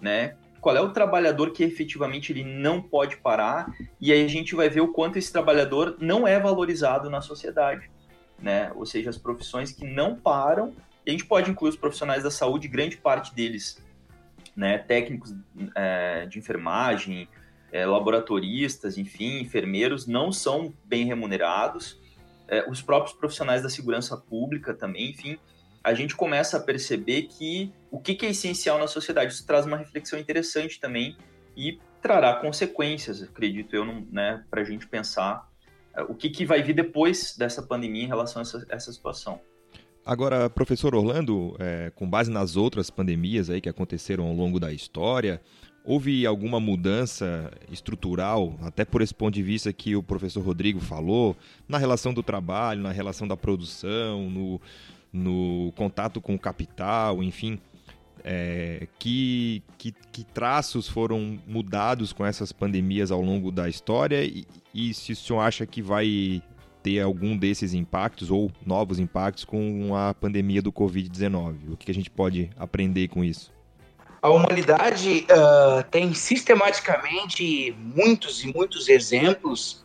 né? 0.00 0.36
Qual 0.64 0.74
é 0.74 0.80
o 0.80 0.94
trabalhador 0.94 1.50
que 1.50 1.62
efetivamente 1.62 2.32
ele 2.32 2.42
não 2.42 2.80
pode 2.80 3.18
parar? 3.18 3.70
E 4.00 4.10
aí 4.10 4.24
a 4.24 4.28
gente 4.28 4.54
vai 4.54 4.70
ver 4.70 4.80
o 4.80 4.88
quanto 4.88 5.18
esse 5.18 5.30
trabalhador 5.30 5.98
não 6.00 6.26
é 6.26 6.40
valorizado 6.40 7.10
na 7.10 7.20
sociedade, 7.20 7.90
né? 8.40 8.72
Ou 8.74 8.86
seja, 8.86 9.10
as 9.10 9.18
profissões 9.18 9.72
que 9.72 9.84
não 9.84 10.16
param 10.16 10.72
a 11.06 11.10
gente 11.10 11.26
pode 11.26 11.50
incluir 11.50 11.68
os 11.68 11.76
profissionais 11.76 12.22
da 12.22 12.30
saúde, 12.30 12.66
grande 12.66 12.96
parte 12.96 13.34
deles, 13.34 13.78
né, 14.56 14.78
técnicos 14.78 15.34
é, 15.74 16.24
de 16.24 16.38
enfermagem, 16.38 17.28
é, 17.70 17.84
laboratoristas, 17.84 18.96
enfim, 18.96 19.40
enfermeiros, 19.40 20.06
não 20.06 20.32
são 20.32 20.72
bem 20.86 21.04
remunerados. 21.04 22.00
É, 22.48 22.64
os 22.70 22.80
próprios 22.80 23.14
profissionais 23.14 23.62
da 23.62 23.68
segurança 23.68 24.16
pública 24.16 24.72
também, 24.72 25.10
enfim, 25.10 25.38
a 25.84 25.92
gente 25.92 26.16
começa 26.16 26.56
a 26.56 26.60
perceber 26.60 27.24
que 27.24 27.70
o 27.90 28.00
que, 28.00 28.24
é 28.24 28.30
essencial 28.30 28.78
na 28.78 28.86
sociedade. 28.86 29.34
Isso 29.34 29.46
traz 29.46 29.66
uma 29.66 29.76
reflexão 29.76 30.18
interessante 30.18 30.80
também 30.80 31.14
e 31.54 31.78
trará 32.00 32.34
consequências, 32.34 33.22
acredito 33.22 33.76
eu, 33.76 33.84
né, 34.10 34.42
para 34.50 34.62
a 34.62 34.64
gente 34.64 34.88
pensar 34.88 35.46
é, 35.94 36.02
o 36.02 36.14
que, 36.14 36.30
que 36.30 36.46
vai 36.46 36.62
vir 36.62 36.74
depois 36.74 37.36
dessa 37.36 37.62
pandemia 37.62 38.02
em 38.02 38.08
relação 38.08 38.40
a 38.40 38.42
essa, 38.42 38.66
essa 38.70 38.92
situação. 38.92 39.38
Agora, 40.04 40.50
professor 40.50 40.94
Orlando, 40.94 41.54
é, 41.58 41.90
com 41.94 42.08
base 42.08 42.30
nas 42.30 42.56
outras 42.56 42.90
pandemias 42.90 43.48
aí 43.48 43.60
que 43.60 43.68
aconteceram 43.68 44.26
ao 44.26 44.34
longo 44.34 44.58
da 44.58 44.72
história, 44.72 45.40
houve 45.84 46.26
alguma 46.26 46.58
mudança 46.58 47.50
estrutural, 47.70 48.58
até 48.62 48.84
por 48.84 49.02
esse 49.02 49.14
ponto 49.14 49.34
de 49.34 49.42
vista 49.42 49.72
que 49.72 49.94
o 49.94 50.02
professor 50.02 50.42
Rodrigo 50.42 50.80
falou, 50.80 51.36
na 51.68 51.76
relação 51.76 52.12
do 52.12 52.22
trabalho, 52.22 52.82
na 52.82 52.90
relação 52.90 53.28
da 53.28 53.36
produção, 53.36 54.30
no, 54.30 54.60
no 55.14 55.72
contato 55.76 56.20
com 56.20 56.34
o 56.34 56.38
capital, 56.38 57.22
enfim, 57.22 57.58
é, 58.24 58.88
que, 58.98 59.62
que, 59.78 59.94
que, 60.10 60.24
traços 60.24 60.88
foram 60.88 61.38
mudados 61.46 62.12
com 62.12 62.26
essas 62.26 62.50
pandemias 62.50 63.12
ao 63.12 63.20
longo 63.20 63.52
da 63.52 63.68
história 63.68 64.24
e, 64.24 64.44
e 64.74 64.92
se 64.92 65.12
o 65.12 65.16
senhor 65.16 65.40
acha 65.40 65.64
que 65.66 65.80
vai 65.80 66.42
ter 66.82 67.00
algum 67.00 67.36
desses 67.36 67.74
impactos 67.74 68.30
ou 68.30 68.50
novos 68.66 68.98
impactos 68.98 69.44
com 69.44 69.94
a 69.94 70.12
pandemia 70.12 70.60
do 70.60 70.72
Covid-19? 70.72 71.72
O 71.72 71.76
que 71.76 71.90
a 71.90 71.94
gente 71.94 72.10
pode 72.10 72.50
aprender 72.58 73.08
com 73.08 73.22
isso? 73.22 73.52
A 74.20 74.30
humanidade 74.30 75.26
uh, 75.30 75.84
tem 75.90 76.14
sistematicamente 76.14 77.76
muitos 77.78 78.42
e 78.42 78.52
muitos 78.52 78.88
exemplos 78.88 79.83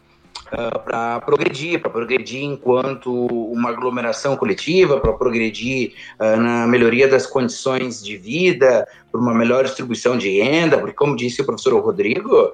uh, 0.54 0.80
para 0.80 1.22
progredir, 1.22 1.82
para 1.82 1.90
progredir 1.90 2.44
enquanto 2.44 3.12
uma 3.12 3.70
aglomeração 3.70 4.36
coletiva, 4.36 5.00
para 5.00 5.14
progredir 5.14 5.94
uh, 6.20 6.40
na 6.40 6.68
melhoria 6.68 7.08
das 7.08 7.26
condições 7.26 8.04
de 8.04 8.18
vida, 8.18 8.88
para 9.12 9.20
uma 9.20 9.34
melhor 9.34 9.64
distribuição 9.64 10.18
de 10.18 10.42
renda, 10.42 10.78
porque, 10.78 10.94
como 10.94 11.16
disse 11.16 11.42
o 11.42 11.46
professor 11.46 11.80
Rodrigo, 11.82 12.54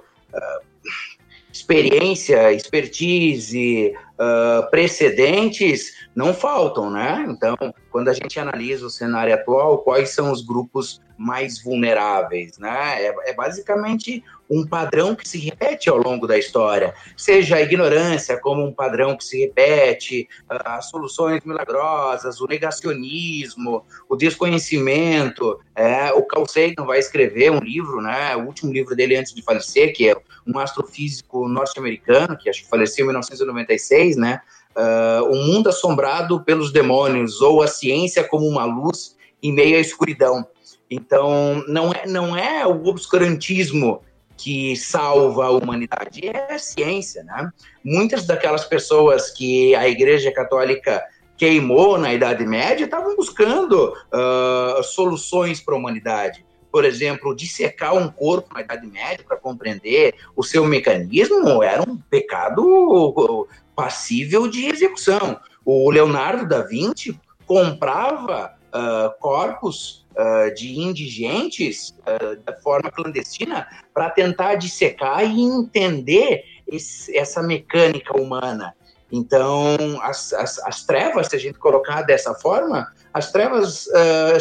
experiência, 1.55 2.51
expertise, 2.51 3.93
uh, 4.19 4.69
precedentes 4.69 5.93
não 6.13 6.33
faltam, 6.33 6.91
né? 6.91 7.25
Então, 7.29 7.55
quando 7.89 8.09
a 8.09 8.13
gente 8.13 8.37
analisa 8.37 8.85
o 8.85 8.89
cenário 8.89 9.33
atual, 9.33 9.77
quais 9.79 10.09
são 10.09 10.31
os 10.31 10.41
grupos 10.41 11.01
mais 11.17 11.63
vulneráveis, 11.63 12.57
né? 12.57 13.05
É, 13.05 13.29
é, 13.29 13.33
basicamente 13.33 14.21
um 14.49 14.65
padrão 14.65 15.15
que 15.15 15.27
se 15.27 15.39
repete 15.39 15.89
ao 15.89 15.97
longo 15.97 16.27
da 16.27 16.37
história, 16.37 16.93
seja 17.17 17.55
a 17.55 17.61
ignorância 17.61 18.39
como 18.39 18.63
um 18.63 18.71
padrão 18.71 19.17
que 19.17 19.23
se 19.23 19.39
repete, 19.39 20.27
as 20.47 20.89
soluções 20.89 21.43
milagrosas, 21.43 22.39
o 22.39 22.47
negacionismo, 22.47 23.83
o 24.07 24.15
desconhecimento. 24.15 25.59
É, 25.75 26.11
o 26.13 26.23
Carl 26.23 26.45
Sagan 26.47 26.85
vai 26.85 26.99
escrever 26.99 27.51
um 27.51 27.59
livro, 27.59 28.01
né? 28.01 28.35
O 28.35 28.45
último 28.45 28.71
livro 28.71 28.95
dele 28.95 29.15
antes 29.15 29.33
de 29.33 29.41
falecer, 29.41 29.93
que 29.93 30.09
é 30.09 30.15
um 30.45 30.57
astrofísico 30.59 31.47
norte-americano 31.47 32.37
que 32.37 32.49
acho 32.49 32.63
que 32.63 32.69
faleceu 32.69 33.03
em 33.03 33.07
1996, 33.07 34.17
né? 34.17 34.41
Uh, 34.75 35.33
um 35.33 35.47
mundo 35.47 35.69
assombrado 35.69 36.43
pelos 36.43 36.71
demônios 36.71 37.41
ou 37.41 37.61
a 37.61 37.67
ciência 37.67 38.23
como 38.23 38.45
uma 38.45 38.65
luz 38.65 39.15
em 39.41 39.53
meio 39.53 39.77
à 39.77 39.79
escuridão. 39.79 40.45
Então, 40.89 41.63
não 41.67 41.91
é, 41.91 42.05
não 42.05 42.37
é 42.37 42.65
o 42.67 42.85
obscurantismo 42.85 44.01
que 44.37 44.75
salva 44.75 45.45
a 45.45 45.51
humanidade, 45.51 46.27
é 46.27 46.53
a 46.53 46.59
ciência, 46.59 47.23
né? 47.23 47.49
Muitas 47.83 48.25
daquelas 48.25 48.65
pessoas 48.65 49.31
que 49.31 49.75
a 49.75 49.87
Igreja 49.87 50.31
Católica 50.31 51.03
queimou 51.37 51.97
na 51.97 52.13
Idade 52.13 52.45
Média 52.45 52.85
estavam 52.85 53.15
buscando 53.15 53.93
uh, 53.93 54.83
soluções 54.83 55.61
para 55.61 55.75
a 55.75 55.77
humanidade. 55.77 56.45
Por 56.71 56.83
exemplo, 56.83 57.35
dissecar 57.35 57.95
um 57.95 58.09
corpo 58.09 58.53
na 58.53 58.61
Idade 58.61 58.87
Média 58.87 59.23
para 59.25 59.37
compreender 59.37 60.15
o 60.35 60.43
seu 60.43 60.65
mecanismo 60.65 61.63
era 61.63 61.81
um 61.81 61.97
pecado 61.97 63.47
passível 63.75 64.47
de 64.47 64.65
execução. 64.65 65.39
O 65.63 65.89
Leonardo 65.89 66.47
da 66.47 66.61
Vinci 66.61 67.17
comprava 67.45 68.54
uh, 68.75 69.17
corpos 69.19 70.05
uh, 70.11 70.53
de 70.53 70.79
indigentes 70.79 71.95
uh, 72.01 72.35
da 72.43 72.53
forma 72.57 72.91
clandestina 72.91 73.67
para 73.93 74.09
tentar 74.09 74.55
dissecar 74.55 75.23
e 75.23 75.41
entender 75.41 76.43
esse, 76.67 77.15
essa 77.17 77.41
mecânica 77.41 78.19
humana. 78.19 78.75
Então, 79.11 79.77
as, 80.01 80.33
as, 80.33 80.59
as, 80.59 80.83
trevas, 80.83 81.27
se 81.27 81.35
a 81.35 81.39
gente 81.39 81.57
colocar 81.57 82.01
dessa 82.01 82.33
forma, 82.33 82.91
as 83.13 83.31
trevas 83.31 83.87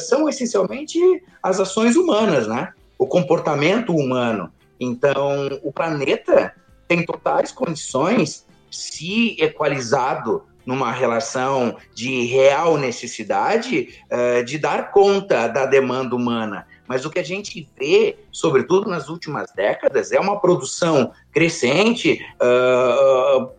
são 0.00 0.26
essencialmente 0.26 0.98
as 1.42 1.60
ações 1.60 1.96
humanas, 1.96 2.48
né? 2.48 2.72
O 2.98 3.06
comportamento 3.06 3.94
humano. 3.94 4.50
Então, 4.80 5.60
o 5.62 5.70
planeta 5.70 6.54
tem 6.88 7.04
totais 7.04 7.52
condições, 7.52 8.46
se 8.70 9.36
equalizado 9.38 10.42
numa 10.66 10.90
relação 10.92 11.76
de 11.94 12.24
real 12.26 12.76
necessidade 12.76 14.00
uh, 14.10 14.44
de 14.44 14.58
dar 14.58 14.90
conta 14.90 15.46
da 15.48 15.66
demanda 15.66 16.14
humana. 16.16 16.66
Mas 16.86 17.04
o 17.06 17.10
que 17.10 17.18
a 17.18 17.24
gente 17.24 17.66
vê, 17.78 18.18
sobretudo 18.30 18.90
nas 18.90 19.08
últimas 19.08 19.50
décadas, 19.52 20.12
é 20.12 20.20
uma 20.20 20.38
produção 20.38 21.12
crescente, 21.32 22.20
uh, 22.34 23.50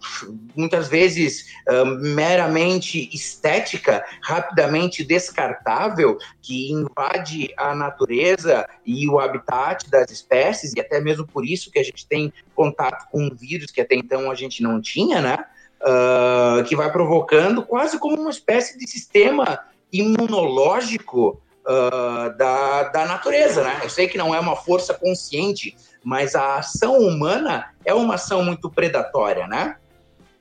muitas 0.56 0.88
vezes 0.88 1.48
uh, 1.68 1.86
meramente 1.86 3.10
estética, 3.12 4.06
rapidamente 4.22 5.04
descartável, 5.04 6.18
que 6.42 6.72
invade 6.72 7.52
a 7.58 7.74
natureza 7.74 8.68
e 8.86 9.10
o 9.10 9.20
habitat 9.20 9.90
das 9.90 10.12
espécies, 10.12 10.74
e 10.74 10.80
até 10.80 11.02
mesmo 11.02 11.26
por 11.26 11.44
isso 11.44 11.72
que 11.72 11.80
a 11.80 11.84
gente 11.84 12.08
tem 12.08 12.32
contato 12.54 13.10
com 13.10 13.24
um 13.24 13.36
vírus 13.36 13.72
que 13.72 13.82
até 13.82 13.96
então 13.96 14.30
a 14.30 14.36
gente 14.36 14.62
não 14.62 14.80
tinha, 14.80 15.20
né? 15.20 15.46
Uh, 15.82 16.64
que 16.64 16.76
vai 16.76 16.92
provocando 16.92 17.64
quase 17.64 18.00
como 18.00 18.20
uma 18.20 18.30
espécie 18.30 18.78
de 18.78 18.90
sistema 18.90 19.60
imunológico 19.92 21.42
uh, 21.66 22.38
da, 22.38 22.84
da 22.84 23.06
natureza, 23.06 23.64
né? 23.64 23.80
Eu 23.84 23.90
sei 23.90 24.08
que 24.08 24.18
não 24.18 24.34
é 24.34 24.40
uma 24.40 24.56
força 24.56 24.94
consciente, 24.94 25.76
mas 26.04 26.36
a 26.36 26.58
ação 26.58 26.98
humana 27.00 27.74
é 27.84 27.94
uma 27.94 28.16
ação 28.16 28.44
muito 28.44 28.70
predatória, 28.70 29.48
né? 29.48 29.78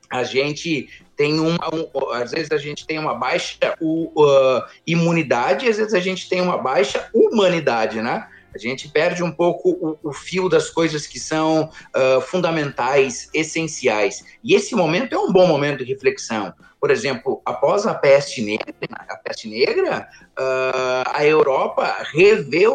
A 0.09 0.23
gente 0.23 0.87
tem 1.15 1.39
uma, 1.39 1.73
um, 1.73 2.11
às 2.11 2.31
vezes 2.31 2.51
a 2.51 2.57
gente 2.57 2.85
tem 2.85 2.99
uma 2.99 3.15
baixa 3.15 3.75
uh, 3.81 4.63
imunidade, 4.85 5.67
às 5.67 5.77
vezes 5.77 5.93
a 5.93 5.99
gente 5.99 6.29
tem 6.29 6.41
uma 6.41 6.57
baixa 6.57 7.09
humanidade, 7.13 8.01
né? 8.01 8.27
A 8.55 8.57
gente 8.57 8.87
perde 8.87 9.21
um 9.21 9.31
pouco 9.31 9.69
o, 9.69 10.09
o 10.09 10.13
fio 10.13 10.47
das 10.47 10.69
coisas 10.69 11.05
que 11.05 11.19
são 11.19 11.69
uh, 11.93 12.21
fundamentais, 12.21 13.29
essenciais. 13.33 14.23
E 14.41 14.55
esse 14.55 14.73
momento 14.73 15.13
é 15.13 15.19
um 15.19 15.31
bom 15.31 15.45
momento 15.45 15.83
de 15.83 15.91
reflexão. 15.91 16.53
Por 16.79 16.89
exemplo, 16.89 17.41
após 17.45 17.85
a 17.85 17.93
peste 17.93 18.41
negra, 18.41 18.73
a 19.09 19.17
peste 19.17 19.49
negra, 19.49 20.07
uh, 20.39 21.09
a 21.13 21.25
Europa 21.25 21.97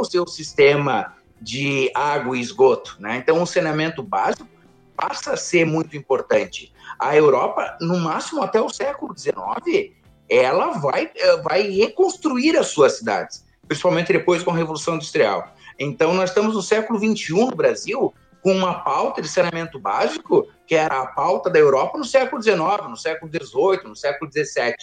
seu 0.04 0.26
sistema 0.26 1.14
de 1.40 1.90
água 1.94 2.36
e 2.36 2.40
esgoto. 2.40 2.96
Né? 3.00 3.16
Então, 3.16 3.42
o 3.42 3.46
saneamento 3.46 4.02
básico 4.02 4.46
passa 4.94 5.32
a 5.32 5.36
ser 5.36 5.64
muito 5.64 5.96
importante. 5.96 6.74
A 6.98 7.16
Europa, 7.16 7.78
no 7.80 7.98
máximo 7.98 8.42
até 8.42 8.60
o 8.60 8.68
século 8.68 9.16
XIX, 9.16 9.94
ela 10.28 10.72
vai, 10.72 11.10
eh, 11.16 11.36
vai 11.38 11.62
reconstruir 11.62 12.56
as 12.56 12.68
suas 12.68 12.98
cidades, 12.98 13.44
principalmente 13.66 14.12
depois 14.12 14.42
com 14.42 14.50
a 14.50 14.56
Revolução 14.56 14.96
Industrial. 14.96 15.54
Então, 15.82 16.12
nós 16.12 16.28
estamos 16.28 16.54
no 16.54 16.60
século 16.60 16.98
XXI 16.98 17.32
no 17.32 17.56
Brasil 17.56 18.12
com 18.42 18.52
uma 18.52 18.84
pauta 18.84 19.22
de 19.22 19.28
saneamento 19.28 19.78
básico 19.78 20.46
que 20.66 20.74
era 20.74 21.00
a 21.00 21.06
pauta 21.06 21.48
da 21.48 21.58
Europa 21.58 21.96
no 21.96 22.04
século 22.04 22.42
XIX, 22.42 22.58
no 22.88 22.96
século 22.96 23.32
XVIII, 23.32 23.88
no 23.88 23.96
século 23.96 24.30
XVII. 24.30 24.74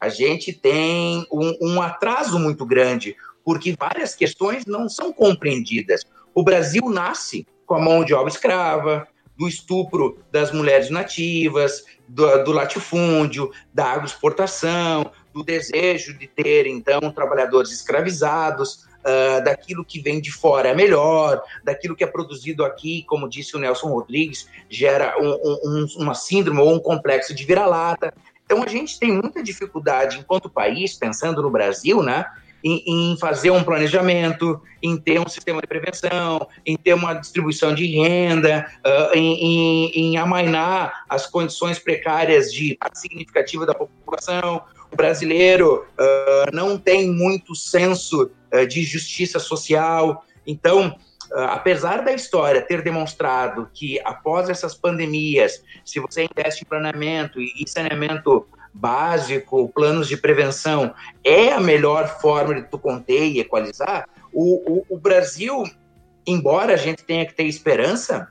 A 0.00 0.08
gente 0.08 0.52
tem 0.52 1.26
um, 1.30 1.56
um 1.60 1.82
atraso 1.82 2.38
muito 2.38 2.64
grande, 2.64 3.14
porque 3.44 3.74
várias 3.78 4.14
questões 4.14 4.64
não 4.64 4.88
são 4.88 5.12
compreendidas. 5.12 6.04
O 6.34 6.42
Brasil 6.42 6.88
nasce 6.88 7.46
com 7.66 7.74
a 7.74 7.80
mão 7.80 8.02
de 8.02 8.14
obra 8.14 8.32
escrava, 8.32 9.06
do 9.36 9.46
estupro 9.46 10.18
das 10.32 10.50
mulheres 10.50 10.90
nativas, 10.90 11.84
do, 12.08 12.42
do, 12.42 12.52
latifúndio, 12.52 13.52
da 13.72 13.92
agroexportação, 13.92 15.12
do 15.32 15.44
desejo 15.44 16.18
de 16.18 16.26
ter, 16.26 16.66
então, 16.66 17.12
trabalhadores 17.12 17.70
escravizados, 17.70 18.87
uh, 19.04 19.44
daquilo 19.44 19.84
que 19.84 20.00
vem 20.00 20.20
de 20.20 20.32
fora 20.32 20.68
é 20.68 20.74
melhor, 20.74 21.42
daquilo 21.64 21.96
que 21.96 22.04
é 22.04 22.06
produzido 22.06 22.64
aqui, 22.64 23.04
como 23.08 23.28
disse 23.28 23.56
o 23.56 23.58
Nelson 23.58 23.88
Rodrigues, 23.88 24.48
gera 24.68 25.16
um, 25.20 25.30
um, 25.64 25.86
uma 25.98 26.14
síndrome 26.14 26.60
ou 26.60 26.74
um 26.74 26.80
complexo 26.80 27.34
de 27.34 27.44
vira-lata. 27.44 28.12
Então 28.44 28.62
a 28.62 28.66
gente 28.66 28.98
tem 28.98 29.12
muita 29.12 29.42
dificuldade 29.42 30.18
enquanto 30.18 30.48
país, 30.48 30.94
pensando 30.94 31.42
no 31.42 31.50
Brasil, 31.50 32.02
né? 32.02 32.24
Em, 32.64 33.16
fazer 33.20 33.52
um 33.52 33.62
planejamento, 33.62 34.60
em 34.82 34.96
ter 34.96 35.20
um 35.20 35.28
sistema 35.28 35.60
de 35.60 35.66
prevenção, 35.68 36.48
em 36.66 36.76
ter 36.76 36.92
uma 36.92 37.14
distribuição 37.14 37.72
de 37.72 37.86
renda, 37.86 38.66
uh, 38.84 39.16
em, 39.16 39.34
em, 39.34 39.90
em, 39.94 40.16
amainar 40.16 41.04
as 41.08 41.24
condições 41.24 41.78
precárias 41.78 42.52
de 42.52 42.76
significativa 42.94 43.64
da 43.64 43.74
população. 43.74 44.60
O 44.92 44.96
brasileiro 44.96 45.86
uh, 46.00 46.52
não 46.52 46.76
tem 46.76 47.08
muito 47.08 47.54
senso 47.54 48.28
de 48.68 48.82
justiça 48.82 49.38
social. 49.38 50.24
Então, 50.46 50.96
apesar 51.32 52.04
da 52.04 52.12
história 52.12 52.62
ter 52.62 52.82
demonstrado 52.82 53.68
que 53.72 54.00
após 54.04 54.48
essas 54.48 54.74
pandemias, 54.74 55.62
se 55.84 56.00
você 56.00 56.26
investe 56.26 56.62
em 56.62 56.66
planeamento 56.66 57.40
e 57.40 57.64
saneamento 57.66 58.46
básico, 58.72 59.68
planos 59.74 60.08
de 60.08 60.16
prevenção, 60.16 60.94
é 61.24 61.52
a 61.52 61.60
melhor 61.60 62.20
forma 62.20 62.54
de 62.54 62.62
tu 62.62 62.78
conter 62.78 63.26
e 63.26 63.40
equalizar, 63.40 64.08
o, 64.32 64.78
o, 64.78 64.86
o 64.88 64.98
Brasil, 64.98 65.64
embora 66.26 66.74
a 66.74 66.76
gente 66.76 67.02
tenha 67.02 67.26
que 67.26 67.34
ter 67.34 67.44
esperança, 67.44 68.30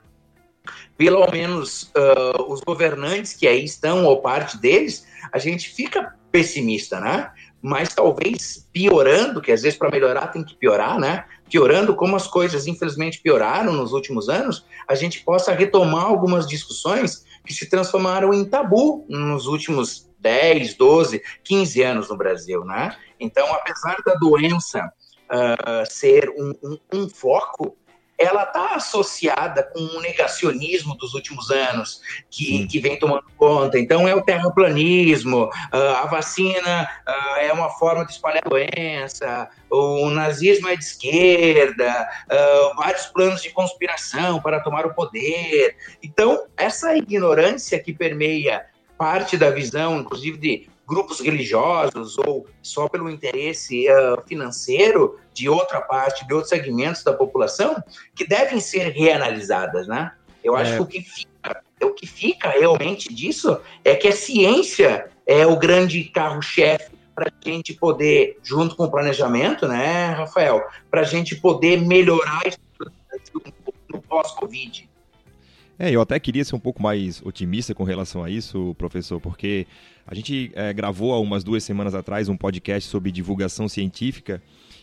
pelo 0.96 1.30
menos 1.30 1.92
uh, 1.94 2.50
os 2.52 2.60
governantes 2.60 3.32
que 3.32 3.46
aí 3.46 3.64
estão, 3.64 4.04
ou 4.04 4.20
parte 4.20 4.58
deles, 4.58 5.06
a 5.32 5.38
gente 5.38 5.68
fica 5.68 6.14
pessimista, 6.32 7.00
né? 7.00 7.30
Mas 7.60 7.94
talvez 7.94 8.68
piorando, 8.72 9.40
que 9.40 9.50
às 9.50 9.62
vezes 9.62 9.78
para 9.78 9.90
melhorar 9.90 10.28
tem 10.28 10.44
que 10.44 10.54
piorar, 10.54 10.98
né? 10.98 11.24
Piorando 11.50 11.94
como 11.94 12.14
as 12.14 12.26
coisas 12.26 12.66
infelizmente 12.66 13.20
pioraram 13.20 13.72
nos 13.72 13.92
últimos 13.92 14.28
anos, 14.28 14.64
a 14.86 14.94
gente 14.94 15.24
possa 15.24 15.52
retomar 15.52 16.04
algumas 16.04 16.46
discussões 16.46 17.24
que 17.44 17.52
se 17.52 17.68
transformaram 17.68 18.32
em 18.32 18.44
tabu 18.44 19.04
nos 19.08 19.46
últimos 19.46 20.08
10, 20.20 20.74
12, 20.74 21.22
15 21.42 21.82
anos 21.82 22.08
no 22.08 22.16
Brasil, 22.16 22.64
né? 22.64 22.96
Então, 23.18 23.52
apesar 23.54 23.96
da 24.04 24.14
doença 24.14 24.92
uh, 25.30 25.90
ser 25.90 26.28
um, 26.30 26.54
um, 26.62 26.78
um 26.92 27.08
foco, 27.08 27.76
ela 28.18 28.42
está 28.42 28.74
associada 28.74 29.62
com 29.62 29.78
o 29.78 30.00
negacionismo 30.00 30.96
dos 30.96 31.14
últimos 31.14 31.50
anos, 31.50 32.00
que, 32.28 32.66
que 32.66 32.80
vem 32.80 32.98
tomando 32.98 33.24
conta. 33.36 33.78
Então, 33.78 34.08
é 34.08 34.14
o 34.14 34.22
terraplanismo, 34.22 35.44
uh, 35.44 35.96
a 36.02 36.06
vacina 36.06 36.88
uh, 37.06 37.36
é 37.38 37.52
uma 37.52 37.70
forma 37.70 38.04
de 38.04 38.12
espalhar 38.12 38.42
a 38.44 38.48
doença, 38.48 39.48
o 39.70 40.10
nazismo 40.10 40.68
é 40.68 40.76
de 40.76 40.82
esquerda, 40.82 42.08
uh, 42.26 42.76
vários 42.76 43.06
planos 43.06 43.40
de 43.40 43.50
conspiração 43.50 44.40
para 44.40 44.60
tomar 44.60 44.84
o 44.84 44.94
poder. 44.94 45.76
Então, 46.02 46.44
essa 46.56 46.96
ignorância 46.96 47.78
que 47.78 47.92
permeia 47.92 48.66
parte 48.98 49.36
da 49.36 49.50
visão, 49.50 50.00
inclusive 50.00 50.36
de 50.36 50.68
grupos 50.88 51.20
religiosos 51.20 52.16
ou 52.16 52.46
só 52.62 52.88
pelo 52.88 53.10
interesse 53.10 53.86
uh, 53.90 54.26
financeiro 54.26 55.20
de 55.34 55.46
outra 55.46 55.82
parte, 55.82 56.26
de 56.26 56.32
outros 56.32 56.48
segmentos 56.48 57.04
da 57.04 57.12
população, 57.12 57.76
que 58.14 58.26
devem 58.26 58.58
ser 58.58 58.88
reanalisadas, 58.88 59.86
né? 59.86 60.12
Eu 60.42 60.56
acho 60.56 60.72
é. 60.72 60.76
que 60.76 60.82
o 60.82 60.86
que 60.86 61.02
fica, 61.02 61.62
o 61.82 61.90
que 61.90 62.06
fica 62.06 62.48
realmente 62.48 63.12
disso 63.12 63.60
é 63.84 63.94
que 63.94 64.08
a 64.08 64.12
ciência 64.12 65.10
é 65.26 65.46
o 65.46 65.58
grande 65.58 66.04
carro-chefe 66.04 66.96
para 67.14 67.28
a 67.28 67.48
gente 67.48 67.74
poder, 67.74 68.38
junto 68.42 68.74
com 68.74 68.84
o 68.84 68.90
planejamento, 68.90 69.68
né, 69.68 70.12
Rafael, 70.12 70.64
para 70.90 71.02
a 71.02 71.04
gente 71.04 71.36
poder 71.36 71.82
melhorar 71.82 72.44
no 73.90 74.00
pós-Covid. 74.02 74.88
É, 75.78 75.92
eu 75.92 76.00
até 76.00 76.18
queria 76.18 76.44
ser 76.44 76.56
um 76.56 76.60
pouco 76.60 76.82
mais 76.82 77.22
otimista 77.24 77.72
com 77.72 77.84
relação 77.84 78.24
a 78.24 78.28
isso, 78.30 78.74
professor, 78.76 79.20
porque 79.20 79.64
a 80.04 80.14
gente 80.14 80.50
é, 80.54 80.72
gravou 80.72 81.14
há 81.14 81.20
umas 81.20 81.44
duas 81.44 81.62
semanas 81.62 81.94
atrás 81.94 82.28
um 82.28 82.36
podcast 82.36 82.88
sobre 82.90 83.12
divulgação 83.12 83.68
científica 83.68 84.42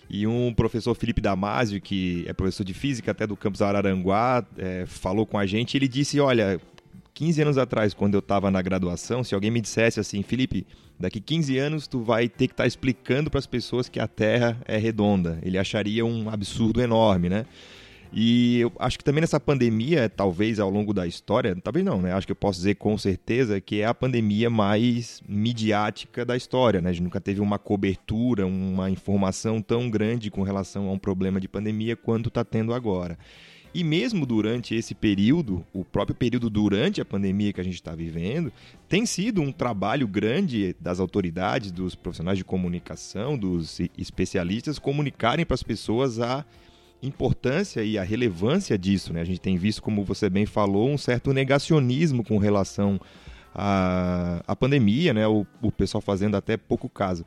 e 0.09 0.25
um 0.25 0.53
professor 0.53 0.95
Felipe 0.95 1.19
Damasio, 1.19 1.81
que 1.81 2.23
é 2.27 2.31
professor 2.31 2.63
de 2.63 2.73
física 2.73 3.11
até 3.11 3.27
do 3.27 3.35
campus 3.35 3.61
Araranguá, 3.61 4.45
é, 4.57 4.85
falou 4.85 5.25
com 5.25 5.37
a 5.37 5.45
gente 5.45 5.73
e 5.73 5.77
ele 5.77 5.87
disse, 5.89 6.17
olha, 6.21 6.61
15 7.13 7.41
anos 7.41 7.57
atrás, 7.57 7.93
quando 7.93 8.13
eu 8.13 8.19
estava 8.19 8.49
na 8.49 8.61
graduação, 8.61 9.21
se 9.21 9.35
alguém 9.35 9.51
me 9.51 9.59
dissesse 9.59 9.99
assim, 9.99 10.23
Felipe, 10.23 10.65
daqui 10.97 11.19
15 11.19 11.57
anos 11.57 11.87
tu 11.87 12.01
vai 12.03 12.29
ter 12.29 12.47
que 12.47 12.53
estar 12.53 12.63
tá 12.63 12.67
explicando 12.67 13.29
para 13.29 13.39
as 13.39 13.47
pessoas 13.47 13.89
que 13.89 13.99
a 13.99 14.07
Terra 14.07 14.57
é 14.65 14.77
redonda, 14.77 15.39
ele 15.41 15.57
acharia 15.57 16.05
um 16.05 16.29
absurdo 16.29 16.81
enorme, 16.81 17.27
né? 17.27 17.45
E 18.18 18.61
eu 18.61 18.72
acho 18.80 18.97
que 18.97 19.03
também 19.03 19.20
nessa 19.20 19.41
pandemia, 19.41 20.07
talvez 20.07 20.57
ao 20.57 20.70
longo 20.70 20.93
da 20.93 21.05
história, 21.05 21.53
talvez 21.61 21.86
não, 21.86 22.01
né? 22.01 22.13
Acho 22.13 22.26
que 22.26 22.32
eu 22.32 22.36
posso 22.36 22.59
dizer 22.59 22.76
com 22.76 22.97
certeza 22.97 23.59
que 23.59 23.82
é 23.82 23.86
a 23.86 23.93
pandemia 23.93 24.49
mais 24.49 25.22
midiática 25.28 26.24
da 26.24 26.38
história, 26.38 26.80
né? 26.80 26.91
A 26.91 26.93
gente 26.93 27.03
nunca 27.03 27.20
teve 27.20 27.41
uma 27.41 27.59
cobertura, 27.59 28.47
uma 28.47 28.89
informação 28.89 29.61
tão 29.61 29.89
grande 29.89 30.32
com 30.32 30.43
relação 30.43 30.88
a 30.88 30.93
um 30.93 30.97
problema 30.97 31.41
de 31.41 31.49
pandemia 31.49 31.97
quanto 31.97 32.30
está 32.30 32.45
tendo 32.45 32.74
agora. 32.74 33.20
E 33.74 33.84
mesmo 33.84 34.26
durante 34.26 34.74
esse 34.74 34.95
período, 34.95 35.66
o 35.74 35.84
próprio 35.84 36.16
período 36.16 36.49
durante 36.49 37.01
a 37.01 37.05
pandemia 37.05 37.51
que 37.51 37.59
a 37.59 37.66
gente 37.66 37.74
está 37.74 37.93
vivendo, 37.93 38.49
tem 38.88 39.05
sido 39.05 39.41
um 39.41 39.51
trabalho 39.51 40.07
grande 40.07 40.74
das 40.80 41.01
autoridades, 41.01 41.70
dos 41.70 41.95
profissionais 41.95 42.38
de 42.38 42.45
comunicação, 42.45 43.38
dos 43.38 43.82
especialistas 43.97 44.80
comunicarem 44.80 45.45
para 45.45 45.55
as 45.55 45.63
pessoas 45.63 46.22
a 46.22 46.45
importância 47.05 47.83
e 47.83 47.97
a 47.97 48.03
relevância 48.03 48.77
disso. 48.77 49.13
Né? 49.13 49.21
A 49.21 49.25
gente 49.25 49.39
tem 49.39 49.57
visto, 49.57 49.81
como 49.81 50.03
você 50.03 50.29
bem 50.29 50.45
falou, 50.45 50.89
um 50.89 50.97
certo 50.97 51.33
negacionismo 51.33 52.23
com 52.23 52.37
relação 52.37 52.99
à, 53.53 54.41
à 54.47 54.55
pandemia, 54.55 55.13
né? 55.13 55.27
o, 55.27 55.45
o 55.61 55.71
pessoal 55.71 56.01
fazendo 56.01 56.35
até 56.35 56.57
pouco 56.57 56.89
caso. 56.89 57.25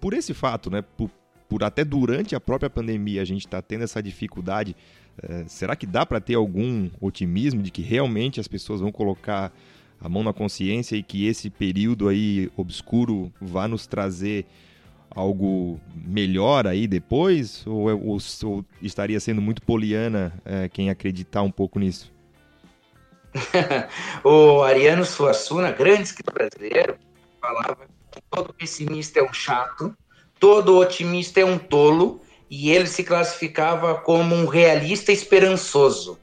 Por 0.00 0.14
esse 0.14 0.34
fato, 0.34 0.70
né? 0.70 0.82
por, 0.82 1.10
por 1.48 1.62
até 1.62 1.84
durante 1.84 2.34
a 2.34 2.40
própria 2.40 2.70
pandemia 2.70 3.22
a 3.22 3.24
gente 3.24 3.46
está 3.46 3.62
tendo 3.62 3.84
essa 3.84 4.02
dificuldade, 4.02 4.76
é, 5.22 5.44
será 5.46 5.74
que 5.74 5.86
dá 5.86 6.04
para 6.04 6.20
ter 6.20 6.34
algum 6.34 6.90
otimismo 7.00 7.62
de 7.62 7.70
que 7.70 7.82
realmente 7.82 8.40
as 8.40 8.48
pessoas 8.48 8.80
vão 8.80 8.92
colocar 8.92 9.52
a 10.00 10.08
mão 10.08 10.22
na 10.22 10.32
consciência 10.32 10.96
e 10.96 11.02
que 11.02 11.26
esse 11.26 11.48
período 11.48 12.08
aí 12.08 12.50
obscuro 12.56 13.32
vá 13.40 13.66
nos 13.66 13.86
trazer 13.86 14.46
algo 15.16 15.80
melhor 15.94 16.66
aí 16.66 16.86
depois? 16.86 17.66
Ou, 17.66 17.88
ou, 17.88 18.18
ou 18.44 18.64
estaria 18.82 19.18
sendo 19.18 19.40
muito 19.40 19.62
poliana 19.62 20.32
é, 20.44 20.68
quem 20.68 20.90
acreditar 20.90 21.42
um 21.42 21.50
pouco 21.50 21.78
nisso? 21.78 22.12
o 24.22 24.62
Ariano 24.62 25.04
Suassuna, 25.04 25.72
grande 25.72 26.02
escritor 26.02 26.34
brasileiro, 26.34 26.96
falava 27.40 27.86
que 28.10 28.20
todo 28.30 28.52
pessimista 28.52 29.18
é 29.18 29.22
um 29.22 29.32
chato, 29.32 29.96
todo 30.38 30.76
otimista 30.76 31.40
é 31.40 31.44
um 31.44 31.58
tolo, 31.58 32.20
e 32.48 32.70
ele 32.70 32.86
se 32.86 33.02
classificava 33.02 33.96
como 33.96 34.34
um 34.34 34.46
realista 34.46 35.10
esperançoso. 35.10 36.18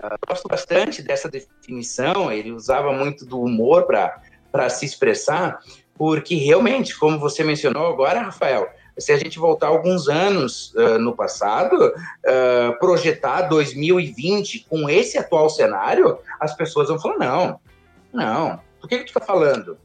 Eu 0.00 0.18
gosto 0.28 0.46
bastante 0.48 1.02
dessa 1.02 1.28
definição, 1.28 2.30
ele 2.30 2.52
usava 2.52 2.92
muito 2.92 3.24
do 3.24 3.40
humor 3.40 3.86
para 3.86 4.68
se 4.68 4.84
expressar, 4.84 5.58
porque 5.94 6.34
realmente, 6.34 6.96
como 6.98 7.18
você 7.18 7.44
mencionou 7.44 7.86
agora, 7.86 8.20
Rafael, 8.20 8.68
se 8.98 9.12
a 9.12 9.16
gente 9.16 9.38
voltar 9.38 9.68
alguns 9.68 10.08
anos 10.08 10.72
uh, 10.74 10.98
no 10.98 11.14
passado, 11.14 11.74
uh, 11.76 12.78
projetar 12.78 13.42
2020 13.42 14.66
com 14.68 14.88
esse 14.88 15.18
atual 15.18 15.50
cenário, 15.50 16.18
as 16.38 16.54
pessoas 16.54 16.88
vão 16.88 16.98
falar: 16.98 17.18
não, 17.18 17.60
não, 18.12 18.60
do 18.80 18.88
que, 18.88 18.98
que 18.98 19.04
tu 19.04 19.08
está 19.08 19.20
falando? 19.20 19.76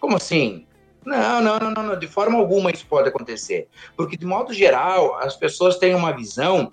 Como 0.00 0.16
assim? 0.16 0.66
Não, 1.04 1.40
não, 1.40 1.58
não, 1.58 1.82
não, 1.82 1.98
de 1.98 2.06
forma 2.06 2.38
alguma 2.38 2.70
isso 2.70 2.86
pode 2.86 3.08
acontecer. 3.08 3.68
Porque, 3.96 4.16
de 4.16 4.26
modo 4.26 4.52
geral, 4.52 5.16
as 5.18 5.34
pessoas 5.34 5.78
têm 5.78 5.94
uma 5.94 6.12
visão 6.12 6.70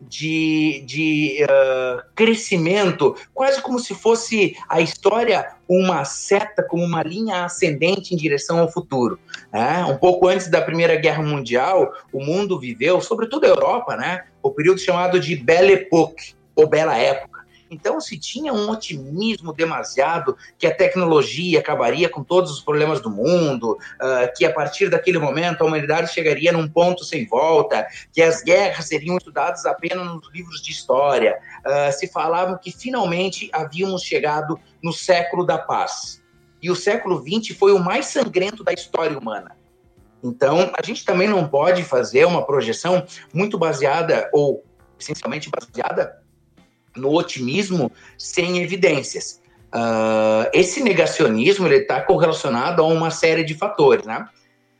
de, 0.00 0.84
de 0.86 1.44
uh, 1.44 2.02
crescimento, 2.14 3.16
quase 3.32 3.60
como 3.62 3.78
se 3.78 3.94
fosse 3.94 4.54
a 4.68 4.80
história 4.80 5.54
uma 5.68 6.04
seta, 6.04 6.62
como 6.62 6.84
uma 6.84 7.02
linha 7.02 7.44
ascendente 7.44 8.14
em 8.14 8.16
direção 8.16 8.58
ao 8.58 8.70
futuro. 8.70 9.18
Né? 9.52 9.84
Um 9.84 9.96
pouco 9.96 10.28
antes 10.28 10.48
da 10.48 10.60
Primeira 10.60 10.96
Guerra 10.96 11.22
Mundial, 11.22 11.92
o 12.12 12.24
mundo 12.24 12.58
viveu, 12.58 13.00
sobretudo 13.00 13.44
a 13.44 13.48
Europa, 13.48 13.96
né? 13.96 14.24
o 14.42 14.50
período 14.50 14.80
chamado 14.80 15.18
de 15.18 15.34
Belle 15.36 15.72
Époque, 15.72 16.34
ou 16.54 16.66
Bela 16.66 16.96
Época 16.96 17.35
então 17.70 18.00
se 18.00 18.18
tinha 18.18 18.52
um 18.52 18.70
otimismo 18.70 19.52
demasiado 19.52 20.36
que 20.58 20.66
a 20.66 20.74
tecnologia 20.74 21.58
acabaria 21.58 22.08
com 22.08 22.22
todos 22.22 22.50
os 22.50 22.60
problemas 22.60 23.00
do 23.00 23.10
mundo, 23.10 23.72
uh, 23.72 24.36
que 24.36 24.44
a 24.44 24.52
partir 24.52 24.88
daquele 24.88 25.18
momento 25.18 25.62
a 25.62 25.66
humanidade 25.66 26.12
chegaria 26.12 26.52
num 26.52 26.68
ponto 26.68 27.04
sem 27.04 27.26
volta, 27.26 27.86
que 28.12 28.22
as 28.22 28.42
guerras 28.42 28.86
seriam 28.86 29.16
estudadas 29.16 29.66
apenas 29.66 30.06
nos 30.06 30.30
livros 30.32 30.62
de 30.62 30.70
história. 30.70 31.38
Uh, 31.64 31.92
se 31.92 32.06
falava 32.08 32.58
que 32.58 32.70
finalmente 32.70 33.50
havíamos 33.52 34.02
chegado 34.02 34.58
no 34.82 34.92
século 34.92 35.44
da 35.44 35.58
paz. 35.58 36.22
E 36.62 36.70
o 36.70 36.76
século 36.76 37.22
XX 37.22 37.56
foi 37.56 37.72
o 37.72 37.78
mais 37.78 38.06
sangrento 38.06 38.64
da 38.64 38.72
história 38.72 39.18
humana. 39.18 39.56
Então, 40.22 40.72
a 40.76 40.84
gente 40.84 41.04
também 41.04 41.28
não 41.28 41.46
pode 41.46 41.84
fazer 41.84 42.24
uma 42.24 42.44
projeção 42.44 43.06
muito 43.32 43.58
baseada, 43.58 44.28
ou 44.32 44.64
essencialmente 44.98 45.50
baseada 45.50 46.25
no 46.96 47.14
otimismo 47.14 47.90
sem 48.18 48.62
evidências. 48.62 49.40
Uh, 49.74 50.48
esse 50.52 50.82
negacionismo 50.82 51.68
está 51.68 52.00
correlacionado 52.00 52.82
a 52.82 52.86
uma 52.86 53.10
série 53.10 53.44
de 53.44 53.54
fatores, 53.54 54.06
né? 54.06 54.26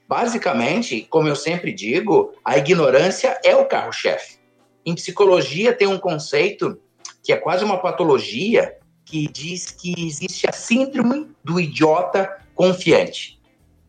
Basicamente, 0.08 1.06
como 1.10 1.28
eu 1.28 1.34
sempre 1.34 1.72
digo, 1.72 2.32
a 2.44 2.56
ignorância 2.56 3.38
é 3.44 3.54
o 3.56 3.66
carro-chefe. 3.66 4.38
Em 4.84 4.94
psicologia 4.94 5.72
tem 5.72 5.88
um 5.88 5.98
conceito 5.98 6.80
que 7.22 7.32
é 7.32 7.36
quase 7.36 7.64
uma 7.64 7.78
patologia 7.78 8.76
que 9.04 9.26
diz 9.26 9.70
que 9.70 9.94
existe 10.06 10.48
a 10.48 10.52
síndrome 10.52 11.28
do 11.42 11.60
idiota 11.60 12.38
confiante. 12.54 13.40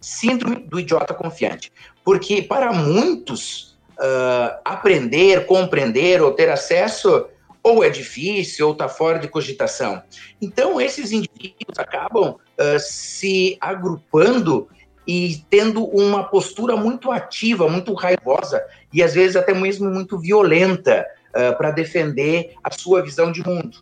Síndrome 0.02 0.58
do 0.58 0.80
idiota 0.80 1.14
confiante. 1.14 1.72
Porque 2.04 2.42
para 2.42 2.74
muitos, 2.74 3.78
uh, 4.00 4.60
aprender, 4.66 5.46
compreender 5.46 6.22
ou 6.22 6.32
ter 6.32 6.50
acesso 6.50 7.28
ou 7.68 7.84
é 7.84 7.90
difícil 7.90 8.68
ou 8.68 8.72
está 8.72 8.88
fora 8.88 9.20
de 9.20 9.28
cogitação. 9.28 10.02
Então, 10.42 10.80
esses 10.80 11.12
indivíduos 11.12 11.78
acabam 11.78 12.30
uh, 12.32 12.80
se 12.80 13.58
agrupando 13.60 14.70
e 15.06 15.44
tendo 15.50 15.84
uma 15.86 16.24
postura 16.24 16.78
muito 16.78 17.12
ativa, 17.12 17.68
muito 17.68 17.94
raivosa 17.94 18.64
e 18.94 19.04
às 19.04 19.14
vezes 19.14 19.36
até 19.36 19.54
mesmo 19.54 19.90
muito 19.90 20.18
violenta 20.18 21.06
uh, 21.30 21.58
para 21.58 21.72
defender 21.72 22.54
a 22.64 22.72
sua 22.72 23.02
visão 23.02 23.32
de 23.32 23.46
mundo. 23.46 23.80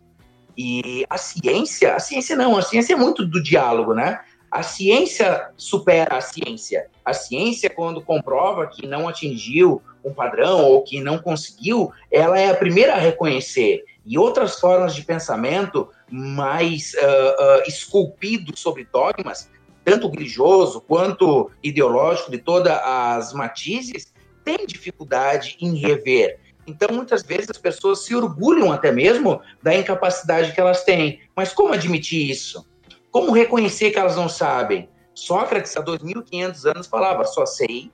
E 0.58 1.04
a 1.08 1.18
ciência, 1.18 1.94
a 1.94 2.00
ciência 2.00 2.34
não, 2.34 2.56
a 2.56 2.62
ciência 2.62 2.94
é 2.94 2.96
muito 2.96 3.24
do 3.24 3.42
diálogo, 3.42 3.94
né? 3.94 4.20
A 4.50 4.62
ciência 4.62 5.50
supera 5.56 6.16
a 6.16 6.20
ciência. 6.20 6.86
A 7.04 7.12
ciência, 7.12 7.68
quando 7.68 8.00
comprova 8.00 8.66
que 8.66 8.86
não 8.86 9.06
atingiu 9.06 9.82
um 10.06 10.14
padrão 10.14 10.64
ou 10.64 10.82
que 10.82 11.00
não 11.00 11.18
conseguiu, 11.18 11.92
ela 12.10 12.38
é 12.38 12.50
a 12.50 12.54
primeira 12.54 12.94
a 12.94 12.98
reconhecer. 12.98 13.84
E 14.04 14.16
outras 14.16 14.60
formas 14.60 14.94
de 14.94 15.02
pensamento 15.02 15.88
mais 16.08 16.94
uh, 16.94 16.98
uh, 16.98 17.68
esculpido 17.68 18.56
sobre 18.56 18.86
dogmas, 18.92 19.50
tanto 19.84 20.08
religioso 20.08 20.80
quanto 20.80 21.50
ideológico, 21.62 22.30
de 22.30 22.38
todas 22.38 22.72
as 22.84 23.32
matizes, 23.32 24.12
tem 24.44 24.64
dificuldade 24.64 25.56
em 25.60 25.74
rever. 25.74 26.38
Então, 26.68 26.94
muitas 26.94 27.22
vezes, 27.22 27.50
as 27.50 27.58
pessoas 27.58 28.04
se 28.04 28.14
orgulham 28.14 28.72
até 28.72 28.92
mesmo 28.92 29.40
da 29.62 29.74
incapacidade 29.74 30.52
que 30.52 30.60
elas 30.60 30.84
têm. 30.84 31.20
Mas 31.34 31.52
como 31.52 31.74
admitir 31.74 32.30
isso? 32.30 32.64
Como 33.10 33.32
reconhecer 33.32 33.90
que 33.90 33.98
elas 33.98 34.16
não 34.16 34.28
sabem? 34.28 34.88
Sócrates, 35.14 35.76
há 35.76 35.82
2.500 35.82 36.70
anos, 36.70 36.86
falava: 36.86 37.24
só 37.24 37.46
sei 37.46 37.90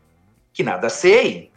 que 0.53 0.63
nada 0.63 0.89
sei. 0.89 1.52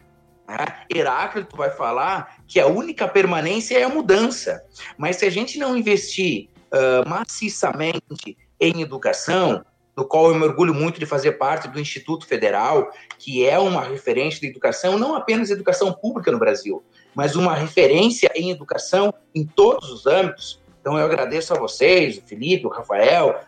Né? 0.48 0.58
Heráclito 0.94 1.56
vai 1.56 1.72
falar 1.72 2.38
que 2.48 2.60
a 2.60 2.68
única 2.68 3.08
permanência 3.08 3.78
é 3.78 3.84
a 3.84 3.90
mudança. 3.90 4.64
Mas 4.98 5.18
se 5.18 5.26
a 5.26 5.30
gente 5.30 5.58
não 5.58 5.76
investir 5.76 6.50
uh, 6.72 7.08
maciçamente 7.08 8.38
em 8.60 8.82
educação, 8.82 9.64
do 9.96 10.06
qual 10.06 10.28
eu 10.28 10.36
me 10.36 10.44
orgulho 10.44 10.74
muito 10.74 11.00
de 11.00 11.06
fazer 11.06 11.34
parte 11.34 11.68
do 11.68 11.80
Instituto 11.80 12.28
Federal, 12.28 12.92
que 13.18 13.46
é 13.46 13.58
uma 13.58 13.82
referência 13.82 14.42
de 14.42 14.48
educação, 14.48 15.00
não 15.00 15.16
apenas 15.16 15.50
educação 15.50 15.94
pública 15.94 16.32
no 16.32 16.38
Brasil, 16.38 16.84
mas 17.14 17.36
uma 17.36 17.56
referência 17.56 18.30
em 18.36 18.52
educação 18.52 19.14
em 19.34 19.46
todos 19.46 19.90
os 19.90 20.06
âmbitos. 20.06 20.62
Então 20.82 21.00
eu 21.00 21.06
agradeço 21.06 21.54
a 21.54 21.58
vocês, 21.58 22.18
o 22.18 22.22
Felipe, 22.22 22.68
o 22.68 22.70
Rafael, 22.70 23.40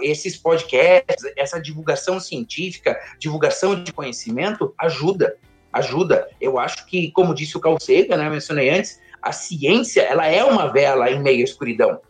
esses 0.00 0.36
podcasts, 0.36 1.24
essa 1.36 1.58
divulgação 1.58 2.20
científica, 2.20 3.00
divulgação 3.18 3.82
de 3.82 3.92
conhecimento 3.92 4.72
ajuda 4.78 5.36
ajuda. 5.72 6.28
Eu 6.40 6.58
acho 6.58 6.86
que, 6.86 7.10
como 7.12 7.34
disse 7.34 7.56
o 7.56 7.60
Carl 7.60 7.78
Sagan, 7.80 8.16
né, 8.16 8.28
mencionei 8.28 8.70
antes, 8.70 9.00
a 9.22 9.32
ciência 9.32 10.02
ela 10.02 10.26
é 10.26 10.42
uma 10.44 10.66
vela 10.66 11.10
em 11.10 11.20
meio 11.20 11.40
à 11.40 11.44
escuridão, 11.44 12.00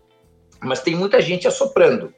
mas 0.61 0.81
tem 0.81 0.95
muita 0.95 1.21
gente 1.21 1.49
assoprando. 1.49 2.15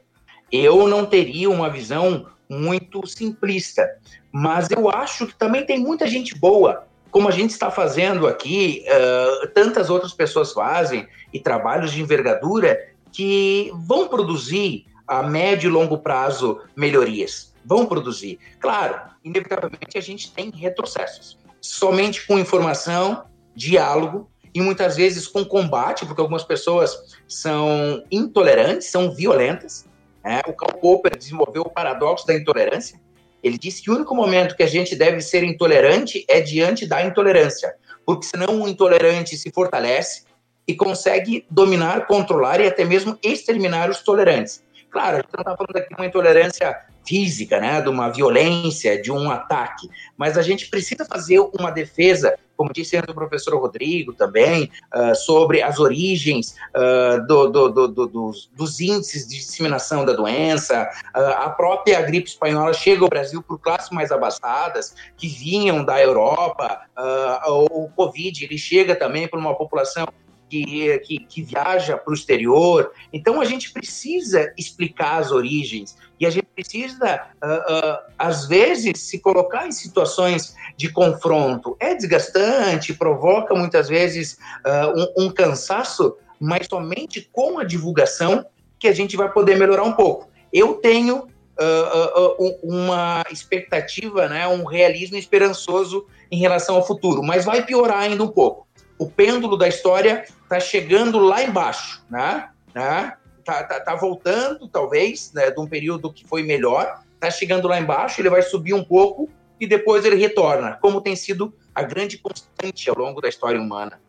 Eu 0.51 0.87
não 0.87 1.05
teria 1.05 1.49
uma 1.49 1.69
visão 1.69 2.27
muito 2.49 3.05
simplista, 3.07 3.89
mas 4.31 4.69
eu 4.69 4.89
acho 4.89 5.27
que 5.27 5.35
também 5.35 5.65
tem 5.65 5.79
muita 5.79 6.07
gente 6.07 6.37
boa, 6.37 6.85
como 7.09 7.27
a 7.27 7.31
gente 7.31 7.51
está 7.51 7.71
fazendo 7.71 8.27
aqui, 8.27 8.83
uh, 8.87 9.47
tantas 9.49 9.89
outras 9.89 10.13
pessoas 10.13 10.51
fazem, 10.51 11.07
e 11.31 11.39
trabalhos 11.39 11.91
de 11.91 12.01
envergadura 12.01 12.89
que 13.11 13.71
vão 13.87 14.07
produzir 14.07 14.85
a 15.07 15.21
médio 15.21 15.69
e 15.69 15.71
longo 15.71 15.97
prazo 15.99 16.61
melhorias. 16.75 17.52
Vão 17.65 17.85
produzir. 17.85 18.39
Claro, 18.59 18.99
inevitavelmente 19.23 19.97
a 19.97 20.01
gente 20.01 20.31
tem 20.31 20.49
retrocessos. 20.49 21.37
Somente 21.61 22.25
com 22.27 22.37
informação, 22.37 23.25
diálogo 23.55 24.29
e 24.53 24.61
muitas 24.61 24.95
vezes 24.95 25.27
com 25.27 25.43
combate, 25.43 26.05
porque 26.05 26.21
algumas 26.21 26.43
pessoas 26.43 27.17
são 27.27 28.03
intolerantes, 28.11 28.87
são 28.87 29.13
violentas. 29.13 29.85
Né? 30.23 30.41
O 30.47 30.53
Karl 30.53 30.77
Popper 30.79 31.17
desenvolveu 31.17 31.63
o 31.63 31.69
paradoxo 31.69 32.27
da 32.27 32.35
intolerância. 32.35 32.99
Ele 33.41 33.57
disse 33.57 33.81
que 33.81 33.91
o 33.91 33.95
único 33.95 34.15
momento 34.15 34.55
que 34.55 34.63
a 34.63 34.67
gente 34.67 34.95
deve 34.95 35.19
ser 35.19 35.43
intolerante 35.43 36.23
é 36.29 36.39
diante 36.39 36.85
da 36.85 37.03
intolerância, 37.03 37.75
porque 38.05 38.25
senão 38.25 38.61
o 38.61 38.67
intolerante 38.67 39.35
se 39.35 39.51
fortalece 39.51 40.23
e 40.65 40.73
consegue 40.73 41.45
dominar, 41.49 42.07
controlar 42.07 42.61
e 42.61 42.67
até 42.67 42.85
mesmo 42.85 43.17
exterminar 43.21 43.89
os 43.89 44.01
tolerantes. 44.01 44.62
Claro, 44.93 45.17
a 45.17 45.21
gente 45.21 45.29
não 45.33 45.41
está 45.41 45.57
falando 45.57 45.75
aqui 45.75 45.89
de 45.89 45.95
uma 45.95 46.05
intolerância 46.05 46.79
física, 47.03 47.59
né, 47.59 47.81
de 47.81 47.89
uma 47.89 48.09
violência, 48.09 49.01
de 49.01 49.11
um 49.11 49.29
ataque, 49.31 49.89
mas 50.15 50.37
a 50.37 50.41
gente 50.43 50.69
precisa 50.69 51.03
fazer 51.03 51.39
uma 51.59 51.71
defesa, 51.71 52.37
como 52.55 52.71
disse 52.71 52.95
antes 52.95 53.09
o 53.09 53.15
professor 53.15 53.59
Rodrigo 53.59 54.13
também, 54.13 54.69
uh, 54.95 55.15
sobre 55.15 55.63
as 55.63 55.79
origens 55.79 56.55
uh, 56.75 57.25
do, 57.25 57.47
do, 57.49 57.87
do, 57.87 58.07
dos, 58.07 58.51
dos, 58.55 58.79
índices 58.79 59.27
de 59.27 59.35
disseminação 59.37 60.05
da 60.05 60.13
doença. 60.13 60.87
Uh, 61.15 61.19
a 61.39 61.49
própria 61.49 61.99
gripe 62.03 62.29
espanhola 62.29 62.71
chega 62.71 63.03
ao 63.03 63.09
Brasil 63.09 63.41
por 63.41 63.59
classes 63.59 63.89
mais 63.89 64.11
abastadas, 64.11 64.95
que 65.17 65.27
vinham 65.27 65.83
da 65.83 65.99
Europa. 65.99 66.81
o 67.47 67.89
Covid 67.89 68.45
ele 68.45 68.59
chega 68.59 68.95
também 68.95 69.27
por 69.27 69.39
uma 69.39 69.55
população 69.55 70.05
que, 70.53 70.99
que, 70.99 71.17
que 71.19 71.41
viaja 71.41 71.97
para 71.97 72.11
o 72.11 72.13
exterior. 72.13 72.91
Então 73.11 73.41
a 73.41 73.45
gente 73.45 73.71
precisa 73.71 74.53
explicar 74.55 75.17
as 75.17 75.31
origens 75.31 75.97
e 76.19 76.27
a 76.27 76.29
gente 76.29 76.45
precisa, 76.45 77.27
uh, 77.43 77.73
uh, 77.73 78.13
às 78.19 78.45
vezes, 78.47 78.99
se 79.01 79.17
colocar 79.19 79.67
em 79.67 79.71
situações 79.71 80.55
de 80.77 80.89
confronto. 80.91 81.75
É 81.79 81.95
desgastante, 81.95 82.93
provoca 82.93 83.55
muitas 83.55 83.89
vezes 83.89 84.37
uh, 84.63 85.17
um, 85.17 85.25
um 85.25 85.31
cansaço, 85.31 86.15
mas 86.39 86.67
somente 86.67 87.27
com 87.31 87.57
a 87.57 87.63
divulgação 87.63 88.45
que 88.77 88.87
a 88.87 88.93
gente 88.93 89.17
vai 89.17 89.31
poder 89.31 89.57
melhorar 89.57 89.83
um 89.83 89.93
pouco. 89.93 90.29
Eu 90.51 90.75
tenho 90.75 91.27
Uh, 91.55 92.41
uh, 92.43 92.59
uma 92.63 93.23
expectativa, 93.31 94.27
né, 94.27 94.47
um 94.47 94.63
realismo 94.63 95.17
esperançoso 95.17 96.07
em 96.31 96.39
relação 96.39 96.77
ao 96.77 96.85
futuro, 96.85 97.21
mas 97.21 97.45
vai 97.45 97.63
piorar 97.63 97.99
ainda 97.99 98.23
um 98.23 98.27
pouco 98.27 98.65
o 98.97 99.09
pêndulo 99.09 99.57
da 99.57 99.67
história 99.67 100.25
está 100.43 100.59
chegando 100.59 101.19
lá 101.19 101.43
embaixo, 101.43 102.03
né? 102.09 102.49
né? 102.73 103.13
Tá, 103.43 103.63
tá, 103.63 103.79
tá 103.79 103.95
voltando, 103.95 104.67
talvez, 104.67 105.31
né, 105.33 105.51
de 105.51 105.59
um 105.59 105.67
período 105.67 106.13
que 106.13 106.25
foi 106.25 106.43
melhor, 106.43 107.01
está 107.15 107.29
chegando 107.29 107.67
lá 107.67 107.79
embaixo, 107.79 108.21
ele 108.21 108.29
vai 108.29 108.41
subir 108.41 108.73
um 108.73 108.83
pouco 108.83 109.29
e 109.59 109.67
depois 109.67 110.05
ele 110.05 110.15
retorna, 110.15 110.77
como 110.81 111.01
tem 111.01 111.15
sido 111.15 111.53
a 111.75 111.83
grande 111.83 112.17
constante 112.17 112.89
ao 112.89 112.97
longo 112.97 113.19
da 113.19 113.27
história 113.27 113.59
humana. 113.59 113.99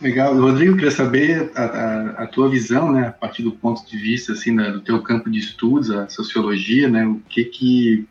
Legal, 0.00 0.34
Rodrigo, 0.34 0.74
queria 0.74 0.90
saber 0.90 1.52
a, 1.54 1.62
a, 1.62 2.10
a, 2.24 2.26
tua 2.26 2.48
visão, 2.48 2.90
né, 2.90 3.06
a 3.06 3.12
partir 3.12 3.44
do 3.44 3.52
ponto 3.52 3.88
de 3.88 3.96
vista 3.96 4.32
assim 4.32 4.54
do 4.56 4.80
teu 4.80 5.00
campo 5.00 5.30
de 5.30 5.38
estudos, 5.38 5.90
a 5.90 6.08
sociologia, 6.08 6.88
né, 6.88 7.06
o 7.06 7.20
que 7.28 7.44
que 7.44 8.08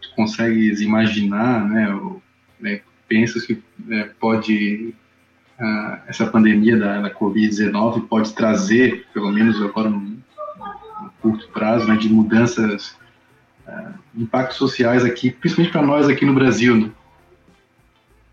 tu 0.00 0.14
consegues 0.14 0.80
imaginar, 0.80 1.68
né, 1.68 1.92
ou, 1.94 2.22
né 2.60 2.80
pensas 3.08 3.44
que 3.44 3.60
né, 3.84 4.10
pode 4.20 4.94
essa 6.08 6.26
pandemia 6.26 6.76
da, 6.76 7.00
da 7.02 7.10
Covid-19 7.10 8.08
pode 8.08 8.32
trazer, 8.32 9.06
pelo 9.12 9.30
menos 9.30 9.60
agora 9.62 9.88
no, 9.88 10.00
no 10.00 11.12
curto 11.20 11.48
prazo, 11.48 11.86
né, 11.86 11.96
de 11.96 12.08
mudanças, 12.08 12.96
uh, 13.66 13.94
impactos 14.14 14.56
sociais 14.56 15.04
aqui, 15.04 15.30
principalmente 15.30 15.72
para 15.72 15.82
nós 15.82 16.08
aqui 16.08 16.24
no 16.24 16.34
Brasil. 16.34 16.76
Né? 16.76 16.90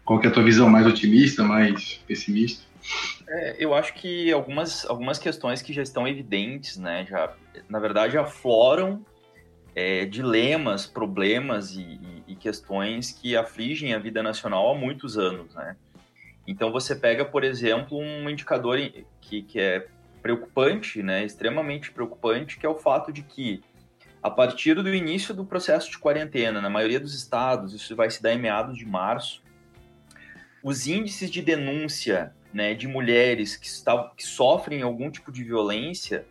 Qual 0.03 0.21
é 0.21 0.27
a 0.27 0.31
tua 0.31 0.43
visão? 0.43 0.69
Mais 0.69 0.87
otimista, 0.87 1.43
mais 1.43 2.01
pessimista? 2.07 2.63
É, 3.27 3.55
eu 3.59 3.75
acho 3.75 3.93
que 3.93 4.31
algumas, 4.31 4.85
algumas 4.85 5.19
questões 5.19 5.61
que 5.61 5.71
já 5.71 5.83
estão 5.83 6.07
evidentes, 6.07 6.77
né, 6.77 7.05
já, 7.07 7.31
na 7.69 7.79
verdade, 7.79 8.17
afloram 8.17 9.05
é, 9.75 10.05
dilemas, 10.05 10.87
problemas 10.87 11.75
e, 11.75 11.81
e, 11.81 12.23
e, 12.29 12.35
questões 12.35 13.11
que 13.11 13.37
afligem 13.37 13.93
a 13.93 13.99
vida 13.99 14.23
nacional 14.23 14.71
há 14.71 14.75
muitos 14.75 15.17
anos, 15.17 15.53
né? 15.53 15.75
Então 16.49 16.71
você 16.71 16.95
pega, 16.95 17.23
por 17.23 17.43
exemplo, 17.43 17.95
um 17.95 18.27
indicador 18.27 18.79
que, 19.21 19.43
que 19.43 19.59
é 19.59 19.85
preocupante, 20.19 21.03
né, 21.03 21.23
extremamente 21.23 21.91
preocupante, 21.91 22.57
que 22.57 22.65
é 22.65 22.69
o 22.69 22.75
fato 22.75 23.13
de 23.13 23.21
que 23.21 23.61
a 24.21 24.31
partir 24.31 24.73
do 24.73 24.93
início 24.93 25.31
do 25.31 25.45
processo 25.45 25.91
de 25.91 25.99
quarentena, 25.99 26.59
na 26.59 26.69
maioria 26.69 26.99
dos 26.99 27.13
estados, 27.13 27.73
isso 27.75 27.95
vai 27.95 28.09
se 28.09 28.21
dar 28.21 28.33
em 28.33 28.39
meados 28.39 28.75
de 28.75 28.85
março, 28.85 29.43
os 30.63 30.87
índices 30.87 31.29
de 31.29 31.41
denúncia 31.43 32.33
né, 32.51 32.73
de 32.73 32.87
mulheres 32.87 33.55
que, 33.55 33.67
está, 33.67 34.11
que 34.17 34.25
sofrem 34.25 34.81
algum 34.81 35.11
tipo 35.11 35.31
de 35.31 35.43
violência 35.43 36.25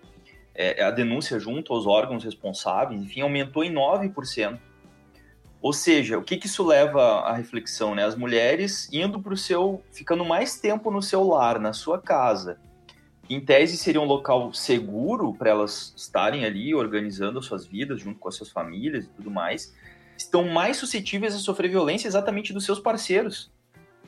é, 0.52 0.82
a 0.82 0.90
denúncia 0.90 1.38
junto 1.38 1.72
aos 1.72 1.86
órgãos 1.86 2.24
responsáveis, 2.24 3.00
enfim, 3.00 3.20
aumentou 3.20 3.62
em 3.62 3.72
9%. 3.72 4.58
Ou 5.61 5.72
seja, 5.72 6.16
o 6.16 6.22
que, 6.22 6.36
que 6.36 6.46
isso 6.46 6.64
leva 6.64 7.20
à 7.20 7.34
reflexão? 7.34 7.94
Né? 7.94 8.04
As 8.04 8.14
mulheres 8.14 8.88
indo 8.92 9.20
para 9.20 9.34
o 9.34 9.36
seu. 9.36 9.82
ficando 9.92 10.24
mais 10.24 10.61
tempo 10.61 10.90
no 10.90 11.02
seu 11.02 11.24
lar, 11.24 11.59
na 11.59 11.72
sua 11.72 12.00
casa. 12.00 12.59
Em 13.28 13.40
tese, 13.40 13.76
seria 13.76 14.00
um 14.00 14.06
local 14.06 14.54
seguro 14.54 15.34
para 15.34 15.50
elas 15.50 15.92
estarem 15.96 16.44
ali 16.44 16.74
organizando 16.74 17.38
as 17.38 17.44
suas 17.44 17.66
vidas 17.66 18.00
junto 18.00 18.18
com 18.18 18.28
as 18.28 18.36
suas 18.36 18.50
famílias 18.50 19.04
e 19.04 19.09
tudo 19.09 19.30
mais. 19.30 19.74
Estão 20.16 20.44
mais 20.48 20.78
suscetíveis 20.78 21.34
a 21.34 21.38
sofrer 21.38 21.68
violência 21.68 22.09
exatamente 22.09 22.52
dos 22.52 22.64
seus 22.64 22.80
parceiros, 22.80 23.50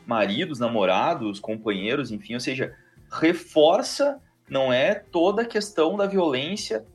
maridos, 0.07 0.59
namorados, 0.59 1.38
companheiros, 1.38 2.11
enfim. 2.11 2.34
Ou 2.34 2.40
seja, 2.40 2.74
reforça, 3.11 4.18
não 4.48 4.72
é 4.72 4.94
toda 4.94 5.42
a 5.42 5.46
questão 5.46 5.96
da 5.96 6.07
violência, 6.07 6.86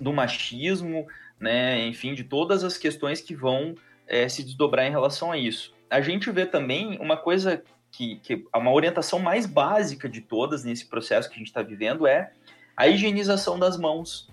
do 0.00 0.12
machismo, 0.12 1.06
né, 1.42 1.84
enfim, 1.86 2.14
de 2.14 2.22
todas 2.22 2.62
as 2.62 2.78
questões 2.78 3.20
que 3.20 3.34
vão 3.34 3.74
é, 4.06 4.28
se 4.28 4.44
desdobrar 4.44 4.86
em 4.86 4.90
relação 4.90 5.32
a 5.32 5.36
isso. 5.36 5.74
A 5.90 6.00
gente 6.00 6.30
vê 6.30 6.46
também 6.46 6.96
uma 7.00 7.16
coisa 7.16 7.62
que, 7.90 8.16
que 8.16 8.46
uma 8.54 8.72
orientação 8.72 9.18
mais 9.18 9.44
básica 9.44 10.08
de 10.08 10.20
todas 10.20 10.64
nesse 10.64 10.86
processo 10.86 11.28
que 11.28 11.34
a 11.34 11.38
gente 11.38 11.48
está 11.48 11.60
vivendo 11.60 12.06
é 12.06 12.32
a 12.76 12.86
higienização 12.86 13.58
das 13.58 13.76
mãos. 13.76 14.30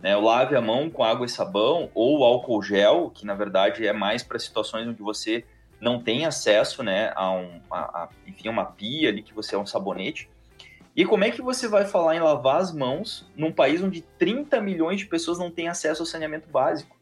Né? 0.00 0.16
Lave 0.16 0.56
a 0.56 0.60
mão 0.60 0.88
com 0.88 1.02
água 1.02 1.26
e 1.26 1.28
sabão 1.28 1.90
ou 1.92 2.24
álcool 2.24 2.62
gel, 2.62 3.10
que 3.10 3.26
na 3.26 3.34
verdade 3.34 3.86
é 3.86 3.92
mais 3.92 4.22
para 4.22 4.38
situações 4.38 4.86
onde 4.86 5.02
você 5.02 5.44
não 5.80 6.00
tem 6.00 6.24
acesso 6.24 6.82
né, 6.82 7.12
a, 7.16 7.32
um, 7.32 7.60
a, 7.70 7.78
a, 7.78 8.08
enfim, 8.26 8.48
uma 8.48 8.64
pia 8.64 9.08
ali 9.08 9.22
que 9.22 9.34
você 9.34 9.54
é 9.54 9.58
um 9.58 9.66
sabonete. 9.66 10.30
E 10.96 11.04
como 11.04 11.24
é 11.24 11.30
que 11.30 11.42
você 11.42 11.66
vai 11.66 11.84
falar 11.84 12.14
em 12.14 12.20
lavar 12.20 12.60
as 12.60 12.72
mãos 12.72 13.28
num 13.36 13.50
país 13.50 13.82
onde 13.82 14.02
30 14.18 14.60
milhões 14.60 15.00
de 15.00 15.06
pessoas 15.06 15.38
não 15.38 15.50
têm 15.50 15.68
acesso 15.68 16.02
ao 16.02 16.06
saneamento 16.06 16.48
básico? 16.48 16.96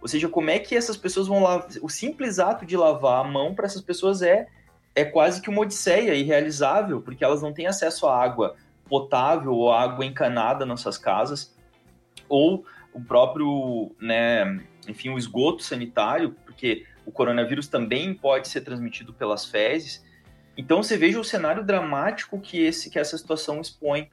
Ou 0.00 0.08
seja, 0.08 0.28
como 0.28 0.50
é 0.50 0.58
que 0.58 0.76
essas 0.76 0.96
pessoas 0.96 1.26
vão 1.26 1.42
lavar? 1.42 1.68
O 1.82 1.88
simples 1.88 2.38
ato 2.38 2.66
de 2.66 2.76
lavar 2.76 3.24
a 3.24 3.28
mão 3.28 3.54
para 3.54 3.66
essas 3.66 3.82
pessoas 3.82 4.20
é, 4.22 4.46
é 4.94 5.04
quase 5.04 5.40
que 5.40 5.48
uma 5.48 5.60
odisseia 5.60 6.14
irrealizável, 6.14 7.00
porque 7.00 7.24
elas 7.24 7.42
não 7.42 7.52
têm 7.52 7.66
acesso 7.66 8.06
à 8.06 8.22
água 8.22 8.56
potável 8.88 9.52
ou 9.52 9.72
água 9.72 10.04
encanada 10.04 10.66
nas 10.66 10.80
suas 10.80 10.98
casas, 10.98 11.54
ou 12.28 12.64
o 12.92 13.00
próprio, 13.00 13.94
né, 14.00 14.60
enfim, 14.88 15.10
o 15.10 15.18
esgoto 15.18 15.62
sanitário, 15.62 16.34
porque 16.44 16.84
o 17.06 17.12
coronavírus 17.12 17.68
também 17.68 18.12
pode 18.12 18.48
ser 18.48 18.62
transmitido 18.62 19.12
pelas 19.12 19.44
fezes. 19.44 20.04
Então 20.60 20.82
você 20.82 20.94
veja 20.98 21.18
o 21.18 21.24
cenário 21.24 21.64
dramático 21.64 22.38
que 22.38 22.62
esse 22.62 22.90
que 22.90 22.98
essa 22.98 23.16
situação 23.16 23.62
expõe, 23.62 24.10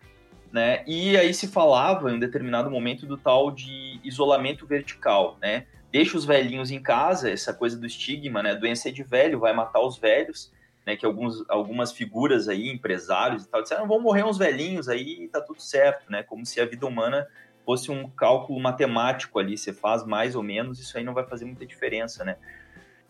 né? 0.49 0.81
E 0.87 1.17
aí 1.17 1.33
se 1.33 1.45
falava 1.45 2.09
em 2.09 2.17
determinado 2.17 2.71
momento 2.71 3.05
do 3.05 3.17
tal 3.17 3.51
de 3.51 3.99
isolamento 4.01 4.65
vertical, 4.65 5.37
né? 5.41 5.65
Deixa 5.91 6.15
os 6.15 6.23
velhinhos 6.23 6.71
em 6.71 6.81
casa, 6.81 7.29
essa 7.29 7.53
coisa 7.53 7.77
do 7.77 7.85
estigma, 7.85 8.41
né? 8.41 8.55
Doença 8.55 8.87
é 8.87 8.91
de 8.93 9.03
velho, 9.03 9.41
vai 9.41 9.53
matar 9.53 9.81
os 9.81 9.97
velhos, 9.97 10.49
né? 10.85 10.95
Que 10.95 11.05
alguns, 11.05 11.43
algumas 11.49 11.91
figuras 11.91 12.47
aí, 12.47 12.69
empresários 12.69 13.43
e 13.43 13.49
tal, 13.49 13.61
disseram, 13.61 13.85
vão 13.85 13.99
morrer 13.99 14.23
uns 14.23 14.37
velhinhos 14.37 14.87
aí 14.87 15.27
tá 15.27 15.41
tudo 15.41 15.61
certo, 15.61 16.09
né? 16.09 16.23
Como 16.23 16.45
se 16.45 16.61
a 16.61 16.65
vida 16.65 16.87
humana 16.87 17.27
fosse 17.65 17.91
um 17.91 18.09
cálculo 18.09 18.57
matemático 18.57 19.37
ali, 19.37 19.57
você 19.57 19.73
faz 19.73 20.05
mais 20.05 20.33
ou 20.33 20.43
menos, 20.43 20.79
isso 20.79 20.97
aí 20.97 21.03
não 21.03 21.13
vai 21.13 21.25
fazer 21.25 21.43
muita 21.43 21.65
diferença, 21.65 22.23
né? 22.23 22.37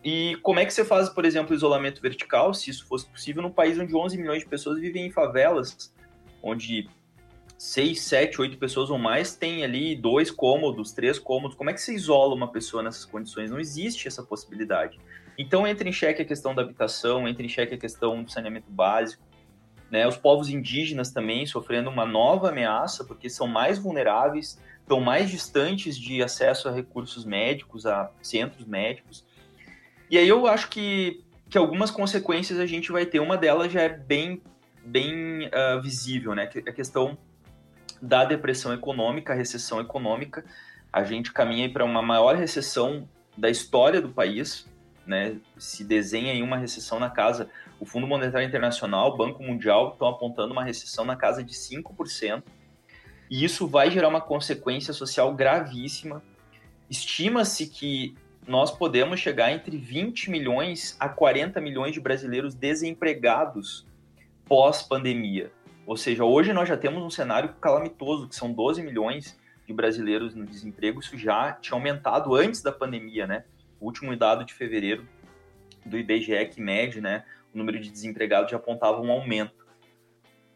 E 0.03 0.37
como 0.43 0.59
é 0.59 0.65
que 0.65 0.73
você 0.73 0.85
faz, 0.85 1.09
por 1.09 1.25
exemplo, 1.25 1.55
isolamento 1.55 2.01
vertical, 2.01 2.53
se 2.53 2.69
isso 2.69 2.85
fosse 2.87 3.07
possível, 3.07 3.41
num 3.41 3.51
país 3.51 3.77
onde 3.79 3.95
11 3.95 4.17
milhões 4.17 4.43
de 4.43 4.49
pessoas 4.49 4.79
vivem 4.79 5.07
em 5.07 5.11
favelas, 5.11 5.93
onde 6.41 6.87
6, 7.57 7.99
7, 7.99 8.39
8 8.39 8.57
pessoas 8.57 8.89
ou 8.91 8.99
mais 8.99 9.35
têm 9.35 9.63
ali 9.63 9.95
dois 9.95 10.29
cômodos, 10.29 10.91
três 10.91 11.17
cômodos. 11.17 11.57
Como 11.57 11.69
é 11.69 11.73
que 11.73 11.81
você 11.81 11.93
isola 11.93 12.35
uma 12.35 12.51
pessoa 12.51 12.83
nessas 12.83 13.03
condições? 13.03 13.49
Não 13.49 13.59
existe 13.59 14.07
essa 14.07 14.21
possibilidade. 14.21 14.99
Então 15.37 15.67
entra 15.67 15.89
em 15.89 15.91
xeque 15.91 16.21
a 16.21 16.25
questão 16.25 16.53
da 16.53 16.61
habitação, 16.61 17.27
entra 17.27 17.43
em 17.43 17.49
xeque 17.49 17.73
a 17.73 17.77
questão 17.77 18.23
do 18.23 18.31
saneamento 18.31 18.69
básico. 18.69 19.23
Né? 19.89 20.07
Os 20.07 20.17
povos 20.17 20.49
indígenas 20.49 21.11
também 21.11 21.45
sofrendo 21.45 21.89
uma 21.89 22.05
nova 22.05 22.49
ameaça, 22.49 23.03
porque 23.03 23.29
são 23.29 23.47
mais 23.47 23.79
vulneráveis, 23.79 24.61
estão 24.79 24.99
mais 24.99 25.29
distantes 25.29 25.97
de 25.97 26.21
acesso 26.21 26.69
a 26.69 26.71
recursos 26.71 27.25
médicos, 27.25 27.85
a 27.85 28.11
centros 28.21 28.67
médicos. 28.67 29.25
E 30.09 30.17
aí 30.17 30.27
eu 30.27 30.47
acho 30.47 30.69
que, 30.69 31.23
que 31.49 31.57
algumas 31.57 31.91
consequências 31.91 32.59
a 32.59 32.65
gente 32.65 32.91
vai 32.91 33.05
ter. 33.05 33.19
Uma 33.19 33.37
delas 33.37 33.71
já 33.71 33.81
é 33.81 33.89
bem, 33.89 34.41
bem 34.83 35.47
uh, 35.47 35.81
visível, 35.81 36.33
né? 36.33 36.49
A 36.67 36.71
questão 36.71 37.17
da 38.01 38.23
depressão 38.23 38.73
econômica, 38.73 39.33
a 39.33 39.35
recessão 39.35 39.81
econômica. 39.81 40.45
A 40.91 41.03
gente 41.03 41.33
caminha 41.33 41.69
para 41.71 41.83
uma 41.83 42.01
maior 42.01 42.35
recessão 42.35 43.07
da 43.37 43.49
história 43.49 44.01
do 44.01 44.09
país, 44.09 44.67
né? 45.05 45.37
Se 45.57 45.83
desenha 45.83 46.33
em 46.33 46.41
uma 46.41 46.57
recessão 46.57 46.99
na 46.99 47.09
casa. 47.09 47.49
O 47.79 47.85
Fundo 47.85 48.07
Monetário 48.07 48.47
Internacional, 48.47 49.13
o 49.13 49.17
Banco 49.17 49.43
Mundial 49.43 49.91
estão 49.91 50.07
apontando 50.07 50.53
uma 50.53 50.63
recessão 50.63 51.03
na 51.03 51.15
casa 51.15 51.43
de 51.43 51.53
5%. 51.53 52.43
E 53.29 53.43
isso 53.43 53.67
vai 53.67 53.91
gerar 53.91 54.07
uma 54.07 54.21
consequência 54.21 54.93
social 54.93 55.35
gravíssima. 55.35 56.23
Estima-se 56.89 57.67
que 57.67 58.15
nós 58.47 58.71
podemos 58.71 59.19
chegar 59.19 59.51
entre 59.51 59.77
20 59.77 60.31
milhões 60.31 60.95
a 60.99 61.09
40 61.09 61.59
milhões 61.59 61.93
de 61.93 61.99
brasileiros 61.99 62.55
desempregados 62.55 63.85
pós-pandemia. 64.45 65.51
Ou 65.85 65.97
seja, 65.97 66.23
hoje 66.23 66.53
nós 66.53 66.67
já 66.67 66.77
temos 66.77 67.03
um 67.03 67.09
cenário 67.09 67.53
calamitoso, 67.61 68.27
que 68.27 68.35
são 68.35 68.51
12 68.51 68.81
milhões 68.81 69.37
de 69.65 69.73
brasileiros 69.73 70.33
no 70.33 70.45
desemprego. 70.45 71.01
Isso 71.01 71.17
já 71.17 71.51
tinha 71.51 71.75
aumentado 71.75 72.33
antes 72.35 72.61
da 72.61 72.71
pandemia, 72.71 73.27
né? 73.27 73.43
O 73.79 73.85
último 73.85 74.15
dado 74.15 74.45
de 74.45 74.53
fevereiro 74.53 75.05
do 75.85 75.97
IBGE 75.97 76.45
que 76.45 76.61
mede, 76.61 77.01
né, 77.01 77.23
o 77.53 77.57
número 77.57 77.79
de 77.79 77.89
desempregados 77.89 78.51
já 78.51 78.57
apontava 78.57 79.01
um 79.01 79.11
aumento. 79.11 79.65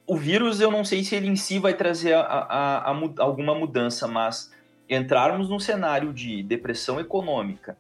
O 0.05 0.17
vírus, 0.17 0.59
eu 0.59 0.71
não 0.71 0.83
sei 0.83 1.03
se 1.03 1.15
ele 1.15 1.27
em 1.27 1.35
si 1.35 1.59
vai 1.59 1.73
trazer 1.73 2.13
a, 2.13 2.21
a, 2.21 2.91
a, 2.91 2.95
alguma 3.19 3.55
mudança, 3.55 4.07
mas 4.07 4.51
entrarmos 4.95 5.49
num 5.49 5.59
cenário 5.59 6.13
de 6.13 6.43
depressão 6.43 6.99
econômica, 6.99 7.77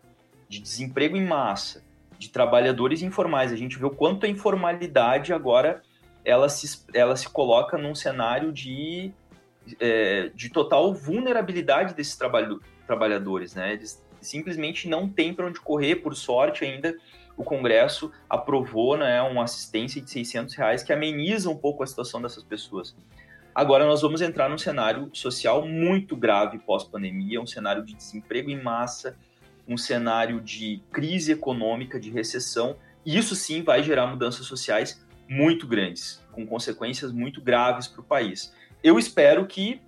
de 0.47 0.59
desemprego 0.59 1.17
em 1.17 1.25
massa, 1.25 1.83
de 2.17 2.29
trabalhadores 2.29 3.01
informais, 3.01 3.51
a 3.51 3.55
gente 3.55 3.77
vê 3.77 3.85
o 3.85 3.89
quanto 3.89 4.25
a 4.25 4.29
informalidade 4.29 5.33
agora 5.33 5.81
ela 6.23 6.47
se, 6.47 6.85
ela 6.93 7.15
se 7.15 7.27
coloca 7.27 7.77
num 7.77 7.95
cenário 7.95 8.51
de, 8.51 9.11
é, 9.79 10.29
de 10.35 10.49
total 10.49 10.93
vulnerabilidade 10.93 11.93
desses 11.95 12.15
trabalho, 12.15 12.61
trabalhadores, 12.85 13.55
né? 13.55 13.73
Eles 13.73 14.03
simplesmente 14.21 14.87
não 14.87 15.09
têm 15.09 15.33
para 15.33 15.47
onde 15.47 15.59
correr, 15.59 15.95
por 15.97 16.15
sorte 16.15 16.63
ainda 16.63 16.95
o 17.35 17.43
Congresso 17.43 18.11
aprovou 18.29 18.95
né, 18.97 19.21
uma 19.21 19.43
assistência 19.43 20.01
de 20.01 20.09
600 20.11 20.53
reais 20.55 20.83
que 20.83 20.93
ameniza 20.93 21.49
um 21.49 21.57
pouco 21.57 21.81
a 21.81 21.87
situação 21.87 22.21
dessas 22.21 22.43
pessoas. 22.43 22.95
Agora 23.53 23.85
nós 23.85 24.01
vamos 24.01 24.21
entrar 24.21 24.49
num 24.49 24.57
cenário 24.57 25.09
social 25.13 25.67
muito 25.67 26.15
grave 26.15 26.57
pós-pandemia, 26.59 27.41
um 27.41 27.47
cenário 27.47 27.83
de 27.83 27.93
desemprego 27.93 28.49
em 28.49 28.61
massa, 28.61 29.17
um 29.67 29.77
cenário 29.77 30.39
de 30.39 30.81
crise 30.91 31.33
econômica, 31.33 31.99
de 31.99 32.09
recessão, 32.09 32.77
e 33.05 33.17
isso 33.17 33.35
sim 33.35 33.61
vai 33.61 33.83
gerar 33.83 34.07
mudanças 34.07 34.45
sociais 34.45 35.05
muito 35.27 35.67
grandes, 35.67 36.23
com 36.31 36.45
consequências 36.45 37.11
muito 37.11 37.41
graves 37.41 37.87
para 37.87 38.01
o 38.01 38.03
país. 38.03 38.53
Eu 38.81 38.97
espero 38.97 39.45
que 39.45 39.81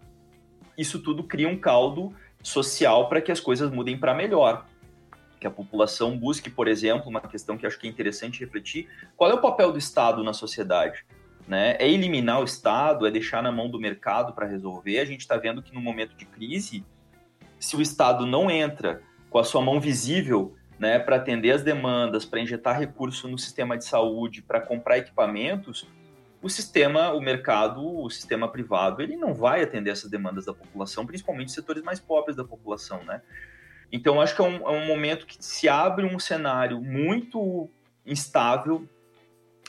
isso 0.78 0.99
tudo 0.99 1.24
crie 1.24 1.45
um 1.45 1.57
caldo 1.57 2.14
social 2.41 3.07
para 3.07 3.22
que 3.22 3.32
as 3.32 3.39
coisas 3.39 3.72
mudem 3.72 3.97
para 3.97 4.14
melhor. 4.14 4.66
Que 5.39 5.47
a 5.47 5.51
população 5.51 6.18
busque, 6.18 6.49
por 6.49 6.68
exemplo, 6.68 7.09
uma 7.09 7.22
questão 7.22 7.57
que 7.57 7.66
acho 7.66 7.80
que 7.80 7.88
é 7.88 7.89
interessante 7.89 8.39
refletir: 8.39 8.88
qual 9.16 9.32
é 9.32 9.34
o 9.34 9.41
papel 9.41 9.72
do 9.72 9.78
Estado 9.78 10.24
na 10.24 10.34
sociedade? 10.34 11.05
Né? 11.48 11.76
É 11.80 11.89
eliminar 11.89 12.39
o 12.39 12.46
Estado, 12.46 13.06
é 13.06 13.12
deixar 13.12 13.44
na 13.44 13.52
mão 13.52 13.70
do 13.70 13.80
mercado 13.80 14.34
para 14.34 14.48
resolver. 14.48 15.00
A 15.00 15.06
gente 15.06 15.22
está 15.22 15.38
vendo 15.38 15.62
que 15.62 15.74
no 15.74 15.82
momento 15.82 16.16
de 16.16 16.26
crise, 16.26 16.86
se 17.60 17.76
o 17.76 17.82
Estado 17.82 18.26
não 18.26 18.50
entra 18.50 19.02
com 19.30 19.39
a 19.39 19.44
sua 19.44 19.62
mão 19.62 19.80
visível 19.80 20.56
né, 20.80 21.00
para 21.00 21.18
atender 21.18 21.52
as 21.52 21.64
demandas, 21.64 22.26
para 22.26 22.39
injetar 22.39 22.80
recurso 22.80 23.28
no 23.28 23.38
sistema 23.38 23.78
de 23.78 23.86
saúde, 23.86 24.41
para 24.41 24.62
comprar 24.62 24.98
equipamentos, 24.98 25.88
o 26.41 26.50
sistema, 26.50 27.14
o 27.14 27.22
mercado, 27.22 27.82
o 27.82 28.10
sistema 28.10 28.50
privado, 28.50 29.02
ele 29.02 29.16
não 29.16 29.34
vai 29.34 29.64
atender 29.64 29.91
essas 29.91 30.10
demandas 30.10 30.46
da 30.46 30.54
população, 30.54 31.06
principalmente 31.06 31.48
os 31.48 31.54
setores 31.54 31.82
mais 31.84 32.02
pobres 32.02 32.36
da 32.36 32.44
população, 32.44 33.02
né? 33.06 33.22
Então, 33.89 34.20
acho 34.20 34.36
que 34.36 34.41
é 34.41 34.46
um, 34.46 34.68
é 34.68 34.72
um 34.72 34.86
momento 34.86 35.26
que 35.26 35.38
se 35.39 35.70
abre 35.70 36.06
um 36.06 36.20
cenário 36.20 36.82
muito 36.82 37.70
instável, 38.06 38.86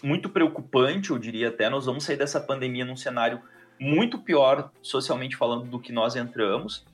muito 0.05 0.29
preocupante, 0.29 1.11
eu 1.11 1.19
diria 1.19 1.49
até. 1.49 1.71
Nós 1.71 1.87
vamos 1.87 2.05
sair 2.05 2.19
dessa 2.19 2.39
pandemia 2.39 2.85
num 2.85 2.97
cenário 2.97 3.41
muito 3.81 4.19
pior, 4.19 4.71
socialmente 4.83 5.35
falando, 5.35 5.65
do 5.65 5.81
que 5.81 5.93
nós 5.93 6.15
entramos, 6.15 6.85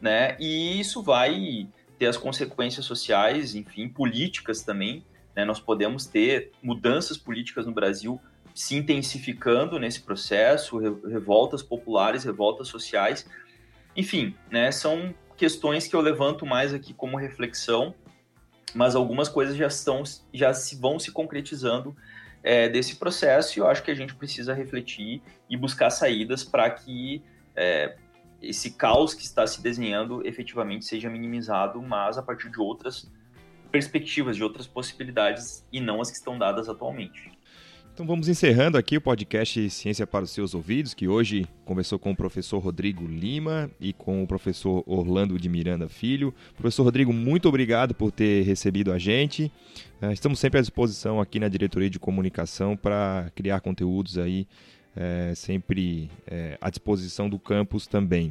né? 0.00 0.36
E 0.40 0.80
isso 0.80 1.02
vai 1.02 1.68
ter 1.96 2.06
as 2.06 2.16
consequências 2.16 2.84
sociais, 2.84 3.54
enfim, 3.54 3.88
políticas 3.88 4.62
também. 4.62 5.04
Né? 5.34 5.44
Nós 5.44 5.60
podemos 5.60 6.06
ter 6.06 6.50
mudanças 6.62 7.16
políticas 7.16 7.66
no 7.66 7.72
Brasil 7.72 8.20
se 8.54 8.74
intensificando 8.74 9.78
nesse 9.78 10.00
processo, 10.00 10.78
revoltas 11.06 11.62
populares, 11.62 12.24
revoltas 12.24 12.68
sociais. 12.68 13.28
Enfim, 13.94 14.34
né, 14.50 14.72
são 14.72 15.14
questões 15.36 15.86
que 15.86 15.94
eu 15.94 16.00
levanto 16.00 16.44
mais 16.44 16.72
aqui 16.74 16.92
como 16.94 17.16
reflexão, 17.16 17.94
mas 18.74 18.94
algumas 18.94 19.28
coisas 19.28 19.56
já 19.56 19.66
estão, 19.66 20.02
já 20.32 20.52
se 20.52 20.76
vão 20.76 20.98
se 20.98 21.12
concretizando 21.12 21.94
é, 22.42 22.68
desse 22.68 22.96
processo 22.96 23.58
e 23.58 23.60
eu 23.60 23.66
acho 23.66 23.82
que 23.82 23.90
a 23.90 23.94
gente 23.94 24.14
precisa 24.14 24.54
refletir 24.54 25.22
e 25.48 25.56
buscar 25.56 25.90
saídas 25.90 26.44
para 26.44 26.70
que 26.70 27.22
é, 27.54 27.96
esse 28.40 28.72
caos 28.72 29.14
que 29.14 29.22
está 29.22 29.46
se 29.46 29.62
desenhando 29.62 30.26
efetivamente 30.26 30.84
seja 30.84 31.10
minimizado, 31.10 31.80
mas 31.82 32.18
a 32.18 32.22
partir 32.22 32.50
de 32.50 32.60
outras 32.60 33.10
perspectivas, 33.70 34.36
de 34.36 34.44
outras 34.44 34.66
possibilidades 34.66 35.66
e 35.72 35.80
não 35.80 36.00
as 36.00 36.10
que 36.10 36.16
estão 36.16 36.38
dadas 36.38 36.68
atualmente. 36.68 37.35
Então 37.96 38.06
vamos 38.06 38.28
encerrando 38.28 38.76
aqui 38.76 38.98
o 38.98 39.00
podcast 39.00 39.70
Ciência 39.70 40.06
para 40.06 40.22
os 40.22 40.30
Seus 40.30 40.54
Ouvidos, 40.54 40.92
que 40.92 41.08
hoje 41.08 41.46
conversou 41.64 41.98
com 41.98 42.10
o 42.10 42.14
professor 42.14 42.58
Rodrigo 42.58 43.06
Lima 43.06 43.70
e 43.80 43.94
com 43.94 44.22
o 44.22 44.26
professor 44.26 44.84
Orlando 44.86 45.38
de 45.38 45.48
Miranda 45.48 45.88
Filho. 45.88 46.34
Professor 46.58 46.82
Rodrigo, 46.82 47.10
muito 47.10 47.48
obrigado 47.48 47.94
por 47.94 48.12
ter 48.12 48.42
recebido 48.42 48.92
a 48.92 48.98
gente. 48.98 49.50
Eh, 50.02 50.12
estamos 50.12 50.38
sempre 50.38 50.58
à 50.58 50.60
disposição 50.60 51.22
aqui 51.22 51.40
na 51.40 51.48
Diretoria 51.48 51.88
de 51.88 51.98
Comunicação 51.98 52.76
para 52.76 53.32
criar 53.34 53.60
conteúdos 53.60 54.18
aí, 54.18 54.46
é, 54.94 55.32
sempre 55.34 56.10
é, 56.26 56.58
à 56.60 56.68
disposição 56.68 57.30
do 57.30 57.38
campus 57.38 57.86
também. 57.86 58.30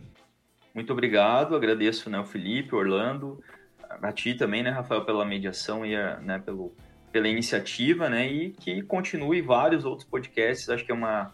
Muito 0.76 0.93
obrigado, 0.93 1.55
agradeço 1.55 2.07
né, 2.07 2.20
o 2.20 2.26
Felipe, 2.26 2.76
o 2.76 2.78
Orlando, 2.78 3.41
a 3.89 4.11
ti 4.11 4.36
também, 4.36 4.61
né, 4.61 4.70
Rafael, 4.70 5.03
pela 5.05 5.26
mediação 5.26 5.84
e 5.84 5.95
né, 6.22 6.38
pelo 6.38 6.72
pela 7.16 7.30
iniciativa, 7.30 8.09
né? 8.09 8.30
E 8.30 8.49
que 8.49 8.82
continue 8.82 9.41
vários 9.41 9.86
outros 9.86 10.05
podcasts. 10.05 10.68
Acho 10.68 10.84
que 10.84 10.91
é 10.91 10.93
uma, 10.93 11.34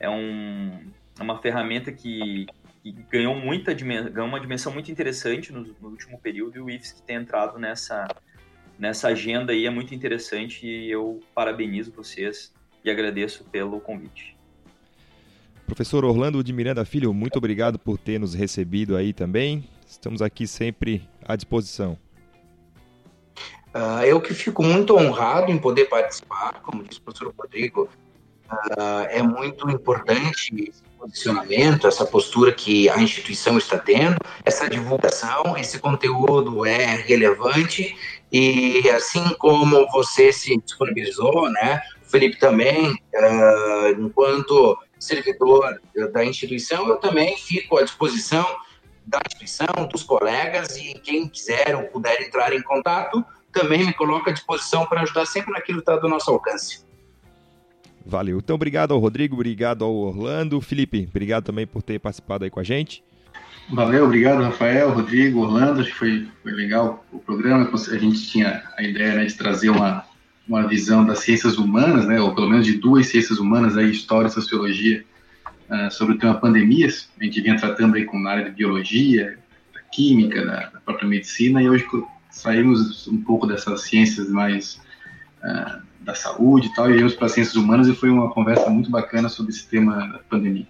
é 0.00 0.10
um, 0.10 0.72
é 1.16 1.22
uma 1.22 1.40
ferramenta 1.40 1.92
que, 1.92 2.46
que 2.82 2.90
ganhou, 3.08 3.32
muita, 3.36 3.72
ganhou 3.72 4.26
uma 4.26 4.40
dimensão 4.40 4.72
muito 4.72 4.90
interessante 4.90 5.52
no, 5.52 5.62
no 5.80 5.90
último 5.90 6.18
período 6.18 6.56
e 6.56 6.60
o 6.60 6.80
que 6.80 7.02
tem 7.02 7.14
entrado 7.18 7.56
nessa, 7.56 8.08
nessa 8.76 9.06
agenda 9.06 9.52
aí 9.52 9.64
é 9.64 9.70
muito 9.70 9.94
interessante 9.94 10.66
e 10.66 10.90
eu 10.90 11.20
parabenizo 11.32 11.92
vocês 11.92 12.52
e 12.84 12.90
agradeço 12.90 13.44
pelo 13.44 13.80
convite. 13.80 14.36
Professor 15.64 16.04
Orlando 16.04 16.42
de 16.42 16.52
Miranda 16.52 16.84
Filho, 16.84 17.14
muito 17.14 17.36
obrigado 17.36 17.78
por 17.78 17.96
ter 17.96 18.18
nos 18.18 18.34
recebido 18.34 18.96
aí 18.96 19.12
também. 19.12 19.62
Estamos 19.86 20.20
aqui 20.20 20.48
sempre 20.48 21.08
à 21.24 21.36
disposição. 21.36 21.96
Uh, 23.74 24.04
eu 24.04 24.20
que 24.20 24.34
fico 24.34 24.62
muito 24.62 24.94
honrado 24.96 25.50
em 25.50 25.58
poder 25.58 25.86
participar, 25.86 26.60
como 26.62 26.82
disse 26.84 27.00
o 27.00 27.02
professor 27.02 27.34
Rodrigo, 27.38 27.88
uh, 28.50 29.06
é 29.08 29.22
muito 29.22 29.68
importante 29.70 30.52
esse 30.68 30.82
posicionamento, 30.98 31.86
essa 31.86 32.04
postura 32.04 32.52
que 32.52 32.90
a 32.90 32.98
instituição 32.98 33.56
está 33.56 33.78
tendo, 33.78 34.16
essa 34.44 34.68
divulgação, 34.68 35.56
esse 35.56 35.78
conteúdo 35.78 36.66
é 36.66 36.96
relevante 36.96 37.96
e 38.30 38.88
assim 38.90 39.34
como 39.38 39.90
você 39.90 40.32
se 40.32 40.56
disponibilizou, 40.58 41.50
né, 41.50 41.80
Felipe 42.02 42.38
também, 42.38 42.92
uh, 42.92 44.00
enquanto 44.00 44.78
servidor 44.98 45.80
da 46.12 46.24
instituição, 46.24 46.88
eu 46.88 46.96
também 46.96 47.36
fico 47.36 47.78
à 47.78 47.82
disposição 47.82 48.46
da 49.06 49.18
instituição, 49.26 49.88
dos 49.90 50.02
colegas 50.02 50.76
e 50.76 50.94
quem 51.00 51.26
quiser 51.26 51.74
ou 51.74 51.84
puder 51.84 52.22
entrar 52.22 52.52
em 52.52 52.62
contato, 52.62 53.24
também 53.52 53.84
me 53.84 53.92
coloco 53.92 54.30
à 54.30 54.32
disposição 54.32 54.86
para 54.86 55.02
ajudar 55.02 55.26
sempre 55.26 55.52
naquilo 55.52 55.78
que 55.78 55.90
está 55.90 55.96
do 55.96 56.08
nosso 56.08 56.30
alcance. 56.30 56.84
Valeu. 58.04 58.38
Então, 58.38 58.56
obrigado 58.56 58.92
ao 58.92 58.98
Rodrigo, 58.98 59.34
obrigado 59.34 59.84
ao 59.84 59.94
Orlando. 59.94 60.60
Felipe, 60.60 61.06
obrigado 61.08 61.44
também 61.44 61.66
por 61.66 61.82
ter 61.82 62.00
participado 62.00 62.44
aí 62.44 62.50
com 62.50 62.60
a 62.60 62.64
gente. 62.64 63.02
Valeu, 63.70 64.04
obrigado, 64.04 64.42
Rafael, 64.42 64.90
Rodrigo, 64.90 65.40
Orlando. 65.40 65.80
Acho 65.80 65.90
que 65.90 65.96
foi, 65.96 66.28
foi 66.42 66.52
legal 66.52 67.04
o 67.12 67.18
programa. 67.18 67.70
A 67.72 67.98
gente 67.98 68.26
tinha 68.26 68.62
a 68.76 68.82
ideia 68.82 69.14
né, 69.14 69.24
de 69.24 69.34
trazer 69.34 69.70
uma, 69.70 70.04
uma 70.48 70.66
visão 70.66 71.04
das 71.04 71.20
ciências 71.20 71.56
humanas, 71.56 72.06
né, 72.06 72.20
ou 72.20 72.34
pelo 72.34 72.50
menos 72.50 72.66
de 72.66 72.74
duas 72.74 73.06
ciências 73.06 73.38
humanas, 73.38 73.76
aí, 73.76 73.90
história 73.90 74.26
e 74.26 74.30
sociologia, 74.30 75.04
uh, 75.70 75.90
sobre 75.90 76.16
o 76.16 76.18
tema 76.18 76.34
pandemias. 76.34 77.08
A 77.20 77.24
gente 77.24 77.40
vinha 77.40 77.56
tratando 77.56 77.94
aí 77.94 78.04
com 78.04 78.18
na 78.18 78.30
área 78.30 78.44
de 78.44 78.50
biologia, 78.50 79.38
da 79.72 79.80
química, 79.80 80.44
da, 80.44 80.70
da 80.70 80.80
própria 80.80 81.08
medicina, 81.08 81.62
e 81.62 81.70
hoje 81.70 81.86
saímos 82.32 83.06
um 83.06 83.22
pouco 83.22 83.46
dessas 83.46 83.82
ciências 83.82 84.28
mais 84.28 84.80
uh, 85.44 85.82
da 86.00 86.14
saúde 86.14 86.68
e 86.68 86.74
tal, 86.74 86.90
e 86.90 86.94
viemos 86.94 87.14
para 87.14 87.26
as 87.26 87.32
ciências 87.32 87.54
humanas 87.54 87.86
e 87.86 87.94
foi 87.94 88.10
uma 88.10 88.30
conversa 88.30 88.68
muito 88.68 88.90
bacana 88.90 89.28
sobre 89.28 89.52
esse 89.52 89.68
tema 89.68 90.08
da 90.08 90.18
pandemia. 90.18 90.66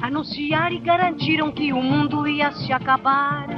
Anunciaram 0.00 0.76
e 0.76 0.80
garantiram 0.80 1.50
que 1.50 1.72
o 1.72 1.82
mundo 1.82 2.28
ia 2.28 2.52
se 2.52 2.72
acabar. 2.72 3.48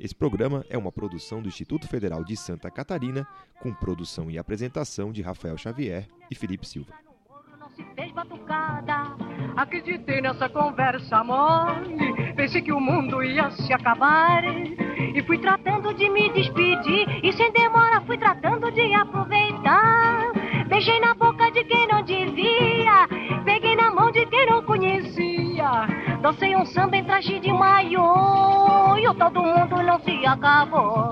Esse 0.00 0.14
programa 0.14 0.64
é 0.70 0.78
uma 0.78 0.90
produção 0.90 1.42
do 1.42 1.48
Instituto 1.48 1.86
Federal 1.86 2.24
de 2.24 2.34
Santa 2.34 2.70
Catarina, 2.70 3.28
com 3.60 3.70
produção 3.74 4.30
e 4.30 4.38
apresentação 4.38 5.12
de 5.12 5.20
Rafael 5.20 5.58
Xavier 5.58 6.08
e 6.30 6.34
Felipe 6.34 6.66
Silva. 6.66 6.94
Acreditei 9.56 10.22
nessa 10.22 10.48
conversa 10.48 11.22
mole, 11.22 12.32
pensei 12.34 12.62
que 12.62 12.72
o 12.72 12.80
mundo 12.80 13.22
ia 13.22 13.50
se 13.50 13.70
acabar. 13.74 14.42
E 15.14 15.22
fui 15.24 15.36
tratando 15.36 15.92
de 15.92 16.08
me 16.08 16.32
despedir, 16.32 17.22
e 17.22 17.30
sem 17.34 17.52
demora 17.52 18.00
fui 18.00 18.16
tratando 18.16 18.72
de 18.72 18.94
aproveitar. 18.94 20.32
Beijei 20.66 20.98
na 21.00 21.12
boca 21.12 21.50
de 21.50 21.62
quem 21.64 21.86
não 21.88 22.02
devia, 22.02 23.06
peguei 23.44 23.76
na 23.76 23.90
mão 23.90 24.10
de 24.10 24.24
quem 24.26 24.46
não 24.46 24.62
conhecia. 24.62 25.99
Dancei 26.20 26.54
um 26.54 26.66
samba 26.66 26.96
em 26.98 27.04
traje 27.04 27.40
de 27.40 27.50
maiô, 27.50 28.96
e 28.98 29.14
todo 29.14 29.42
mundo 29.42 29.82
não 29.82 29.98
se 30.00 30.26
acabou. 30.26 31.10